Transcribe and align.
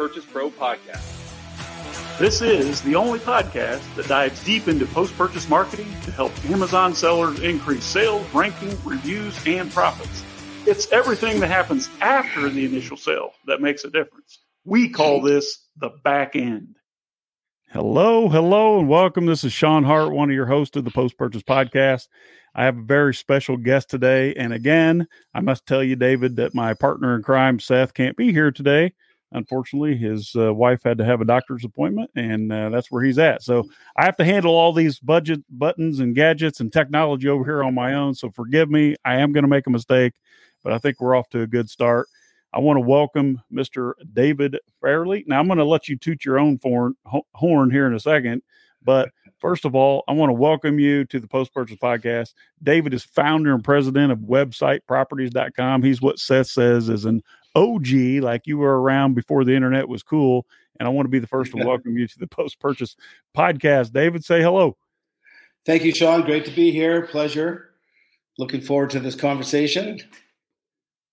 Purchase 0.00 0.24
Pro 0.24 0.48
podcast. 0.48 1.04
This 2.18 2.40
is 2.40 2.80
the 2.80 2.94
only 2.94 3.18
podcast 3.18 3.82
that 3.96 4.08
dives 4.08 4.42
deep 4.42 4.66
into 4.66 4.86
post 4.86 5.14
purchase 5.18 5.46
marketing 5.46 5.88
to 6.04 6.10
help 6.10 6.32
Amazon 6.46 6.94
sellers 6.94 7.40
increase 7.40 7.84
sales, 7.84 8.26
ranking, 8.32 8.70
reviews, 8.82 9.38
and 9.46 9.70
profits. 9.70 10.24
It's 10.66 10.90
everything 10.90 11.38
that 11.40 11.48
happens 11.48 11.90
after 12.00 12.48
the 12.48 12.64
initial 12.64 12.96
sale 12.96 13.32
that 13.46 13.60
makes 13.60 13.84
a 13.84 13.90
difference. 13.90 14.38
We 14.64 14.88
call 14.88 15.20
this 15.20 15.66
the 15.76 15.90
back 16.02 16.34
end. 16.34 16.76
Hello, 17.68 18.30
hello, 18.30 18.78
and 18.78 18.88
welcome. 18.88 19.26
This 19.26 19.44
is 19.44 19.52
Sean 19.52 19.84
Hart, 19.84 20.12
one 20.12 20.30
of 20.30 20.34
your 20.34 20.46
hosts 20.46 20.78
of 20.78 20.86
the 20.86 20.90
Post 20.90 21.18
Purchase 21.18 21.42
Podcast. 21.42 22.08
I 22.54 22.64
have 22.64 22.78
a 22.78 22.82
very 22.82 23.12
special 23.12 23.58
guest 23.58 23.90
today. 23.90 24.32
And 24.32 24.54
again, 24.54 25.06
I 25.34 25.40
must 25.40 25.66
tell 25.66 25.84
you, 25.84 25.94
David, 25.94 26.36
that 26.36 26.54
my 26.54 26.72
partner 26.72 27.14
in 27.14 27.22
crime, 27.22 27.60
Seth, 27.60 27.92
can't 27.92 28.16
be 28.16 28.32
here 28.32 28.50
today. 28.50 28.94
Unfortunately, 29.32 29.96
his 29.96 30.34
uh, 30.36 30.52
wife 30.52 30.82
had 30.82 30.98
to 30.98 31.04
have 31.04 31.20
a 31.20 31.24
doctor's 31.24 31.64
appointment, 31.64 32.10
and 32.16 32.52
uh, 32.52 32.68
that's 32.70 32.90
where 32.90 33.02
he's 33.02 33.18
at. 33.18 33.42
So 33.42 33.68
I 33.96 34.04
have 34.04 34.16
to 34.16 34.24
handle 34.24 34.54
all 34.54 34.72
these 34.72 34.98
budget 34.98 35.42
buttons 35.50 36.00
and 36.00 36.14
gadgets 36.14 36.60
and 36.60 36.72
technology 36.72 37.28
over 37.28 37.44
here 37.44 37.62
on 37.62 37.74
my 37.74 37.94
own. 37.94 38.14
So 38.14 38.30
forgive 38.30 38.70
me. 38.70 38.96
I 39.04 39.16
am 39.16 39.32
going 39.32 39.44
to 39.44 39.48
make 39.48 39.66
a 39.66 39.70
mistake, 39.70 40.14
but 40.64 40.72
I 40.72 40.78
think 40.78 41.00
we're 41.00 41.14
off 41.14 41.28
to 41.30 41.42
a 41.42 41.46
good 41.46 41.70
start. 41.70 42.08
I 42.52 42.58
want 42.58 42.78
to 42.78 42.80
welcome 42.80 43.40
Mr. 43.52 43.92
David 44.12 44.58
Fairley. 44.80 45.24
Now, 45.28 45.38
I'm 45.38 45.46
going 45.46 45.58
to 45.58 45.64
let 45.64 45.88
you 45.88 45.96
toot 45.96 46.24
your 46.24 46.40
own 46.40 46.58
horn 47.34 47.70
here 47.70 47.86
in 47.86 47.94
a 47.94 48.00
second, 48.00 48.42
but 48.82 49.10
First 49.40 49.64
of 49.64 49.74
all, 49.74 50.04
I 50.06 50.12
want 50.12 50.28
to 50.28 50.34
welcome 50.34 50.78
you 50.78 51.06
to 51.06 51.18
the 51.18 51.26
Post 51.26 51.54
Purchase 51.54 51.78
Podcast. 51.78 52.34
David 52.62 52.92
is 52.92 53.04
founder 53.04 53.54
and 53.54 53.64
president 53.64 54.12
of 54.12 54.18
websiteproperties.com. 54.18 55.82
He's 55.82 56.02
what 56.02 56.18
Seth 56.18 56.48
says 56.48 56.90
is 56.90 57.06
an 57.06 57.22
OG, 57.54 57.88
like 58.22 58.46
you 58.46 58.58
were 58.58 58.80
around 58.80 59.14
before 59.14 59.44
the 59.44 59.54
internet 59.54 59.88
was 59.88 60.02
cool. 60.02 60.46
And 60.78 60.86
I 60.86 60.90
want 60.90 61.06
to 61.06 61.10
be 61.10 61.18
the 61.18 61.26
first 61.28 61.52
to 61.52 61.64
welcome 61.64 61.96
you 61.96 62.06
to 62.06 62.18
the 62.18 62.26
Post 62.26 62.60
Purchase 62.60 62.96
Podcast. 63.36 63.92
David, 63.92 64.24
say 64.24 64.42
hello. 64.42 64.76
Thank 65.66 65.84
you, 65.84 65.94
Sean. 65.94 66.22
Great 66.22 66.44
to 66.46 66.50
be 66.50 66.70
here. 66.70 67.06
Pleasure. 67.06 67.70
Looking 68.38 68.62
forward 68.62 68.90
to 68.90 69.00
this 69.00 69.14
conversation. 69.14 70.00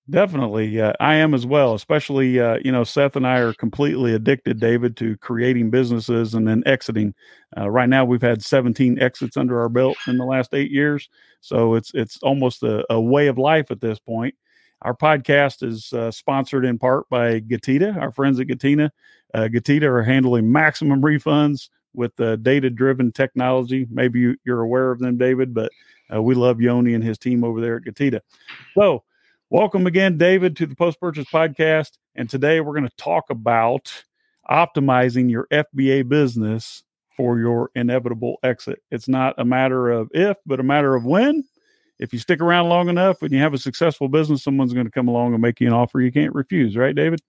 Definitely, 0.09 0.79
uh, 0.79 0.93
I 1.01 1.15
am 1.15 1.33
as 1.33 1.45
well. 1.45 1.73
Especially, 1.73 2.39
uh, 2.39 2.59
you 2.63 2.71
know, 2.71 2.85
Seth 2.85 3.17
and 3.17 3.27
I 3.27 3.39
are 3.39 3.53
completely 3.53 4.13
addicted, 4.13 4.57
David, 4.57 4.95
to 4.97 5.17
creating 5.17 5.69
businesses 5.69 6.33
and 6.33 6.47
then 6.47 6.63
exiting. 6.65 7.13
Uh, 7.57 7.69
right 7.69 7.89
now, 7.89 8.05
we've 8.05 8.21
had 8.21 8.41
17 8.41 9.01
exits 9.01 9.35
under 9.35 9.59
our 9.59 9.67
belt 9.67 9.97
in 10.07 10.17
the 10.17 10.23
last 10.23 10.53
eight 10.53 10.71
years, 10.71 11.09
so 11.41 11.75
it's 11.75 11.91
it's 11.93 12.17
almost 12.23 12.63
a, 12.63 12.85
a 12.89 13.01
way 13.01 13.27
of 13.27 13.37
life 13.37 13.69
at 13.69 13.81
this 13.81 13.99
point. 13.99 14.33
Our 14.81 14.95
podcast 14.95 15.63
is 15.63 15.91
uh, 15.93 16.11
sponsored 16.11 16.65
in 16.65 16.77
part 16.77 17.09
by 17.09 17.39
Getida, 17.39 17.97
our 17.99 18.11
friends 18.11 18.39
at 18.39 18.47
Getida. 18.47 18.91
Uh, 19.33 19.47
Getida 19.51 19.83
are 19.83 20.03
handling 20.03 20.51
maximum 20.51 21.01
refunds 21.01 21.69
with 21.93 22.19
uh, 22.19 22.35
data-driven 22.37 23.11
technology. 23.11 23.87
Maybe 23.89 24.19
you, 24.19 24.37
are 24.47 24.61
aware 24.61 24.91
of 24.91 24.99
them, 24.99 25.17
David, 25.17 25.53
but 25.53 25.71
uh, 26.13 26.21
we 26.21 26.35
love 26.35 26.61
Yoni 26.61 26.93
and 26.93 27.03
his 27.03 27.17
team 27.17 27.43
over 27.43 27.59
there 27.59 27.77
at 27.77 27.83
Getida. 27.83 28.21
So 28.75 29.03
Welcome 29.49 29.87
again, 29.87 30.17
David, 30.17 30.57
to 30.57 30.65
the 30.65 30.75
Post 30.75 30.99
Purchase 30.99 31.27
Podcast. 31.31 31.91
And 32.15 32.29
today 32.29 32.59
we're 32.59 32.73
going 32.73 32.89
to 32.89 32.95
talk 32.97 33.29
about 33.29 34.03
optimizing 34.51 35.31
your 35.31 35.47
FBA 35.53 36.09
business 36.09 36.83
for 37.15 37.39
your 37.39 37.71
inevitable 37.73 38.39
exit. 38.43 38.83
It's 38.91 39.07
not 39.07 39.35
a 39.37 39.45
matter 39.45 39.89
of 39.89 40.09
if, 40.13 40.35
but 40.45 40.59
a 40.59 40.63
matter 40.63 40.95
of 40.95 41.05
when. 41.05 41.45
If 41.99 42.13
you 42.13 42.19
stick 42.19 42.41
around 42.41 42.69
long 42.69 42.89
enough 42.89 43.21
and 43.21 43.31
you 43.31 43.39
have 43.39 43.53
a 43.53 43.57
successful 43.57 44.07
business, 44.07 44.43
someone's 44.43 44.73
going 44.73 44.85
to 44.85 44.91
come 44.91 45.07
along 45.07 45.33
and 45.33 45.41
make 45.41 45.59
you 45.59 45.67
an 45.67 45.73
offer 45.73 45.99
you 45.99 46.11
can't 46.11 46.33
refuse, 46.33 46.75
right, 46.77 46.95
David? 46.95 47.21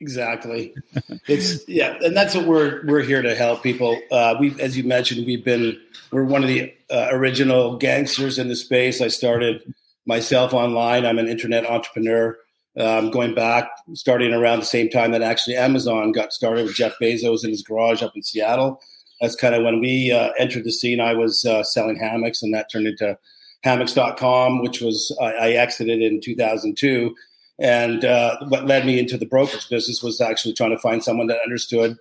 Exactly. 0.00 0.74
It's 1.26 1.68
yeah, 1.68 1.98
and 2.02 2.16
that's 2.16 2.34
what 2.34 2.46
we're 2.46 2.86
we're 2.86 3.02
here 3.02 3.20
to 3.20 3.34
help 3.34 3.62
people. 3.62 4.00
Uh, 4.10 4.34
we, 4.40 4.58
as 4.60 4.78
you 4.78 4.84
mentioned, 4.84 5.26
we've 5.26 5.44
been 5.44 5.78
we're 6.10 6.24
one 6.24 6.42
of 6.42 6.48
the 6.48 6.72
uh, 6.90 7.08
original 7.10 7.76
gangsters 7.76 8.38
in 8.38 8.48
the 8.48 8.56
space. 8.56 9.02
I 9.02 9.08
started 9.08 9.74
myself 10.06 10.54
online. 10.54 11.04
I'm 11.04 11.18
an 11.18 11.28
internet 11.28 11.66
entrepreneur. 11.66 12.38
Um, 12.78 13.10
going 13.10 13.34
back, 13.34 13.68
starting 13.94 14.32
around 14.32 14.60
the 14.60 14.64
same 14.64 14.88
time 14.88 15.10
that 15.10 15.20
actually 15.20 15.56
Amazon 15.56 16.12
got 16.12 16.32
started 16.32 16.64
with 16.64 16.76
Jeff 16.76 16.94
Bezos 17.02 17.42
in 17.42 17.50
his 17.50 17.62
garage 17.62 18.02
up 18.02 18.14
in 18.14 18.22
Seattle. 18.22 18.80
That's 19.20 19.34
kind 19.34 19.54
of 19.54 19.64
when 19.64 19.80
we 19.80 20.12
uh, 20.12 20.30
entered 20.38 20.64
the 20.64 20.72
scene. 20.72 21.00
I 21.00 21.12
was 21.14 21.44
uh, 21.44 21.64
selling 21.64 21.96
hammocks, 21.96 22.42
and 22.42 22.54
that 22.54 22.70
turned 22.70 22.86
into 22.86 23.18
hammocks.com, 23.64 24.62
which 24.62 24.80
was 24.80 25.16
I, 25.20 25.32
I 25.32 25.50
exited 25.50 26.00
in 26.00 26.20
2002. 26.20 27.14
And 27.58 28.04
uh, 28.04 28.36
what 28.48 28.66
led 28.66 28.86
me 28.86 28.98
into 28.98 29.18
the 29.18 29.26
brokerage 29.26 29.68
business 29.68 30.02
was 30.02 30.20
actually 30.20 30.54
trying 30.54 30.70
to 30.70 30.78
find 30.78 31.02
someone 31.02 31.26
that 31.26 31.40
understood 31.42 31.96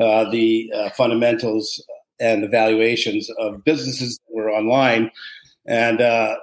uh, 0.00 0.28
the 0.30 0.72
uh, 0.74 0.90
fundamentals 0.90 1.84
and 2.20 2.42
the 2.42 2.48
valuations 2.48 3.28
of 3.38 3.62
businesses 3.64 4.18
that 4.18 4.34
were 4.34 4.50
online. 4.50 5.10
And 5.66 6.00
uh, 6.00 6.36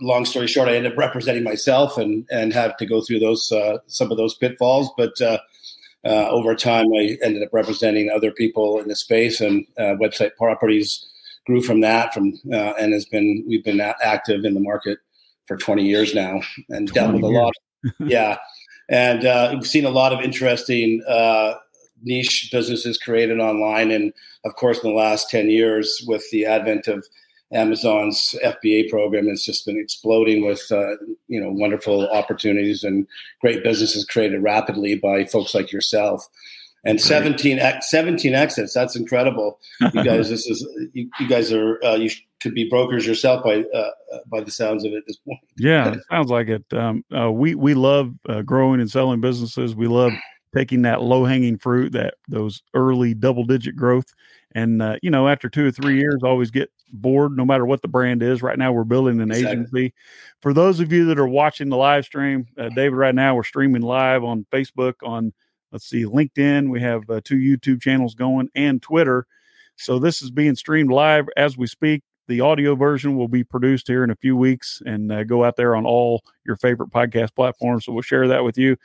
long 0.00 0.24
story 0.24 0.48
short, 0.48 0.68
I 0.68 0.76
ended 0.76 0.92
up 0.92 0.98
representing 0.98 1.44
myself 1.44 1.96
and 1.98 2.26
and 2.30 2.52
had 2.52 2.76
to 2.78 2.86
go 2.86 3.00
through 3.00 3.20
those 3.20 3.50
uh, 3.52 3.78
some 3.86 4.10
of 4.10 4.16
those 4.16 4.34
pitfalls. 4.34 4.90
But 4.96 5.20
uh, 5.20 5.38
over 6.04 6.54
time, 6.54 6.86
I 6.94 7.16
ended 7.22 7.42
up 7.42 7.50
representing 7.52 8.10
other 8.10 8.32
people 8.32 8.80
in 8.80 8.88
the 8.88 8.96
space, 8.96 9.40
and 9.40 9.66
website 9.78 10.36
properties 10.36 11.06
grew 11.46 11.62
from 11.62 11.80
that. 11.80 12.14
From 12.14 12.32
uh, 12.52 12.74
and 12.78 12.92
has 12.92 13.04
been 13.04 13.44
we've 13.46 13.64
been 13.64 13.80
active 13.80 14.44
in 14.44 14.54
the 14.54 14.60
market 14.60 14.98
for 15.46 15.56
20 15.56 15.84
years 15.84 16.14
now, 16.14 16.40
and 16.70 16.88
dealt 16.92 17.14
with 17.14 17.22
a 17.22 17.26
lot. 17.26 17.54
yeah, 18.00 18.38
and 18.88 19.24
uh, 19.24 19.50
we've 19.52 19.66
seen 19.66 19.84
a 19.84 19.90
lot 19.90 20.12
of 20.12 20.20
interesting 20.20 21.02
niche 22.02 22.50
businesses 22.52 22.98
created 22.98 23.40
online, 23.40 23.90
and 23.90 24.12
of 24.44 24.54
course, 24.56 24.82
in 24.82 24.90
the 24.90 24.96
last 24.96 25.30
10 25.30 25.50
years, 25.50 26.04
with 26.06 26.22
the 26.30 26.44
advent 26.44 26.86
of 26.86 27.04
Amazon's 27.52 28.34
FBA 28.44 28.90
program 28.90 29.28
has 29.28 29.42
just 29.42 29.64
been 29.64 29.78
exploding 29.78 30.44
with 30.44 30.62
uh, 30.70 30.96
you 31.28 31.40
know 31.40 31.50
wonderful 31.50 32.08
opportunities 32.10 32.82
and 32.82 33.06
great 33.40 33.62
businesses 33.62 34.04
created 34.04 34.42
rapidly 34.42 34.96
by 34.96 35.24
folks 35.24 35.54
like 35.54 35.70
yourself. 35.70 36.26
And 36.86 37.00
17, 37.00 37.60
17 37.80 38.34
exits. 38.34 38.74
That's 38.74 38.94
incredible. 38.94 39.58
You 39.80 39.90
guys, 40.04 40.28
this 40.28 40.46
is 40.46 40.66
you, 40.92 41.08
you 41.18 41.28
guys 41.28 41.50
are 41.50 41.82
uh, 41.82 41.94
you 41.94 42.10
could 42.44 42.54
be 42.54 42.68
brokers 42.68 43.06
yourself 43.06 43.42
by 43.42 43.64
uh, 43.74 43.90
by 44.30 44.40
the 44.42 44.50
sounds 44.50 44.84
of 44.84 44.92
it 44.92 44.98
at 44.98 45.06
this 45.06 45.16
point. 45.16 45.40
Yeah, 45.56 45.96
sounds 46.10 46.30
like 46.30 46.48
it. 46.48 46.64
Um, 46.74 47.02
uh, 47.16 47.32
we 47.32 47.54
we 47.54 47.72
love 47.74 48.14
uh, 48.28 48.42
growing 48.42 48.80
and 48.80 48.90
selling 48.90 49.20
businesses. 49.20 49.74
We 49.74 49.86
love 49.86 50.12
taking 50.54 50.82
that 50.82 51.02
low 51.02 51.24
hanging 51.24 51.58
fruit, 51.58 51.92
that 51.92 52.14
those 52.28 52.62
early 52.74 53.14
double 53.14 53.44
digit 53.44 53.76
growth, 53.76 54.12
and 54.52 54.82
uh, 54.82 54.96
you 55.02 55.10
know 55.10 55.26
after 55.26 55.48
two 55.48 55.66
or 55.66 55.70
three 55.70 55.98
years, 55.98 56.20
always 56.22 56.50
get 56.50 56.70
bored, 56.92 57.36
no 57.36 57.46
matter 57.46 57.64
what 57.64 57.80
the 57.80 57.88
brand 57.88 58.22
is. 58.22 58.42
Right 58.42 58.58
now, 58.58 58.72
we're 58.72 58.84
building 58.84 59.20
an 59.20 59.30
exactly. 59.30 59.52
agency. 59.52 59.94
For 60.42 60.52
those 60.52 60.80
of 60.80 60.92
you 60.92 61.06
that 61.06 61.18
are 61.18 61.26
watching 61.26 61.70
the 61.70 61.78
live 61.78 62.04
stream, 62.04 62.46
uh, 62.58 62.68
David, 62.68 62.94
right 62.94 63.14
now 63.14 63.34
we're 63.34 63.42
streaming 63.42 63.82
live 63.82 64.22
on 64.22 64.46
Facebook, 64.52 64.94
on 65.02 65.32
let's 65.74 65.86
see, 65.86 66.04
LinkedIn. 66.04 66.70
We 66.70 66.80
have 66.80 67.02
uh, 67.10 67.20
two 67.24 67.36
YouTube 67.36 67.82
channels 67.82 68.14
going 68.14 68.48
and 68.54 68.80
Twitter. 68.80 69.26
So 69.76 69.98
this 69.98 70.22
is 70.22 70.30
being 70.30 70.54
streamed 70.54 70.90
live 70.90 71.26
as 71.36 71.58
we 71.58 71.66
speak. 71.66 72.04
The 72.28 72.40
audio 72.40 72.76
version 72.76 73.16
will 73.16 73.26
be 73.26 73.42
produced 73.42 73.88
here 73.88 74.04
in 74.04 74.10
a 74.10 74.16
few 74.16 74.36
weeks 74.36 74.80
and 74.86 75.10
uh, 75.10 75.24
go 75.24 75.42
out 75.44 75.56
there 75.56 75.74
on 75.74 75.84
all 75.84 76.22
your 76.46 76.54
favorite 76.54 76.90
podcast 76.90 77.34
platforms. 77.34 77.84
So 77.84 77.92
we'll 77.92 78.02
share 78.02 78.28
that 78.28 78.44
with 78.44 78.56
you 78.56 78.76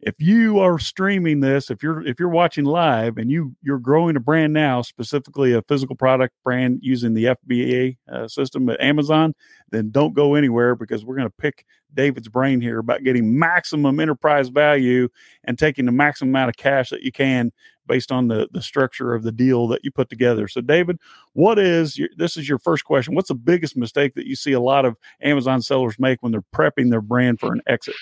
if 0.00 0.14
you 0.20 0.60
are 0.60 0.78
streaming 0.78 1.40
this 1.40 1.70
if 1.70 1.82
you're 1.82 2.06
if 2.06 2.20
you're 2.20 2.28
watching 2.28 2.64
live 2.64 3.16
and 3.18 3.30
you 3.30 3.54
you're 3.62 3.78
growing 3.78 4.16
a 4.16 4.20
brand 4.20 4.52
now 4.52 4.80
specifically 4.80 5.52
a 5.52 5.62
physical 5.62 5.96
product 5.96 6.34
brand 6.44 6.78
using 6.82 7.14
the 7.14 7.24
fba 7.24 7.96
uh, 8.12 8.28
system 8.28 8.68
at 8.68 8.80
amazon 8.80 9.34
then 9.70 9.90
don't 9.90 10.14
go 10.14 10.34
anywhere 10.34 10.74
because 10.76 11.04
we're 11.04 11.16
going 11.16 11.28
to 11.28 11.34
pick 11.38 11.64
david's 11.94 12.28
brain 12.28 12.60
here 12.60 12.78
about 12.78 13.02
getting 13.02 13.36
maximum 13.36 13.98
enterprise 13.98 14.48
value 14.48 15.08
and 15.44 15.58
taking 15.58 15.86
the 15.86 15.92
maximum 15.92 16.30
amount 16.30 16.48
of 16.48 16.56
cash 16.56 16.90
that 16.90 17.02
you 17.02 17.10
can 17.10 17.50
based 17.86 18.12
on 18.12 18.28
the 18.28 18.46
the 18.52 18.62
structure 18.62 19.14
of 19.14 19.22
the 19.22 19.32
deal 19.32 19.66
that 19.66 19.82
you 19.82 19.90
put 19.90 20.10
together. 20.10 20.46
So 20.46 20.60
david 20.60 20.98
what 21.32 21.58
is 21.58 21.98
your, 21.98 22.10
this 22.16 22.36
is 22.36 22.48
your 22.48 22.58
first 22.58 22.84
question. 22.84 23.14
What's 23.14 23.28
the 23.28 23.34
biggest 23.34 23.76
mistake 23.76 24.14
that 24.14 24.26
you 24.26 24.36
see 24.36 24.52
a 24.52 24.60
lot 24.60 24.84
of 24.84 24.96
amazon 25.22 25.62
sellers 25.62 25.98
make 25.98 26.22
when 26.22 26.30
they're 26.30 26.44
prepping 26.54 26.90
their 26.90 27.00
brand 27.00 27.40
for 27.40 27.52
an 27.52 27.62
exit 27.66 27.94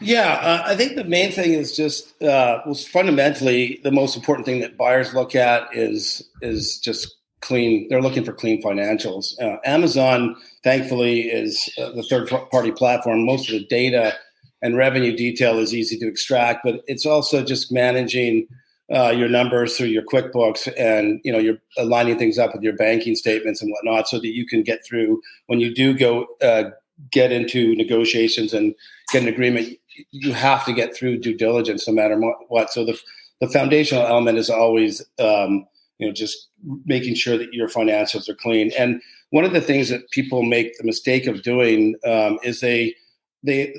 yeah, 0.00 0.32
uh, 0.42 0.62
I 0.66 0.76
think 0.76 0.96
the 0.96 1.04
main 1.04 1.30
thing 1.32 1.52
is 1.52 1.76
just 1.76 2.20
uh, 2.22 2.60
well, 2.64 2.74
fundamentally 2.74 3.80
the 3.84 3.92
most 3.92 4.16
important 4.16 4.46
thing 4.46 4.60
that 4.60 4.76
buyers 4.76 5.14
look 5.14 5.34
at 5.34 5.68
is 5.72 6.22
is 6.42 6.78
just 6.78 7.14
clean. 7.40 7.86
They're 7.88 8.02
looking 8.02 8.24
for 8.24 8.32
clean 8.32 8.62
financials. 8.62 9.40
Uh, 9.40 9.58
Amazon, 9.64 10.36
thankfully, 10.64 11.22
is 11.22 11.68
uh, 11.78 11.90
the 11.92 12.02
third 12.02 12.28
party 12.50 12.72
platform. 12.72 13.24
Most 13.24 13.48
of 13.48 13.58
the 13.58 13.66
data 13.66 14.14
and 14.62 14.76
revenue 14.76 15.14
detail 15.14 15.58
is 15.58 15.74
easy 15.74 15.98
to 15.98 16.08
extract, 16.08 16.60
but 16.64 16.80
it's 16.86 17.06
also 17.06 17.44
just 17.44 17.72
managing. 17.72 18.46
Uh, 18.94 19.08
your 19.08 19.30
numbers 19.30 19.78
through 19.78 19.86
your 19.86 20.02
QuickBooks, 20.02 20.70
and 20.78 21.18
you 21.24 21.32
know 21.32 21.38
you're 21.38 21.56
aligning 21.78 22.18
things 22.18 22.38
up 22.38 22.52
with 22.52 22.62
your 22.62 22.76
banking 22.76 23.16
statements 23.16 23.62
and 23.62 23.70
whatnot, 23.70 24.06
so 24.06 24.18
that 24.18 24.34
you 24.34 24.46
can 24.46 24.62
get 24.62 24.84
through 24.84 25.22
when 25.46 25.58
you 25.58 25.74
do 25.74 25.96
go 25.96 26.26
uh, 26.42 26.64
get 27.10 27.32
into 27.32 27.74
negotiations 27.76 28.52
and 28.52 28.74
get 29.12 29.22
an 29.22 29.28
agreement 29.28 29.78
you 30.10 30.32
have 30.32 30.64
to 30.64 30.72
get 30.72 30.96
through 30.96 31.18
due 31.18 31.36
diligence 31.36 31.86
no 31.86 31.94
matter 31.94 32.18
what. 32.48 32.70
So 32.70 32.84
the 32.84 32.98
the 33.40 33.48
foundational 33.48 34.06
element 34.06 34.38
is 34.38 34.50
always 34.50 35.00
um, 35.18 35.66
you 35.98 36.06
know 36.06 36.12
just 36.12 36.48
making 36.84 37.14
sure 37.14 37.36
that 37.36 37.52
your 37.52 37.68
financials 37.68 38.28
are 38.28 38.34
clean. 38.34 38.72
And 38.78 39.00
one 39.30 39.44
of 39.44 39.52
the 39.52 39.60
things 39.60 39.88
that 39.88 40.10
people 40.10 40.42
make 40.42 40.76
the 40.78 40.84
mistake 40.84 41.26
of 41.26 41.42
doing 41.42 41.96
um, 42.06 42.38
is 42.42 42.60
they 42.60 42.94
they 43.42 43.74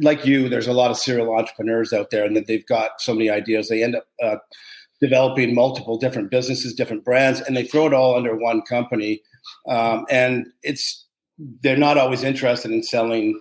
like 0.00 0.24
you. 0.24 0.48
There's 0.48 0.68
a 0.68 0.72
lot 0.72 0.90
of 0.90 0.98
serial 0.98 1.34
entrepreneurs 1.34 1.92
out 1.92 2.10
there, 2.10 2.24
and 2.24 2.36
that 2.36 2.46
they've 2.46 2.66
got 2.66 3.00
so 3.00 3.12
many 3.12 3.30
ideas. 3.30 3.68
They 3.68 3.82
end 3.82 3.96
up 3.96 4.06
uh, 4.22 4.36
developing 5.00 5.54
multiple 5.54 5.98
different 5.98 6.30
businesses, 6.30 6.74
different 6.74 7.04
brands, 7.04 7.40
and 7.40 7.56
they 7.56 7.64
throw 7.64 7.86
it 7.86 7.94
all 7.94 8.14
under 8.16 8.36
one 8.36 8.62
company. 8.62 9.20
Um, 9.68 10.06
and 10.08 10.46
it's 10.62 11.04
they're 11.62 11.76
not 11.76 11.98
always 11.98 12.22
interested 12.22 12.70
in 12.70 12.82
selling 12.82 13.40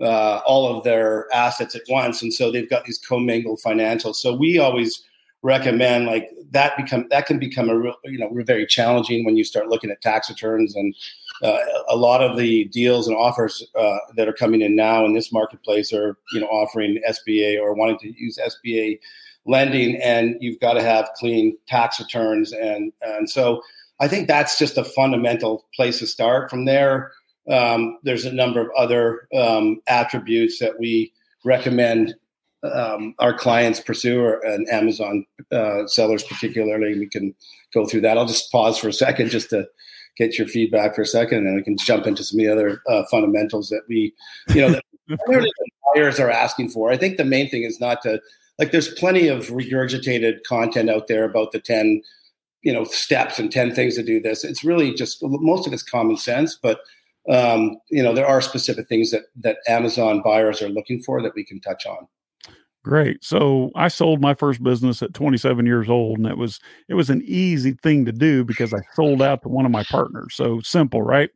uh, 0.00 0.40
all 0.46 0.76
of 0.76 0.84
their 0.84 1.32
assets 1.34 1.74
at 1.74 1.82
once, 1.88 2.22
and 2.22 2.32
so 2.32 2.50
they've 2.50 2.70
got 2.70 2.84
these 2.84 2.98
commingled 2.98 3.60
financials. 3.64 4.16
So 4.16 4.34
we 4.34 4.58
always 4.58 5.02
recommend 5.44 6.06
like 6.06 6.30
that 6.52 6.76
become 6.76 7.04
that 7.10 7.26
can 7.26 7.38
become 7.38 7.68
a 7.68 7.76
real 7.76 7.94
you 8.04 8.18
know 8.18 8.30
very 8.44 8.64
challenging 8.64 9.24
when 9.24 9.36
you 9.36 9.42
start 9.42 9.66
looking 9.66 9.90
at 9.90 10.00
tax 10.00 10.30
returns 10.30 10.76
and 10.76 10.94
uh, 11.42 11.58
a 11.88 11.96
lot 11.96 12.22
of 12.22 12.38
the 12.38 12.66
deals 12.66 13.08
and 13.08 13.16
offers 13.16 13.66
uh, 13.74 13.98
that 14.16 14.28
are 14.28 14.32
coming 14.32 14.62
in 14.62 14.76
now 14.76 15.04
in 15.04 15.14
this 15.14 15.32
marketplace 15.32 15.92
are 15.92 16.16
you 16.32 16.40
know 16.40 16.46
offering 16.46 17.00
SBA 17.08 17.60
or 17.60 17.74
wanting 17.74 17.98
to 17.98 18.12
use 18.16 18.38
SBA 18.38 19.00
lending, 19.44 19.96
and 19.96 20.36
you've 20.40 20.60
got 20.60 20.74
to 20.74 20.82
have 20.82 21.10
clean 21.16 21.56
tax 21.66 21.98
returns, 21.98 22.52
and 22.52 22.92
and 23.02 23.28
so 23.28 23.62
I 24.00 24.08
think 24.08 24.28
that's 24.28 24.58
just 24.58 24.78
a 24.78 24.84
fundamental 24.84 25.66
place 25.74 25.98
to 25.98 26.06
start. 26.06 26.50
From 26.50 26.64
there, 26.64 27.12
um, 27.50 27.98
there's 28.02 28.24
a 28.24 28.32
number 28.32 28.60
of 28.60 28.68
other 28.76 29.26
um, 29.36 29.80
attributes 29.86 30.58
that 30.60 30.78
we 30.78 31.12
recommend 31.44 32.14
um, 32.62 33.14
our 33.18 33.34
clients 33.36 33.80
pursue, 33.80 34.20
or, 34.20 34.38
and 34.46 34.68
Amazon 34.68 35.26
uh, 35.50 35.86
sellers 35.86 36.22
particularly. 36.22 36.98
We 36.98 37.08
can 37.08 37.34
go 37.74 37.86
through 37.86 38.02
that. 38.02 38.16
I'll 38.16 38.26
just 38.26 38.52
pause 38.52 38.78
for 38.78 38.88
a 38.88 38.92
second 38.92 39.30
just 39.30 39.50
to 39.50 39.66
get 40.16 40.38
your 40.38 40.46
feedback 40.46 40.94
for 40.94 41.02
a 41.02 41.06
second, 41.06 41.38
and 41.38 41.46
then 41.48 41.56
we 41.56 41.62
can 41.62 41.76
jump 41.76 42.06
into 42.06 42.22
some 42.22 42.38
of 42.38 42.46
the 42.46 42.52
other 42.52 42.82
uh, 42.88 43.02
fundamentals 43.10 43.68
that 43.70 43.82
we, 43.88 44.14
you 44.54 44.60
know, 44.60 44.70
that 44.70 44.84
buyers 45.94 46.20
are 46.20 46.30
asking 46.30 46.68
for. 46.68 46.92
I 46.92 46.96
think 46.96 47.16
the 47.16 47.24
main 47.24 47.48
thing 47.50 47.64
is 47.64 47.80
not 47.80 48.02
to 48.02 48.20
like. 48.58 48.70
There's 48.70 48.94
plenty 48.94 49.26
of 49.26 49.48
regurgitated 49.48 50.44
content 50.46 50.88
out 50.88 51.08
there 51.08 51.24
about 51.24 51.50
the 51.50 51.60
ten, 51.60 52.02
you 52.62 52.72
know, 52.72 52.84
steps 52.84 53.40
and 53.40 53.50
ten 53.50 53.74
things 53.74 53.96
to 53.96 54.04
do 54.04 54.20
this. 54.20 54.44
It's 54.44 54.62
really 54.62 54.94
just 54.94 55.18
most 55.20 55.66
of 55.66 55.72
it's 55.72 55.82
common 55.82 56.16
sense, 56.16 56.56
but 56.62 56.80
um, 57.28 57.76
you 57.90 58.02
know, 58.02 58.14
there 58.14 58.26
are 58.26 58.40
specific 58.40 58.88
things 58.88 59.10
that 59.10 59.22
that 59.36 59.58
Amazon 59.68 60.22
buyers 60.22 60.62
are 60.62 60.68
looking 60.68 61.02
for 61.02 61.22
that 61.22 61.34
we 61.34 61.44
can 61.44 61.60
touch 61.60 61.86
on. 61.86 62.08
Great. 62.84 63.22
So 63.22 63.70
I 63.76 63.86
sold 63.86 64.20
my 64.20 64.34
first 64.34 64.60
business 64.60 65.02
at 65.02 65.14
27 65.14 65.66
years 65.66 65.88
old, 65.88 66.18
and 66.18 66.26
it 66.26 66.36
was 66.36 66.58
it 66.88 66.94
was 66.94 67.10
an 67.10 67.22
easy 67.24 67.72
thing 67.82 68.04
to 68.06 68.12
do 68.12 68.44
because 68.44 68.74
I 68.74 68.78
sold 68.94 69.22
out 69.22 69.42
to 69.42 69.48
one 69.48 69.64
of 69.64 69.70
my 69.70 69.84
partners. 69.84 70.34
So 70.34 70.60
simple, 70.60 71.02
right? 71.02 71.30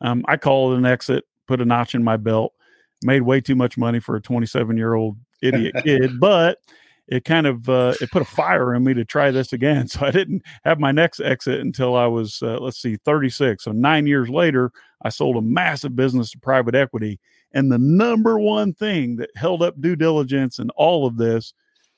Um, 0.00 0.24
I 0.28 0.36
called 0.36 0.74
it 0.74 0.78
an 0.78 0.86
exit, 0.86 1.24
put 1.48 1.60
a 1.60 1.64
notch 1.64 1.96
in 1.96 2.04
my 2.04 2.16
belt, 2.16 2.52
made 3.02 3.22
way 3.22 3.40
too 3.40 3.56
much 3.56 3.76
money 3.76 3.98
for 3.98 4.14
a 4.14 4.20
27 4.20 4.76
year 4.76 4.94
old 4.94 5.16
idiot 5.42 5.74
kid, 5.84 6.20
but 6.20 6.58
it 7.06 7.24
kind 7.24 7.46
of 7.46 7.68
uh, 7.68 7.94
it 8.00 8.10
put 8.10 8.22
a 8.22 8.26
fire 8.26 8.74
in 8.74 8.84
me 8.84 8.94
to 8.94 9.04
try 9.04 9.30
this 9.30 9.52
again. 9.52 9.88
So 9.94 10.06
I 10.06 10.10
didn't 10.10 10.42
have 10.64 10.80
my 10.80 10.92
next 10.92 11.20
exit 11.20 11.60
until 11.60 11.96
I 11.96 12.06
was 12.06 12.42
uh, 12.42 12.58
let's 12.58 12.80
see 12.80 12.96
36. 12.96 13.64
So 13.64 13.72
nine 13.72 14.06
years 14.06 14.28
later, 14.28 14.72
I 15.02 15.10
sold 15.10 15.36
a 15.36 15.42
massive 15.42 15.94
business 15.94 16.30
to 16.30 16.38
private 16.38 16.74
equity 16.74 17.20
and 17.54 17.70
the 17.70 17.78
number 17.78 18.38
one 18.38 18.74
thing 18.74 19.16
that 19.16 19.30
held 19.36 19.62
up 19.62 19.80
due 19.80 19.96
diligence 19.96 20.58
and 20.58 20.70
all 20.76 21.06
of 21.06 21.16
this 21.16 21.54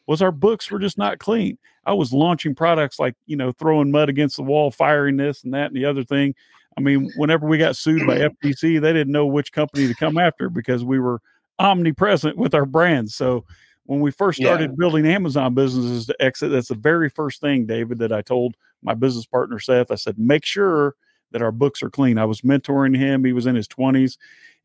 was 0.07 0.23
our 0.23 0.31
books 0.31 0.71
were 0.71 0.79
just 0.79 0.99
not 0.99 1.19
clean. 1.19 1.59
I 1.87 1.95
was 1.95 2.13
launching 2.13 2.55
products 2.55 2.99
like, 2.99 3.15
you 3.27 3.37
know, 3.37 3.53
throwing 3.53 3.91
mud 3.91 4.09
against 4.09 4.37
the 4.37 4.43
wall, 4.43 4.71
firing 4.71 5.17
this 5.17 5.43
and 5.43 5.55
that 5.55 5.69
and 5.69 5.77
the 5.77 5.87
other 5.87 6.05
thing. 6.05 6.35
I 6.77 6.83
mean, 6.83 7.11
whenever 7.17 7.47
we 7.47 7.59
got 7.59 7.77
sued 7.77 8.07
by 8.07 8.19
FTC, 8.45 8.81
they 8.81 8.93
didn't 8.93 9.13
know 9.13 9.27
which 9.27 9.51
company 9.51 9.89
to 9.89 9.95
come 9.95 10.19
after 10.19 10.51
because 10.51 10.85
we 10.85 11.01
were 11.01 11.21
omnipresent 11.59 12.37
with 12.37 12.55
our 12.55 12.67
brands. 12.67 13.15
So 13.15 13.47
when 13.87 14.01
we 14.01 14.11
first 14.11 14.39
started 14.39 14.71
yeah. 14.71 14.77
building 14.77 15.07
Amazon 15.07 15.55
businesses 15.55 16.07
to 16.07 16.23
exit, 16.23 16.51
that's 16.51 16.69
the 16.69 16.75
very 16.75 17.09
first 17.09 17.41
thing, 17.41 17.67
David, 17.67 17.99
that 17.99 18.13
I 18.13 18.23
told 18.23 18.57
my 18.83 18.95
business 18.95 19.27
partner 19.27 19.59
Seth. 19.59 19.91
I 19.91 19.95
said, 19.95 20.19
make 20.19 20.45
sure 20.45 20.95
that 21.33 21.43
our 21.43 21.53
books 21.53 21.83
are 21.83 21.91
clean. 21.91 22.19
I 22.19 22.25
was 22.25 22.43
mentoring 22.43 22.97
him. 22.97 23.25
He 23.25 23.33
was 23.33 23.47
in 23.47 23.55
his 23.55 23.69
20s 23.69 24.17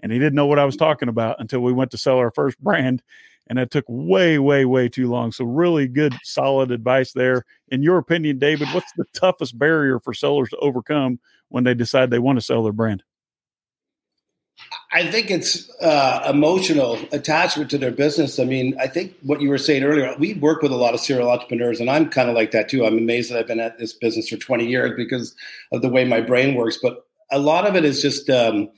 and 0.02 0.12
he 0.12 0.20
didn't 0.20 0.36
know 0.36 0.46
what 0.46 0.60
I 0.60 0.66
was 0.66 0.76
talking 0.76 1.10
about 1.10 1.40
until 1.40 1.62
we 1.62 1.74
went 1.74 1.92
to 1.92 1.98
sell 1.98 2.18
our 2.18 2.32
first 2.32 2.60
brand. 2.64 3.02
And 3.48 3.58
that 3.58 3.72
took 3.72 3.86
way, 3.88 4.40
way, 4.40 4.66
way 4.66 4.88
too 4.88 5.10
long. 5.10 5.32
So, 5.32 5.44
really 5.44 5.88
good, 5.88 6.16
solid 6.24 6.72
advice 6.72 7.12
there. 7.12 7.44
In 7.68 7.84
your 7.84 7.98
opinion, 7.98 8.40
David, 8.40 8.70
what's 8.70 8.92
the 8.94 9.04
toughest 9.14 9.58
barrier 9.58 10.00
for 10.00 10.14
sellers 10.14 10.50
to 10.50 10.58
overcome 10.58 11.20
when 11.50 11.66
they 11.66 11.74
decide 11.74 12.12
they 12.12 12.20
want 12.20 12.38
to 12.38 12.46
sell 12.46 12.64
their 12.64 12.72
brand? 12.72 13.04
I 14.94 15.10
think 15.10 15.32
it's 15.32 15.70
uh, 15.80 16.28
emotional 16.30 17.00
attachment 17.14 17.70
to 17.72 17.78
their 17.78 17.92
business. 17.92 18.40
I 18.40 18.44
mean, 18.44 18.76
I 18.80 18.88
think 18.88 19.16
what 19.22 19.40
you 19.40 19.48
were 19.48 19.58
saying 19.58 19.84
earlier, 19.84 20.14
we 20.20 20.34
work 20.34 20.62
with 20.62 20.72
a 20.72 20.76
lot 20.76 20.94
of 20.94 21.00
serial 21.00 21.32
entrepreneurs, 21.32 21.80
and 21.80 21.90
I'm 21.90 22.10
kind 22.10 22.30
of 22.30 22.36
like 22.36 22.52
that 22.52 22.68
too. 22.68 22.86
I'm 22.86 22.98
amazed 22.98 23.32
that 23.32 23.40
I've 23.40 23.48
been 23.48 23.62
at 23.62 23.78
this 23.78 23.94
business 23.94 24.28
for 24.28 24.36
20 24.36 24.68
years 24.68 24.92
because 24.98 25.34
of 25.72 25.82
the 25.82 25.90
way 25.90 26.04
my 26.04 26.20
brain 26.20 26.56
works. 26.56 26.78
But 26.82 27.06
a 27.32 27.40
lot 27.40 27.66
of 27.66 27.76
it 27.76 27.86
is 27.86 28.02
just 28.02 28.30
um, 28.30 28.70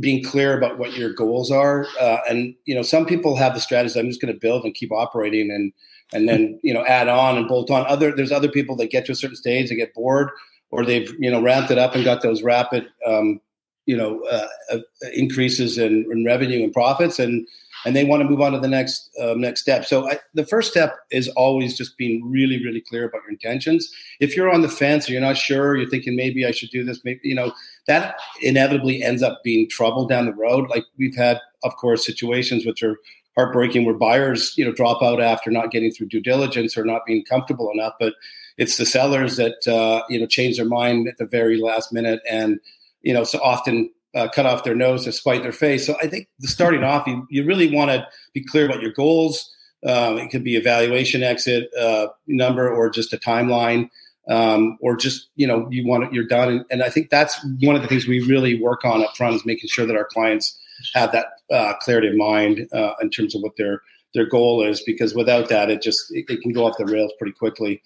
being 0.00 0.24
clear 0.24 0.56
about 0.56 0.78
what 0.78 0.96
your 0.96 1.12
goals 1.12 1.52
are. 1.52 1.86
Uh, 2.00 2.18
and 2.28 2.54
you 2.64 2.74
know, 2.74 2.82
some 2.82 3.06
people 3.06 3.36
have 3.36 3.54
the 3.54 3.60
strategy: 3.60 3.98
I'm 3.98 4.08
just 4.08 4.20
going 4.20 4.34
to 4.34 4.40
build 4.40 4.64
and 4.64 4.74
keep 4.74 4.90
operating, 4.90 5.50
and 5.52 5.72
and 6.12 6.28
then 6.28 6.58
you 6.62 6.74
know 6.74 6.84
add 6.86 7.08
on 7.08 7.38
and 7.38 7.46
bolt 7.46 7.70
on. 7.70 7.86
Other 7.86 8.14
there's 8.14 8.32
other 8.32 8.48
people 8.48 8.74
that 8.76 8.90
get 8.90 9.06
to 9.06 9.12
a 9.12 9.16
certain 9.16 9.36
stage, 9.36 9.68
they 9.68 9.76
get 9.76 9.94
bored, 9.94 10.30
or 10.70 10.84
they've 10.84 11.12
you 11.18 11.30
know 11.30 11.40
ramped 11.40 11.70
it 11.70 11.78
up 11.78 11.94
and 11.94 12.04
got 12.04 12.22
those 12.22 12.42
rapid 12.42 12.88
um, 13.06 13.40
you 13.86 13.96
know 13.96 14.22
uh, 14.30 14.46
uh, 14.72 14.78
increases 15.14 15.78
in, 15.78 16.06
in, 16.10 16.24
revenue 16.24 16.62
and 16.62 16.72
profits, 16.72 17.18
and 17.18 17.46
and 17.84 17.94
they 17.94 18.04
want 18.04 18.22
to 18.22 18.28
move 18.28 18.40
on 18.40 18.52
to 18.52 18.58
the 18.58 18.68
next 18.68 19.10
um, 19.22 19.40
next 19.40 19.62
step. 19.62 19.84
So 19.84 20.10
I, 20.10 20.18
the 20.34 20.44
first 20.44 20.70
step 20.70 20.96
is 21.10 21.28
always 21.28 21.76
just 21.76 21.96
being 21.96 22.28
really 22.30 22.62
really 22.64 22.80
clear 22.80 23.04
about 23.04 23.22
your 23.22 23.30
intentions. 23.30 23.90
If 24.20 24.36
you're 24.36 24.52
on 24.52 24.62
the 24.62 24.68
fence 24.68 25.08
or 25.08 25.12
you're 25.12 25.20
not 25.20 25.36
sure, 25.36 25.76
you're 25.76 25.88
thinking 25.88 26.16
maybe 26.16 26.44
I 26.44 26.50
should 26.50 26.70
do 26.70 26.84
this, 26.84 27.00
maybe 27.04 27.20
you 27.22 27.34
know 27.34 27.52
that 27.86 28.16
inevitably 28.42 29.02
ends 29.02 29.22
up 29.22 29.40
being 29.44 29.68
trouble 29.70 30.06
down 30.06 30.26
the 30.26 30.34
road. 30.34 30.68
Like 30.68 30.84
we've 30.98 31.16
had, 31.16 31.40
of 31.62 31.76
course, 31.76 32.04
situations 32.04 32.66
which 32.66 32.82
are 32.82 32.98
heartbreaking 33.36 33.84
where 33.84 33.94
buyers 33.94 34.52
you 34.56 34.64
know 34.64 34.72
drop 34.72 35.00
out 35.02 35.20
after 35.20 35.50
not 35.50 35.70
getting 35.70 35.92
through 35.92 36.08
due 36.08 36.20
diligence 36.20 36.76
or 36.76 36.84
not 36.84 37.06
being 37.06 37.24
comfortable 37.24 37.70
enough, 37.72 37.92
but 38.00 38.14
it's 38.58 38.78
the 38.78 38.86
sellers 38.86 39.36
that 39.36 39.66
uh, 39.68 40.02
you 40.08 40.18
know 40.18 40.26
change 40.26 40.56
their 40.56 40.66
mind 40.66 41.06
at 41.06 41.18
the 41.18 41.26
very 41.26 41.60
last 41.60 41.92
minute 41.92 42.20
and 42.28 42.58
you 43.02 43.14
know, 43.14 43.24
so 43.24 43.38
often 43.40 43.90
uh, 44.16 44.28
cut 44.28 44.46
off 44.46 44.64
their 44.64 44.74
nose 44.74 45.04
to 45.04 45.12
spite 45.12 45.42
their 45.42 45.52
face. 45.52 45.86
So 45.86 45.94
I 46.02 46.08
think 46.08 46.28
starting 46.40 46.82
off, 46.82 47.06
you, 47.06 47.26
you 47.30 47.44
really 47.44 47.72
want 47.72 47.90
to 47.90 48.06
be 48.32 48.42
clear 48.42 48.64
about 48.64 48.80
your 48.80 48.92
goals. 48.92 49.52
Um, 49.86 50.16
it 50.18 50.30
could 50.30 50.42
be 50.42 50.56
evaluation 50.56 51.22
exit 51.22 51.68
uh, 51.78 52.08
number 52.26 52.68
or 52.68 52.90
just 52.90 53.12
a 53.12 53.18
timeline. 53.18 53.90
Um, 54.28 54.76
or 54.80 54.96
just 54.96 55.28
you 55.36 55.46
know 55.46 55.68
you 55.70 55.86
want 55.86 56.02
it, 56.02 56.12
you're 56.12 56.26
done 56.26 56.48
and, 56.48 56.64
and, 56.68 56.82
i 56.82 56.88
think 56.90 57.10
that's 57.10 57.38
one 57.60 57.76
of 57.76 57.82
the 57.82 57.86
things 57.86 58.08
we 58.08 58.20
really 58.22 58.60
work 58.60 58.84
on 58.84 59.04
up 59.04 59.16
front 59.16 59.36
is 59.36 59.46
making 59.46 59.68
sure 59.68 59.86
that 59.86 59.94
our 59.94 60.04
clients 60.04 60.58
have 60.94 61.12
that 61.12 61.26
uh, 61.52 61.74
clarity 61.74 62.08
of 62.08 62.16
mind 62.16 62.68
uh, 62.72 62.94
in 63.00 63.08
terms 63.08 63.36
of 63.36 63.42
what 63.42 63.56
their 63.56 63.82
their 64.14 64.26
goal 64.26 64.64
is 64.64 64.82
because 64.82 65.14
without 65.14 65.48
that 65.48 65.70
it 65.70 65.80
just 65.80 66.12
it, 66.12 66.24
it 66.28 66.40
can 66.40 66.52
go 66.52 66.66
off 66.66 66.76
the 66.76 66.84
rails 66.86 67.12
pretty 67.20 67.34
quickly 67.34 67.80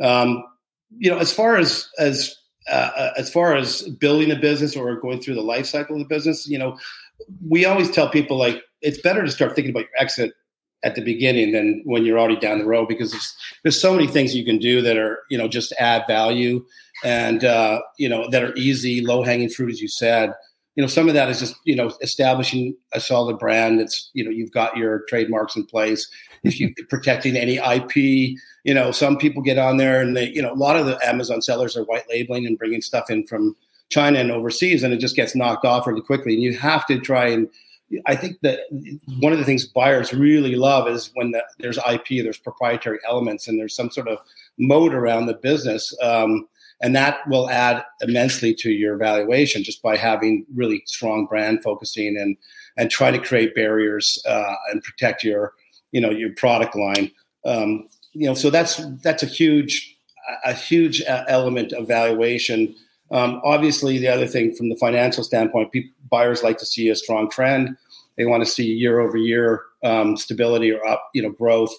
um, 0.00 0.42
you 0.96 1.10
know 1.10 1.18
as 1.18 1.30
far 1.30 1.58
as 1.58 1.86
as 1.98 2.38
uh, 2.70 3.10
as 3.16 3.30
far 3.30 3.56
as 3.56 3.82
building 3.82 4.30
a 4.30 4.36
business 4.36 4.76
or 4.76 4.94
going 4.96 5.20
through 5.20 5.34
the 5.34 5.42
life 5.42 5.66
cycle 5.66 5.96
of 5.96 6.00
the 6.00 6.14
business, 6.14 6.48
you 6.48 6.58
know, 6.58 6.78
we 7.48 7.64
always 7.64 7.90
tell 7.90 8.08
people 8.08 8.36
like 8.36 8.62
it's 8.80 9.00
better 9.00 9.24
to 9.24 9.30
start 9.30 9.54
thinking 9.54 9.70
about 9.70 9.80
your 9.80 9.98
exit 9.98 10.32
at 10.84 10.94
the 10.94 11.02
beginning 11.02 11.52
than 11.52 11.80
when 11.84 12.04
you're 12.04 12.18
already 12.18 12.36
down 12.36 12.58
the 12.58 12.64
road 12.64 12.88
because 12.88 13.12
there's, 13.12 13.36
there's 13.62 13.80
so 13.80 13.94
many 13.94 14.06
things 14.06 14.34
you 14.34 14.44
can 14.44 14.58
do 14.58 14.80
that 14.82 14.96
are 14.96 15.20
you 15.30 15.38
know 15.38 15.48
just 15.48 15.72
add 15.78 16.04
value 16.06 16.64
and 17.04 17.44
uh, 17.44 17.80
you 17.98 18.08
know 18.08 18.28
that 18.30 18.42
are 18.42 18.54
easy, 18.56 19.04
low 19.04 19.22
hanging 19.22 19.48
fruit, 19.48 19.70
as 19.70 19.80
you 19.80 19.88
said. 19.88 20.32
You 20.74 20.82
know, 20.82 20.88
some 20.88 21.08
of 21.08 21.14
that 21.14 21.28
is 21.28 21.38
just 21.38 21.54
you 21.64 21.76
know 21.76 21.92
establishing 22.00 22.76
a 22.92 23.00
solid 23.00 23.38
brand. 23.38 23.80
It's 23.80 24.10
you 24.14 24.24
know 24.24 24.30
you've 24.30 24.52
got 24.52 24.76
your 24.76 25.02
trademarks 25.08 25.56
in 25.56 25.66
place. 25.66 26.08
If 26.44 26.58
you 26.58 26.74
protecting 26.88 27.36
any 27.36 27.56
IP, 27.56 28.36
you 28.64 28.74
know, 28.74 28.90
some 28.90 29.16
people 29.16 29.42
get 29.42 29.58
on 29.58 29.76
there 29.76 30.00
and 30.00 30.16
they, 30.16 30.30
you 30.30 30.42
know, 30.42 30.52
a 30.52 30.54
lot 30.54 30.76
of 30.76 30.86
the 30.86 30.98
Amazon 31.06 31.40
sellers 31.40 31.76
are 31.76 31.84
white 31.84 32.08
labeling 32.08 32.46
and 32.46 32.58
bringing 32.58 32.82
stuff 32.82 33.10
in 33.10 33.26
from 33.26 33.56
China 33.90 34.18
and 34.18 34.30
overseas, 34.30 34.82
and 34.82 34.92
it 34.92 34.98
just 34.98 35.16
gets 35.16 35.36
knocked 35.36 35.64
off 35.64 35.86
really 35.86 36.00
quickly. 36.00 36.34
And 36.34 36.42
you 36.42 36.56
have 36.56 36.86
to 36.86 36.98
try 36.98 37.28
and, 37.28 37.48
I 38.06 38.16
think 38.16 38.40
that 38.40 38.60
one 39.20 39.32
of 39.32 39.38
the 39.38 39.44
things 39.44 39.66
buyers 39.66 40.14
really 40.14 40.56
love 40.56 40.88
is 40.88 41.10
when 41.14 41.32
the, 41.32 41.44
there's 41.58 41.78
IP, 41.78 42.22
there's 42.22 42.38
proprietary 42.38 42.98
elements, 43.06 43.46
and 43.46 43.58
there's 43.58 43.76
some 43.76 43.90
sort 43.90 44.08
of 44.08 44.18
mode 44.58 44.94
around 44.94 45.26
the 45.26 45.34
business. 45.34 45.94
Um, 46.02 46.48
and 46.80 46.96
that 46.96 47.18
will 47.28 47.48
add 47.48 47.84
immensely 48.00 48.54
to 48.54 48.70
your 48.70 48.96
valuation 48.96 49.62
just 49.62 49.82
by 49.82 49.96
having 49.96 50.44
really 50.54 50.82
strong 50.86 51.26
brand 51.26 51.62
focusing 51.62 52.18
and 52.18 52.36
and 52.76 52.90
try 52.90 53.10
to 53.10 53.18
create 53.18 53.54
barriers 53.54 54.22
uh, 54.26 54.54
and 54.70 54.82
protect 54.82 55.22
your 55.22 55.52
you 55.92 56.00
know 56.00 56.10
your 56.10 56.32
product 56.34 56.74
line. 56.74 57.10
Um, 57.44 57.88
you 58.12 58.26
know, 58.26 58.34
so 58.34 58.50
that's 58.50 58.80
that's 59.02 59.22
a 59.22 59.26
huge 59.26 59.96
a 60.44 60.52
huge 60.52 61.02
uh, 61.02 61.24
element 61.28 61.72
of 61.72 61.86
valuation. 61.86 62.74
Um, 63.10 63.40
obviously, 63.44 63.98
the 63.98 64.08
other 64.08 64.26
thing 64.26 64.54
from 64.54 64.68
the 64.68 64.76
financial 64.76 65.22
standpoint, 65.22 65.72
people, 65.72 65.90
buyers 66.10 66.42
like 66.42 66.58
to 66.58 66.66
see 66.66 66.88
a 66.88 66.96
strong 66.96 67.30
trend. 67.30 67.76
They 68.16 68.24
want 68.24 68.44
to 68.44 68.50
see 68.50 68.64
year 68.64 69.00
over 69.00 69.16
year 69.16 69.62
um, 69.82 70.16
stability 70.16 70.70
or 70.70 70.84
up, 70.86 71.10
you 71.14 71.22
know, 71.22 71.30
growth, 71.30 71.74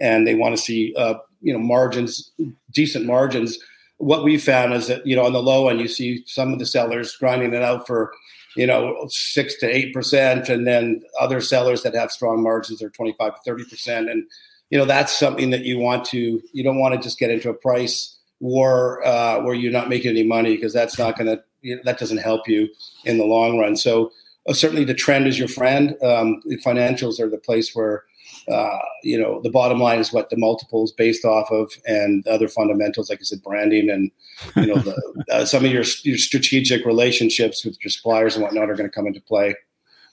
and 0.00 0.26
they 0.26 0.34
want 0.34 0.56
to 0.56 0.62
see 0.62 0.94
uh, 0.96 1.14
you 1.40 1.52
know 1.52 1.58
margins, 1.58 2.30
decent 2.72 3.06
margins. 3.06 3.58
What 3.98 4.22
we 4.22 4.38
found 4.38 4.74
is 4.74 4.86
that 4.86 5.06
you 5.06 5.16
know 5.16 5.24
on 5.24 5.32
the 5.32 5.42
low 5.42 5.68
end, 5.68 5.80
you 5.80 5.88
see 5.88 6.22
some 6.26 6.52
of 6.52 6.58
the 6.58 6.66
sellers 6.66 7.16
grinding 7.16 7.54
it 7.54 7.62
out 7.62 7.86
for 7.86 8.12
you 8.58 8.66
know 8.66 9.06
six 9.08 9.56
to 9.60 9.66
eight 9.66 9.94
percent, 9.94 10.48
and 10.48 10.66
then 10.66 11.02
other 11.20 11.40
sellers 11.40 11.82
that 11.82 11.94
have 11.94 12.10
strong 12.10 12.42
margins 12.42 12.82
are 12.82 12.90
twenty 12.90 13.14
five 13.18 13.34
to 13.34 13.40
thirty 13.44 13.64
percent, 13.64 14.10
and 14.10 14.24
you 14.70 14.78
know 14.78 14.84
that's 14.84 15.16
something 15.16 15.50
that 15.50 15.64
you 15.64 15.78
want 15.78 16.04
to 16.06 16.42
you 16.52 16.64
don't 16.64 16.80
want 16.80 16.94
to 16.94 17.00
just 17.00 17.18
get 17.18 17.30
into 17.30 17.48
a 17.48 17.54
price 17.54 18.16
war 18.40 19.04
uh, 19.06 19.40
where 19.42 19.54
you're 19.54 19.72
not 19.72 19.88
making 19.88 20.10
any 20.10 20.22
money 20.22 20.54
because 20.54 20.72
that's 20.72 20.98
not 20.98 21.16
going 21.16 21.26
to 21.26 21.42
you 21.62 21.76
know, 21.76 21.82
that 21.84 21.98
doesn't 21.98 22.18
help 22.18 22.48
you 22.48 22.68
in 23.04 23.18
the 23.18 23.24
long 23.24 23.58
run. 23.58 23.76
So 23.76 24.12
uh, 24.48 24.52
certainly 24.52 24.84
the 24.84 24.94
trend 24.94 25.26
is 25.26 25.38
your 25.38 25.48
friend. 25.48 25.90
Um, 26.02 26.42
the 26.46 26.58
financials 26.58 27.20
are 27.20 27.28
the 27.28 27.38
place 27.38 27.74
where 27.74 28.04
uh, 28.50 28.78
you 29.02 29.20
know 29.20 29.40
the 29.42 29.50
bottom 29.50 29.78
line 29.78 29.98
is 29.98 30.12
what 30.12 30.30
the 30.30 30.36
multiple 30.36 30.84
is 30.84 30.92
based 30.92 31.24
off 31.24 31.50
of, 31.50 31.72
and 31.86 32.26
other 32.26 32.48
fundamentals 32.48 33.10
like 33.10 33.20
I 33.20 33.24
said, 33.24 33.42
branding 33.42 33.90
and 33.90 34.10
you 34.56 34.66
know 34.66 34.80
the, 34.80 35.24
uh, 35.32 35.44
some 35.44 35.64
of 35.64 35.70
your 35.70 35.84
your 36.02 36.18
strategic 36.18 36.84
relationships 36.84 37.64
with 37.64 37.76
your 37.82 37.90
suppliers 37.90 38.34
and 38.34 38.42
whatnot 38.42 38.70
are 38.70 38.74
going 38.74 38.88
to 38.88 38.94
come 38.94 39.06
into 39.06 39.20
play. 39.20 39.54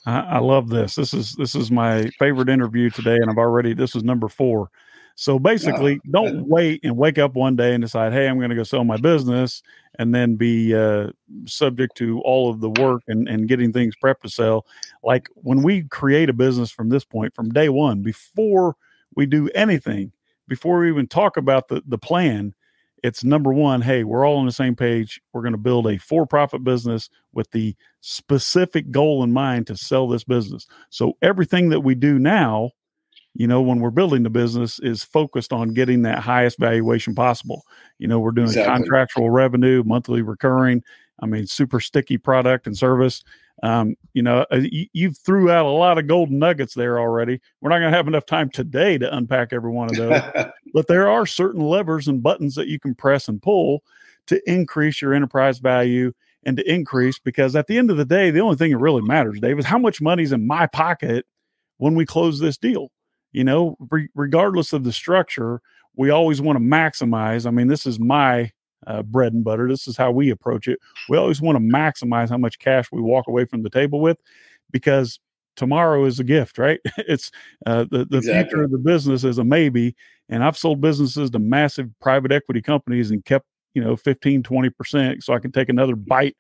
I, 0.05 0.19
I 0.19 0.39
love 0.39 0.69
this. 0.69 0.95
This 0.95 1.13
is 1.13 1.33
this 1.33 1.55
is 1.55 1.71
my 1.71 2.05
favorite 2.19 2.49
interview 2.49 2.89
today, 2.89 3.15
and 3.15 3.29
I've 3.29 3.37
already 3.37 3.73
this 3.73 3.95
is 3.95 4.03
number 4.03 4.27
four. 4.27 4.69
So 5.15 5.39
basically, 5.39 6.01
no. 6.03 6.25
don't 6.25 6.47
wait 6.47 6.81
and 6.83 6.97
wake 6.97 7.17
up 7.17 7.35
one 7.35 7.55
day 7.55 7.73
and 7.73 7.81
decide, 7.81 8.11
hey, 8.11 8.27
I'm 8.27 8.37
going 8.37 8.49
to 8.49 8.55
go 8.55 8.63
sell 8.63 8.83
my 8.83 8.97
business 8.97 9.63
and 9.97 10.13
then 10.13 10.35
be 10.35 10.75
uh, 10.75 11.07
subject 11.45 11.95
to 11.97 12.19
all 12.21 12.49
of 12.49 12.59
the 12.59 12.69
work 12.69 13.01
and, 13.07 13.27
and 13.29 13.47
getting 13.47 13.71
things 13.71 13.95
prepped 13.95 14.21
to 14.21 14.29
sell. 14.29 14.65
Like 15.03 15.29
when 15.35 15.63
we 15.63 15.83
create 15.83 16.29
a 16.29 16.33
business 16.33 16.69
from 16.69 16.89
this 16.89 17.05
point, 17.05 17.33
from 17.33 17.49
day 17.49 17.69
one, 17.69 18.01
before 18.01 18.75
we 19.15 19.25
do 19.25 19.49
anything, 19.55 20.11
before 20.49 20.79
we 20.79 20.89
even 20.89 21.07
talk 21.07 21.37
about 21.37 21.69
the, 21.69 21.81
the 21.87 21.97
plan, 21.97 22.53
it's 23.01 23.23
number 23.23 23.53
one, 23.53 23.81
hey, 23.81 24.03
we're 24.03 24.25
all 24.25 24.37
on 24.37 24.45
the 24.45 24.51
same 24.51 24.75
page. 24.75 25.21
We're 25.31 25.43
going 25.43 25.53
to 25.53 25.57
build 25.57 25.87
a 25.87 25.97
for 25.97 26.25
profit 26.25 26.63
business 26.65 27.09
with 27.33 27.49
the 27.51 27.73
specific 28.01 28.91
goal 28.91 29.23
in 29.23 29.31
mind 29.31 29.67
to 29.67 29.77
sell 29.77 30.09
this 30.09 30.25
business. 30.25 30.67
So 30.89 31.13
everything 31.21 31.69
that 31.69 31.81
we 31.81 31.95
do 31.95 32.19
now 32.19 32.71
you 33.35 33.47
know, 33.47 33.61
when 33.61 33.81
we're 33.81 33.91
building 33.91 34.23
the 34.23 34.29
business 34.29 34.79
is 34.79 35.03
focused 35.03 35.51
on 35.51 35.73
getting 35.73 36.03
that 36.03 36.19
highest 36.19 36.57
valuation 36.57 37.13
possible. 37.13 37.63
You 37.99 38.07
know, 38.07 38.17
we're 38.17 38.31
doing 38.31 38.47
exactly. 38.47 38.75
contractual 38.75 39.29
revenue, 39.29 39.83
monthly 39.85 40.21
recurring. 40.21 40.81
I 41.19 41.25
mean, 41.25 41.45
super 41.45 41.81
sticky 41.81 42.17
product 42.17 42.65
and 42.65 42.77
service. 42.77 43.23
Um, 43.61 43.95
you 44.13 44.21
know, 44.21 44.45
uh, 44.51 44.61
you, 44.61 44.87
you've 44.93 45.17
threw 45.17 45.51
out 45.51 45.65
a 45.65 45.69
lot 45.69 45.97
of 45.97 46.07
golden 46.07 46.39
nuggets 46.39 46.73
there 46.73 46.97
already. 46.97 47.41
We're 47.59 47.69
not 47.69 47.79
going 47.79 47.91
to 47.91 47.97
have 47.97 48.07
enough 48.07 48.25
time 48.25 48.49
today 48.49 48.97
to 48.97 49.15
unpack 49.15 49.51
every 49.51 49.71
one 49.71 49.89
of 49.89 49.97
those, 49.97 50.21
but 50.73 50.87
there 50.87 51.09
are 51.09 51.25
certain 51.25 51.61
levers 51.61 52.07
and 52.07 52.23
buttons 52.23 52.55
that 52.55 52.67
you 52.67 52.79
can 52.79 52.95
press 52.95 53.27
and 53.27 53.41
pull 53.41 53.83
to 54.27 54.41
increase 54.49 55.01
your 55.01 55.13
enterprise 55.13 55.59
value 55.59 56.13
and 56.43 56.57
to 56.57 56.71
increase 56.71 57.19
because 57.19 57.55
at 57.55 57.67
the 57.67 57.77
end 57.77 57.91
of 57.91 57.97
the 57.97 58.05
day, 58.05 58.31
the 58.31 58.39
only 58.39 58.55
thing 58.55 58.71
that 58.71 58.77
really 58.77 59.01
matters, 59.01 59.39
Dave, 59.39 59.59
is 59.59 59.65
how 59.65 59.77
much 59.77 60.01
money's 60.01 60.31
in 60.31 60.47
my 60.47 60.67
pocket 60.67 61.25
when 61.77 61.95
we 61.95 62.05
close 62.05 62.39
this 62.39 62.57
deal 62.57 62.91
you 63.35 63.43
know, 63.43 63.75
re- 63.91 64.07
regardless 64.15 64.71
of 64.71 64.85
the 64.85 64.93
structure, 64.93 65.61
we 65.97 66.09
always 66.09 66.41
want 66.41 66.57
to 66.57 66.63
maximize. 66.63 67.45
I 67.45 67.51
mean, 67.51 67.67
this 67.67 67.85
is 67.85 67.99
my 67.99 68.51
uh, 68.87 69.03
bread 69.03 69.33
and 69.33 69.43
butter. 69.43 69.67
This 69.67 69.87
is 69.87 69.97
how 69.97 70.11
we 70.11 70.29
approach 70.29 70.69
it. 70.69 70.79
We 71.09 71.17
always 71.17 71.41
want 71.41 71.57
to 71.57 71.63
maximize 71.63 72.29
how 72.29 72.37
much 72.37 72.59
cash 72.59 72.87
we 72.93 73.01
walk 73.01 73.27
away 73.27 73.43
from 73.43 73.63
the 73.63 73.69
table 73.69 73.99
with 73.99 74.17
because 74.71 75.19
tomorrow 75.57 76.05
is 76.05 76.17
a 76.17 76.23
gift, 76.23 76.57
right? 76.57 76.79
it's 76.97 77.29
uh, 77.65 77.85
the, 77.91 78.05
the 78.05 78.17
exactly. 78.17 78.43
future 78.43 78.63
of 78.63 78.71
the 78.71 78.77
business 78.77 79.25
is 79.25 79.37
a 79.37 79.43
maybe. 79.43 79.95
And 80.29 80.41
I've 80.41 80.57
sold 80.57 80.79
businesses 80.79 81.29
to 81.31 81.39
massive 81.39 81.89
private 81.99 82.31
equity 82.31 82.61
companies 82.61 83.11
and 83.11 83.23
kept, 83.25 83.45
you 83.73 83.83
know, 83.83 83.97
15, 83.97 84.43
20% 84.43 85.23
so 85.23 85.33
I 85.33 85.39
can 85.39 85.51
take 85.51 85.67
another 85.67 85.95
bite 85.95 86.37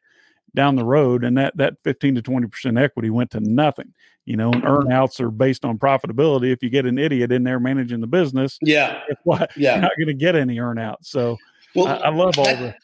down 0.55 0.75
the 0.75 0.85
road 0.85 1.23
and 1.23 1.37
that 1.37 1.55
that 1.57 1.75
15 1.83 2.15
to 2.15 2.21
20% 2.21 2.81
equity 2.81 3.09
went 3.09 3.31
to 3.31 3.39
nothing 3.39 3.93
you 4.25 4.35
know 4.35 4.51
and 4.51 4.63
mm-hmm. 4.63 4.87
earnouts 4.89 5.19
are 5.19 5.31
based 5.31 5.63
on 5.63 5.77
profitability. 5.77 6.51
If 6.51 6.63
you 6.63 6.69
get 6.69 6.85
an 6.85 6.97
idiot 6.97 7.31
in 7.31 7.43
there 7.43 7.59
managing 7.59 8.01
the 8.01 8.07
business 8.07 8.57
yeah. 8.61 9.01
what? 9.23 9.51
Yeah. 9.57 9.73
You're 9.73 9.81
not 9.81 9.91
going 9.97 10.07
to 10.07 10.13
get 10.13 10.35
any 10.35 10.57
earnout. 10.57 10.97
So 11.01 11.37
well, 11.75 11.87
I, 11.87 12.07
I 12.07 12.09
love 12.09 12.37
all 12.37 12.45
that, 12.45 12.77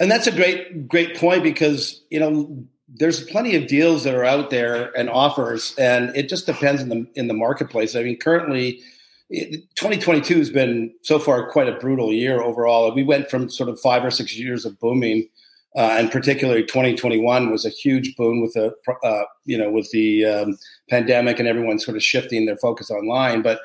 and 0.00 0.10
that's 0.10 0.26
a 0.26 0.32
great 0.32 0.88
great 0.88 1.16
point 1.16 1.42
because 1.42 2.02
you 2.10 2.20
know 2.20 2.64
there's 2.88 3.24
plenty 3.24 3.54
of 3.56 3.66
deals 3.66 4.04
that 4.04 4.14
are 4.14 4.24
out 4.24 4.50
there 4.50 4.96
and 4.96 5.10
offers 5.10 5.74
and 5.76 6.14
it 6.16 6.28
just 6.28 6.46
depends 6.46 6.80
in 6.80 6.88
the 6.88 7.06
in 7.14 7.28
the 7.28 7.34
marketplace. 7.34 7.96
I 7.96 8.02
mean 8.02 8.18
currently 8.18 8.80
2022 9.30 10.38
has 10.38 10.50
been 10.50 10.94
so 11.02 11.18
far 11.18 11.50
quite 11.50 11.68
a 11.68 11.72
brutal 11.72 12.12
year 12.12 12.40
overall. 12.40 12.94
We 12.94 13.02
went 13.02 13.30
from 13.30 13.50
sort 13.50 13.68
of 13.68 13.78
five 13.80 14.04
or 14.04 14.10
six 14.10 14.36
years 14.38 14.64
of 14.64 14.78
booming 14.80 15.28
uh, 15.76 15.96
and 15.98 16.10
particularly 16.10 16.62
2021 16.62 17.50
was 17.50 17.64
a 17.64 17.70
huge 17.70 18.16
boon 18.16 18.40
with 18.40 18.52
the 18.54 18.74
uh, 19.04 19.24
you 19.44 19.56
know 19.58 19.70
with 19.70 19.90
the 19.90 20.24
um, 20.24 20.58
pandemic 20.88 21.38
and 21.38 21.48
everyone 21.48 21.78
sort 21.78 21.96
of 21.96 22.02
shifting 22.02 22.46
their 22.46 22.56
focus 22.56 22.90
online. 22.90 23.42
But 23.42 23.60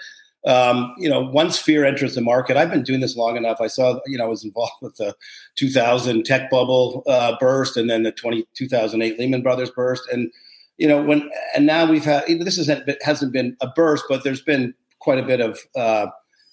um, 0.45 0.93
you 0.97 1.09
know, 1.09 1.21
once 1.21 1.57
fear 1.57 1.85
enters 1.85 2.15
the 2.15 2.21
market, 2.21 2.57
I've 2.57 2.69
been 2.69 2.83
doing 2.83 2.99
this 2.99 3.15
long 3.15 3.37
enough. 3.37 3.61
I 3.61 3.67
saw 3.67 3.99
you 4.05 4.17
know 4.17 4.25
I 4.25 4.27
was 4.27 4.43
involved 4.43 4.73
with 4.81 4.95
the 4.97 5.15
2000 5.55 6.23
tech 6.25 6.49
bubble 6.49 7.03
uh, 7.07 7.37
burst 7.39 7.77
and 7.77 7.89
then 7.89 8.03
the 8.03 8.11
20, 8.11 8.45
2008 8.53 9.19
Lehman 9.19 9.41
Brothers 9.41 9.71
burst, 9.71 10.03
and 10.11 10.29
you 10.77 10.87
know 10.87 11.01
when 11.01 11.29
and 11.55 11.65
now 11.65 11.89
we've 11.89 12.05
had 12.05 12.25
this 12.27 12.57
isn't 12.57 12.89
hasn't 13.01 13.31
been 13.31 13.55
a 13.61 13.67
burst, 13.67 14.03
but 14.09 14.23
there's 14.23 14.41
been 14.41 14.73
quite 14.99 15.19
a 15.19 15.23
bit 15.23 15.39
of 15.39 15.59
uh, 15.75 16.07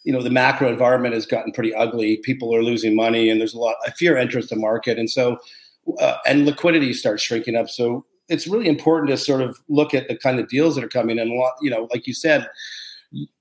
you 0.04 0.12
know 0.12 0.23
the 0.23 0.30
macro 0.30 0.69
environment 0.69 1.14
has 1.14 1.26
gotten 1.26 1.52
pretty 1.52 1.75
ugly. 1.75 2.19
People 2.19 2.54
are 2.54 2.62
losing 2.62 2.97
money, 2.97 3.28
and 3.28 3.40
there's 3.40 3.54
a 3.54 3.59
lot 3.59 3.76
of 3.87 3.95
fear 3.95 4.16
enters 4.16 4.49
the 4.49 4.57
market, 4.57 4.99
and 4.99 5.11
so 5.11 5.38
uh, 5.99 6.16
and 6.26 6.47
liquidity 6.47 6.92
starts 6.92 7.23
shrinking 7.23 7.57
up. 7.57 7.69
So 7.69 8.04
it's 8.28 8.47
really 8.47 8.69
important 8.69 9.11
to 9.11 9.16
sort 9.16 9.42
of 9.42 9.59
look 9.69 9.92
at 9.92 10.09
the 10.09 10.16
kind 10.16 10.38
of 10.38 10.49
deals 10.49 10.75
that 10.75 10.85
are 10.85 10.88
coming 10.88 11.19
in. 11.19 11.28
You 11.61 11.71
know, 11.71 11.88
like 11.90 12.07
you 12.07 12.14
said, 12.14 12.49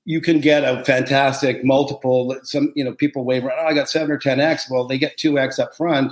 you 0.05 0.19
can 0.19 0.39
get 0.39 0.63
a 0.63 0.83
fantastic 0.83 1.63
multiple. 1.63 2.35
Some 2.43 2.73
you 2.75 2.83
know 2.83 2.93
people 2.93 3.23
wave 3.23 3.45
around. 3.45 3.59
Oh, 3.59 3.67
I 3.67 3.73
got 3.73 3.89
seven 3.89 4.11
or 4.11 4.17
ten 4.17 4.39
x. 4.39 4.69
Well, 4.69 4.87
they 4.87 4.97
get 4.97 5.17
two 5.17 5.39
x 5.39 5.59
up 5.59 5.75
front 5.75 6.11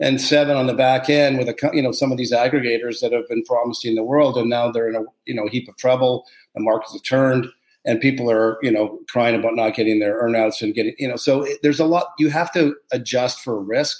and 0.00 0.20
seven 0.20 0.56
on 0.56 0.66
the 0.66 0.74
back 0.74 1.10
end 1.10 1.38
with 1.38 1.48
a 1.48 1.70
you 1.72 1.82
know 1.82 1.92
some 1.92 2.12
of 2.12 2.18
these 2.18 2.32
aggregators 2.32 3.00
that 3.00 3.12
have 3.12 3.28
been 3.28 3.44
promising 3.44 3.94
the 3.94 4.04
world, 4.04 4.36
and 4.36 4.48
now 4.48 4.70
they're 4.70 4.88
in 4.88 4.96
a 4.96 5.04
you 5.24 5.34
know 5.34 5.48
heap 5.48 5.68
of 5.68 5.76
trouble. 5.76 6.24
The 6.54 6.60
markets 6.62 6.92
have 6.92 7.02
turned 7.02 7.46
and 7.88 8.00
people 8.00 8.30
are 8.30 8.58
you 8.62 8.70
know 8.70 9.00
crying 9.08 9.34
about 9.34 9.56
not 9.56 9.74
getting 9.74 9.98
their 9.98 10.22
earnouts 10.22 10.62
and 10.62 10.74
getting 10.74 10.94
you 10.98 11.08
know 11.08 11.16
so 11.16 11.42
it, 11.42 11.58
there's 11.62 11.80
a 11.80 11.86
lot 11.86 12.08
you 12.18 12.28
have 12.28 12.52
to 12.52 12.76
adjust 12.92 13.40
for 13.40 13.60
risk. 13.60 13.98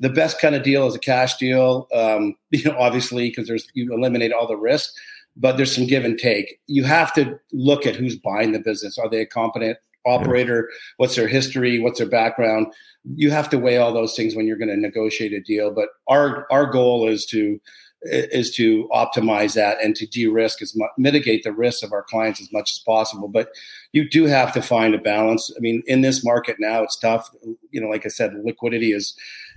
The 0.00 0.08
best 0.08 0.40
kind 0.40 0.56
of 0.56 0.64
deal 0.64 0.88
is 0.88 0.94
a 0.94 0.98
cash 0.98 1.36
deal 1.36 1.88
um, 1.92 2.34
you 2.50 2.64
know 2.64 2.76
obviously 2.78 3.28
because 3.28 3.48
there's 3.48 3.66
you 3.74 3.92
eliminate 3.92 4.32
all 4.32 4.46
the 4.46 4.56
risk 4.56 4.90
but 5.36 5.56
there's 5.56 5.74
some 5.74 5.88
give 5.88 6.04
and 6.04 6.16
take. 6.16 6.60
You 6.68 6.84
have 6.84 7.12
to 7.14 7.38
look 7.52 7.86
at 7.86 7.96
who's 7.96 8.16
buying 8.16 8.52
the 8.52 8.60
business. 8.60 8.98
Are 8.98 9.10
they 9.10 9.20
a 9.20 9.26
competent 9.26 9.78
operator? 10.06 10.70
What's 10.98 11.16
their 11.16 11.26
history? 11.26 11.80
What's 11.80 11.98
their 11.98 12.08
background? 12.08 12.68
You 13.16 13.32
have 13.32 13.50
to 13.50 13.58
weigh 13.58 13.78
all 13.78 13.92
those 13.92 14.14
things 14.14 14.36
when 14.36 14.46
you're 14.46 14.56
going 14.56 14.68
to 14.68 14.76
negotiate 14.76 15.32
a 15.32 15.40
deal 15.40 15.72
but 15.72 15.88
our 16.08 16.46
our 16.52 16.66
goal 16.66 17.08
is 17.08 17.26
to 17.26 17.60
is 18.04 18.54
to 18.54 18.88
optimize 18.92 19.54
that 19.54 19.82
and 19.82 19.96
to 19.96 20.06
de-risk 20.06 20.60
as 20.60 20.76
much, 20.76 20.90
mitigate 20.98 21.42
the 21.42 21.52
risks 21.52 21.82
of 21.82 21.92
our 21.92 22.02
clients 22.02 22.40
as 22.40 22.52
much 22.52 22.70
as 22.70 22.78
possible. 22.78 23.28
But 23.28 23.48
you 23.92 24.08
do 24.08 24.26
have 24.26 24.52
to 24.54 24.62
find 24.62 24.94
a 24.94 24.98
balance. 24.98 25.50
I 25.56 25.60
mean, 25.60 25.82
in 25.86 26.02
this 26.02 26.24
market 26.24 26.56
now, 26.58 26.82
it's 26.82 26.98
tough. 26.98 27.30
You 27.70 27.80
know, 27.80 27.88
like 27.88 28.04
I 28.04 28.10
said, 28.10 28.34
liquidity 28.44 28.92
has 28.92 29.14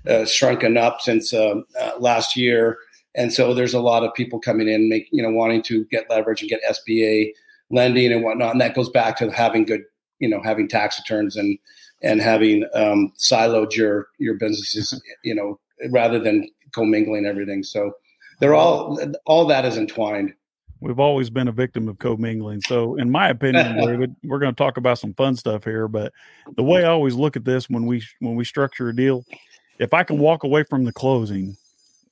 uh, 0.07 0.25
shrunken 0.25 0.77
up 0.77 1.01
since 1.01 1.33
uh, 1.33 1.55
uh, 1.79 1.91
last 1.99 2.35
year, 2.35 2.77
and 3.15 3.33
so 3.33 3.53
there's 3.53 3.73
a 3.73 3.81
lot 3.81 4.03
of 4.03 4.13
people 4.13 4.39
coming 4.39 4.69
in, 4.69 4.89
make 4.89 5.09
you 5.11 5.21
know, 5.21 5.31
wanting 5.31 5.63
to 5.63 5.85
get 5.85 6.09
leverage 6.09 6.41
and 6.41 6.49
get 6.49 6.61
SBA 6.69 7.31
lending 7.69 8.13
and 8.13 8.23
whatnot, 8.23 8.51
and 8.51 8.61
that 8.61 8.75
goes 8.75 8.89
back 8.89 9.17
to 9.17 9.29
having 9.29 9.65
good, 9.65 9.81
you 10.19 10.29
know, 10.29 10.41
having 10.43 10.67
tax 10.67 10.99
returns 10.99 11.35
and 11.35 11.57
and 12.01 12.21
having 12.21 12.63
um, 12.73 13.11
siloed 13.17 13.75
your 13.75 14.07
your 14.19 14.35
businesses, 14.35 15.01
you 15.23 15.35
know, 15.35 15.59
rather 15.89 16.19
than 16.19 16.47
commingling 16.73 17.25
everything. 17.25 17.63
So 17.63 17.93
they're 18.39 18.55
all 18.55 18.99
all 19.25 19.45
that 19.47 19.65
is 19.65 19.77
entwined. 19.77 20.33
We've 20.79 20.99
always 20.99 21.31
been 21.31 21.47
a 21.47 21.51
victim 21.51 21.87
of 21.87 21.97
commingling. 21.97 22.61
So, 22.61 22.97
in 22.97 23.09
my 23.09 23.29
opinion, 23.29 23.77
David, 23.85 24.15
we're 24.23 24.37
going 24.37 24.53
to 24.53 24.57
talk 24.57 24.77
about 24.77 24.99
some 24.99 25.13
fun 25.15 25.35
stuff 25.35 25.63
here. 25.63 25.87
But 25.87 26.13
the 26.55 26.63
way 26.63 26.85
I 26.85 26.89
always 26.89 27.15
look 27.15 27.35
at 27.35 27.45
this 27.45 27.69
when 27.69 27.87
we 27.87 28.03
when 28.19 28.35
we 28.35 28.45
structure 28.45 28.89
a 28.89 28.95
deal 28.95 29.25
if 29.79 29.93
I 29.93 30.03
can 30.03 30.19
walk 30.19 30.43
away 30.43 30.63
from 30.63 30.83
the 30.83 30.93
closing 30.93 31.57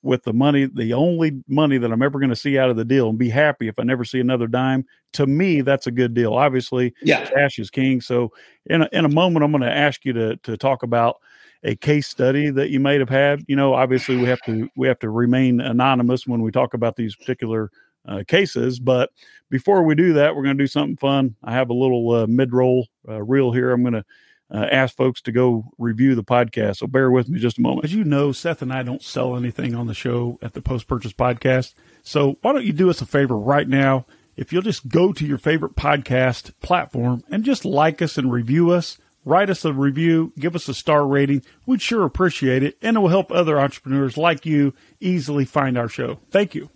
with 0.02 0.24
the 0.24 0.34
money, 0.34 0.66
the 0.66 0.94
only 0.94 1.44
money 1.48 1.78
that 1.80 1.92
I'm 1.92 2.04
ever 2.04 2.20
going 2.20 2.30
to 2.30 2.36
see 2.36 2.60
out 2.60 2.70
of 2.70 2.78
the 2.78 2.86
deal 2.86 3.10
and 3.10 3.18
be 3.18 3.30
happy 3.30 3.68
if 3.68 3.80
I 3.80 3.84
never 3.84 4.06
see 4.06 4.20
another 4.20 4.48
dime, 4.48 4.86
to 5.14 5.26
me, 5.26 5.62
that's 5.62 5.88
a 5.88 5.92
good 5.92 6.14
deal. 6.14 6.36
Obviously, 6.36 6.94
yeah. 7.02 7.26
cash 7.26 7.58
is 7.58 7.72
king. 7.72 8.02
So 8.02 8.32
in 8.68 8.84
a, 8.84 8.90
in 8.92 9.06
a 9.06 9.10
moment, 9.10 9.44
I'm 9.44 9.52
going 9.52 9.64
to 9.64 9.76
ask 9.76 10.06
you 10.06 10.14
to, 10.14 10.36
to 10.38 10.58
talk 10.58 10.84
about 10.84 11.18
a 11.66 11.76
case 11.76 12.08
study 12.08 12.50
that 12.52 12.70
you 12.70 12.80
might 12.80 13.00
have 13.00 13.10
had. 13.10 13.44
You 13.48 13.56
know, 13.56 13.74
obviously 13.74 14.16
we 14.16 14.26
have 14.26 14.42
to, 14.44 14.70
we 14.78 14.88
have 14.88 15.00
to 15.00 15.10
remain 15.10 15.60
anonymous 15.60 16.26
when 16.26 16.42
we 16.42 16.52
talk 16.52 16.74
about 16.74 16.96
these 16.96 17.16
particular 17.16 17.72
uh, 18.08 18.24
cases. 18.28 18.80
But 18.80 19.10
before 19.50 19.84
we 19.84 19.96
do 19.96 20.14
that, 20.14 20.36
we're 20.36 20.44
going 20.44 20.58
to 20.58 20.64
do 20.64 20.68
something 20.68 20.98
fun. 20.98 21.36
I 21.44 21.54
have 21.54 21.70
a 21.70 21.74
little 21.74 22.10
uh, 22.12 22.28
mid 22.28 22.54
roll 22.54 22.88
uh, 23.10 23.22
reel 23.22 23.52
here. 23.52 23.72
I'm 23.72 23.82
going 23.82 23.94
to 23.94 24.06
uh, 24.54 24.68
ask 24.72 24.96
folks 24.96 25.22
to 25.22 25.32
go 25.32 25.66
review 25.78 26.14
the 26.14 26.24
podcast. 26.24 26.78
So 26.78 26.88
bear 26.88 27.10
with 27.10 27.30
me 27.30 27.40
just 27.40 27.58
a 27.58 27.62
moment. 27.62 27.86
As 27.86 27.94
you 27.94 28.04
know, 28.04 28.32
Seth 28.32 28.62
and 28.62 28.72
I 28.72 28.84
don't 28.84 29.02
sell 29.02 29.36
anything 29.36 29.74
on 29.74 29.88
the 29.88 29.94
show 29.94 30.38
at 30.42 30.54
the 30.54 30.62
Post 30.62 30.88
Purchase 30.88 31.14
Podcast. 31.14 31.74
So 32.04 32.38
why 32.42 32.54
don't 32.54 32.66
you 32.66 32.74
do 32.74 32.90
us 32.90 33.02
a 33.02 33.06
favor 33.06 33.38
right 33.38 33.68
now? 33.68 34.06
If 34.36 34.52
you'll 34.52 34.62
just 34.62 34.88
go 34.88 35.14
to 35.14 35.26
your 35.26 35.38
favorite 35.38 35.76
podcast 35.76 36.54
platform 36.62 37.24
and 37.32 37.44
just 37.44 37.66
like 37.66 38.02
us 38.02 38.18
and 38.18 38.32
review 38.32 38.70
us, 38.70 38.98
write 39.26 39.50
us 39.50 39.66
a 39.66 39.74
review, 39.74 40.32
give 40.40 40.56
us 40.56 40.70
a 40.70 40.74
star 40.74 41.06
rating. 41.06 41.44
We'd 41.66 41.82
sure 41.82 42.06
appreciate 42.06 42.64
it. 42.64 42.78
And 42.82 42.96
it 42.96 43.00
will 43.00 43.10
help 43.10 43.32
other 43.32 43.60
entrepreneurs 43.60 44.18
like 44.18 44.46
you 44.46 44.74
easily 45.00 45.44
find 45.44 45.78
our 45.78 45.90
show. 45.90 46.20
Thank 46.32 46.56
you. 46.56 46.70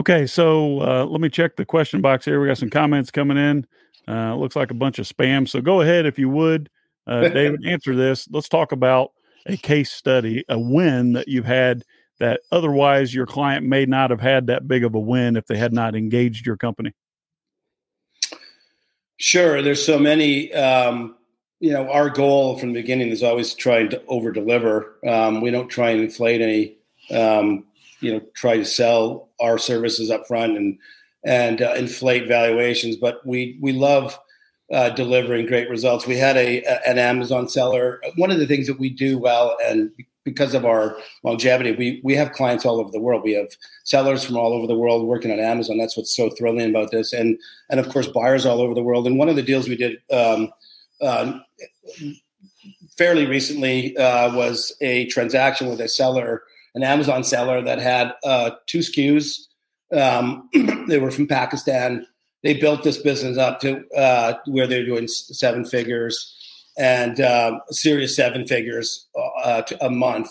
Okay, 0.00 0.26
so 0.26 0.80
uh, 0.80 1.04
let 1.04 1.20
me 1.20 1.28
check 1.28 1.56
the 1.56 1.64
question 1.64 2.00
box 2.00 2.24
here. 2.24 2.40
We 2.40 2.48
got 2.48 2.58
some 2.58 2.70
comments 2.70 3.10
coming 3.10 3.36
in. 3.36 3.66
Uh, 4.08 4.34
looks 4.36 4.56
like 4.56 4.70
a 4.70 4.74
bunch 4.74 4.98
of 4.98 5.06
spam. 5.06 5.48
So 5.48 5.60
go 5.60 5.80
ahead 5.80 6.06
if 6.06 6.18
you 6.18 6.28
would, 6.28 6.70
uh, 7.06 7.20
David, 7.28 7.64
answer 7.66 7.94
this. 7.94 8.28
Let's 8.30 8.48
talk 8.48 8.72
about 8.72 9.12
a 9.46 9.56
case 9.56 9.90
study, 9.90 10.44
a 10.48 10.58
win 10.58 11.12
that 11.12 11.28
you've 11.28 11.44
had 11.44 11.84
that 12.20 12.40
otherwise 12.52 13.14
your 13.14 13.26
client 13.26 13.66
may 13.66 13.86
not 13.86 14.10
have 14.10 14.20
had 14.20 14.46
that 14.46 14.68
big 14.68 14.84
of 14.84 14.94
a 14.94 15.00
win 15.00 15.36
if 15.36 15.46
they 15.46 15.56
had 15.56 15.72
not 15.72 15.96
engaged 15.96 16.46
your 16.46 16.56
company. 16.56 16.92
Sure. 19.18 19.62
There's 19.62 19.84
so 19.84 19.98
many. 19.98 20.52
Um, 20.52 21.16
you 21.60 21.72
know, 21.72 21.88
our 21.90 22.10
goal 22.10 22.58
from 22.58 22.72
the 22.72 22.82
beginning 22.82 23.08
is 23.08 23.22
always 23.22 23.54
trying 23.54 23.88
to 23.90 24.04
over 24.06 24.32
deliver. 24.32 24.96
Um, 25.06 25.40
we 25.40 25.50
don't 25.50 25.68
try 25.68 25.90
and 25.90 26.02
inflate 26.02 26.40
any. 26.40 26.76
Um, 27.16 27.64
you 28.00 28.12
know, 28.12 28.20
try 28.34 28.56
to 28.56 28.64
sell 28.64 29.30
our 29.40 29.56
services 29.56 30.10
up 30.10 30.26
front 30.26 30.56
and 30.56 30.78
and 31.24 31.62
uh, 31.62 31.74
inflate 31.74 32.28
valuations. 32.28 32.96
But 32.96 33.24
we 33.26 33.58
we 33.62 33.72
love 33.72 34.18
uh, 34.72 34.90
delivering 34.90 35.46
great 35.46 35.70
results. 35.70 36.06
We 36.06 36.16
had 36.16 36.36
a, 36.36 36.62
a, 36.64 36.88
an 36.88 36.98
Amazon 36.98 37.48
seller. 37.48 38.02
One 38.16 38.30
of 38.30 38.38
the 38.38 38.46
things 38.46 38.66
that 38.66 38.78
we 38.78 38.90
do 38.90 39.18
well, 39.18 39.56
and 39.64 39.90
because 40.24 40.54
of 40.54 40.64
our 40.64 40.96
longevity, 41.22 41.72
we 41.72 42.00
we 42.02 42.14
have 42.14 42.32
clients 42.32 42.64
all 42.64 42.80
over 42.80 42.90
the 42.90 43.00
world. 43.00 43.22
We 43.24 43.34
have 43.34 43.48
sellers 43.84 44.24
from 44.24 44.36
all 44.36 44.52
over 44.52 44.66
the 44.66 44.76
world 44.76 45.06
working 45.06 45.30
on 45.30 45.40
Amazon. 45.40 45.78
That's 45.78 45.96
what's 45.96 46.16
so 46.16 46.30
thrilling 46.30 46.70
about 46.70 46.90
this, 46.90 47.12
and 47.12 47.38
and 47.70 47.80
of 47.80 47.88
course 47.88 48.06
buyers 48.06 48.46
all 48.46 48.60
over 48.60 48.74
the 48.74 48.82
world. 48.82 49.06
And 49.06 49.18
one 49.18 49.28
of 49.28 49.36
the 49.36 49.42
deals 49.42 49.68
we 49.68 49.76
did. 49.76 49.98
Um, 50.10 50.52
uh, 51.00 51.38
fairly 52.96 53.26
recently 53.26 53.96
uh, 53.96 54.34
was 54.34 54.74
a 54.80 55.06
transaction 55.06 55.68
with 55.68 55.80
a 55.80 55.88
seller, 55.88 56.44
an 56.76 56.84
Amazon 56.84 57.24
seller 57.24 57.60
that 57.60 57.80
had 57.80 58.14
uh, 58.24 58.52
two 58.66 58.78
SKUs 58.78 59.48
um, 59.92 60.48
they 60.88 60.98
were 60.98 61.10
from 61.10 61.26
Pakistan. 61.26 62.06
They 62.42 62.54
built 62.54 62.82
this 62.82 62.98
business 62.98 63.38
up 63.38 63.60
to 63.60 63.86
uh, 63.96 64.34
where 64.46 64.66
they're 64.66 64.84
doing 64.84 65.08
seven 65.08 65.64
figures 65.64 66.36
and 66.76 67.20
um, 67.20 67.60
serious 67.70 68.16
seven 68.16 68.46
figures 68.46 69.08
uh, 69.44 69.62
a 69.80 69.90
month. 69.90 70.28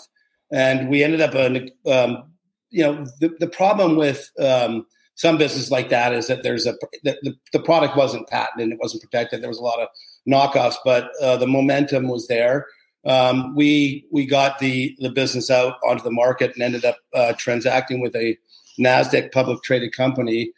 And 0.51 0.89
we 0.89 1.03
ended 1.03 1.21
up, 1.21 1.33
in, 1.35 1.69
um, 1.91 2.31
you 2.69 2.83
know, 2.83 3.05
the, 3.19 3.35
the 3.39 3.47
problem 3.47 3.95
with 3.95 4.29
um, 4.39 4.85
some 5.15 5.37
business 5.37 5.71
like 5.71 5.89
that 5.89 6.13
is 6.13 6.27
that 6.27 6.43
there's 6.43 6.65
a 6.65 6.73
the, 7.03 7.17
the, 7.21 7.35
the, 7.53 7.59
product 7.59 7.95
wasn't 7.95 8.27
patented, 8.29 8.63
and 8.63 8.73
it 8.73 8.79
wasn't 8.81 9.03
protected. 9.03 9.41
There 9.41 9.49
was 9.49 9.59
a 9.59 9.63
lot 9.63 9.79
of 9.79 9.87
knockoffs, 10.27 10.75
but 10.83 11.09
uh, 11.21 11.37
the 11.37 11.47
momentum 11.47 12.07
was 12.07 12.27
there. 12.27 12.67
Um, 13.05 13.55
we 13.55 14.07
we 14.11 14.25
got 14.25 14.59
the 14.59 14.95
the 14.99 15.09
business 15.09 15.51
out 15.51 15.75
onto 15.87 16.03
the 16.03 16.11
market 16.11 16.53
and 16.53 16.63
ended 16.63 16.85
up 16.85 16.97
uh, 17.13 17.33
transacting 17.37 18.01
with 18.01 18.15
a 18.15 18.37
Nasdaq 18.79 19.31
public 19.31 19.61
traded 19.61 19.95
company 19.95 20.51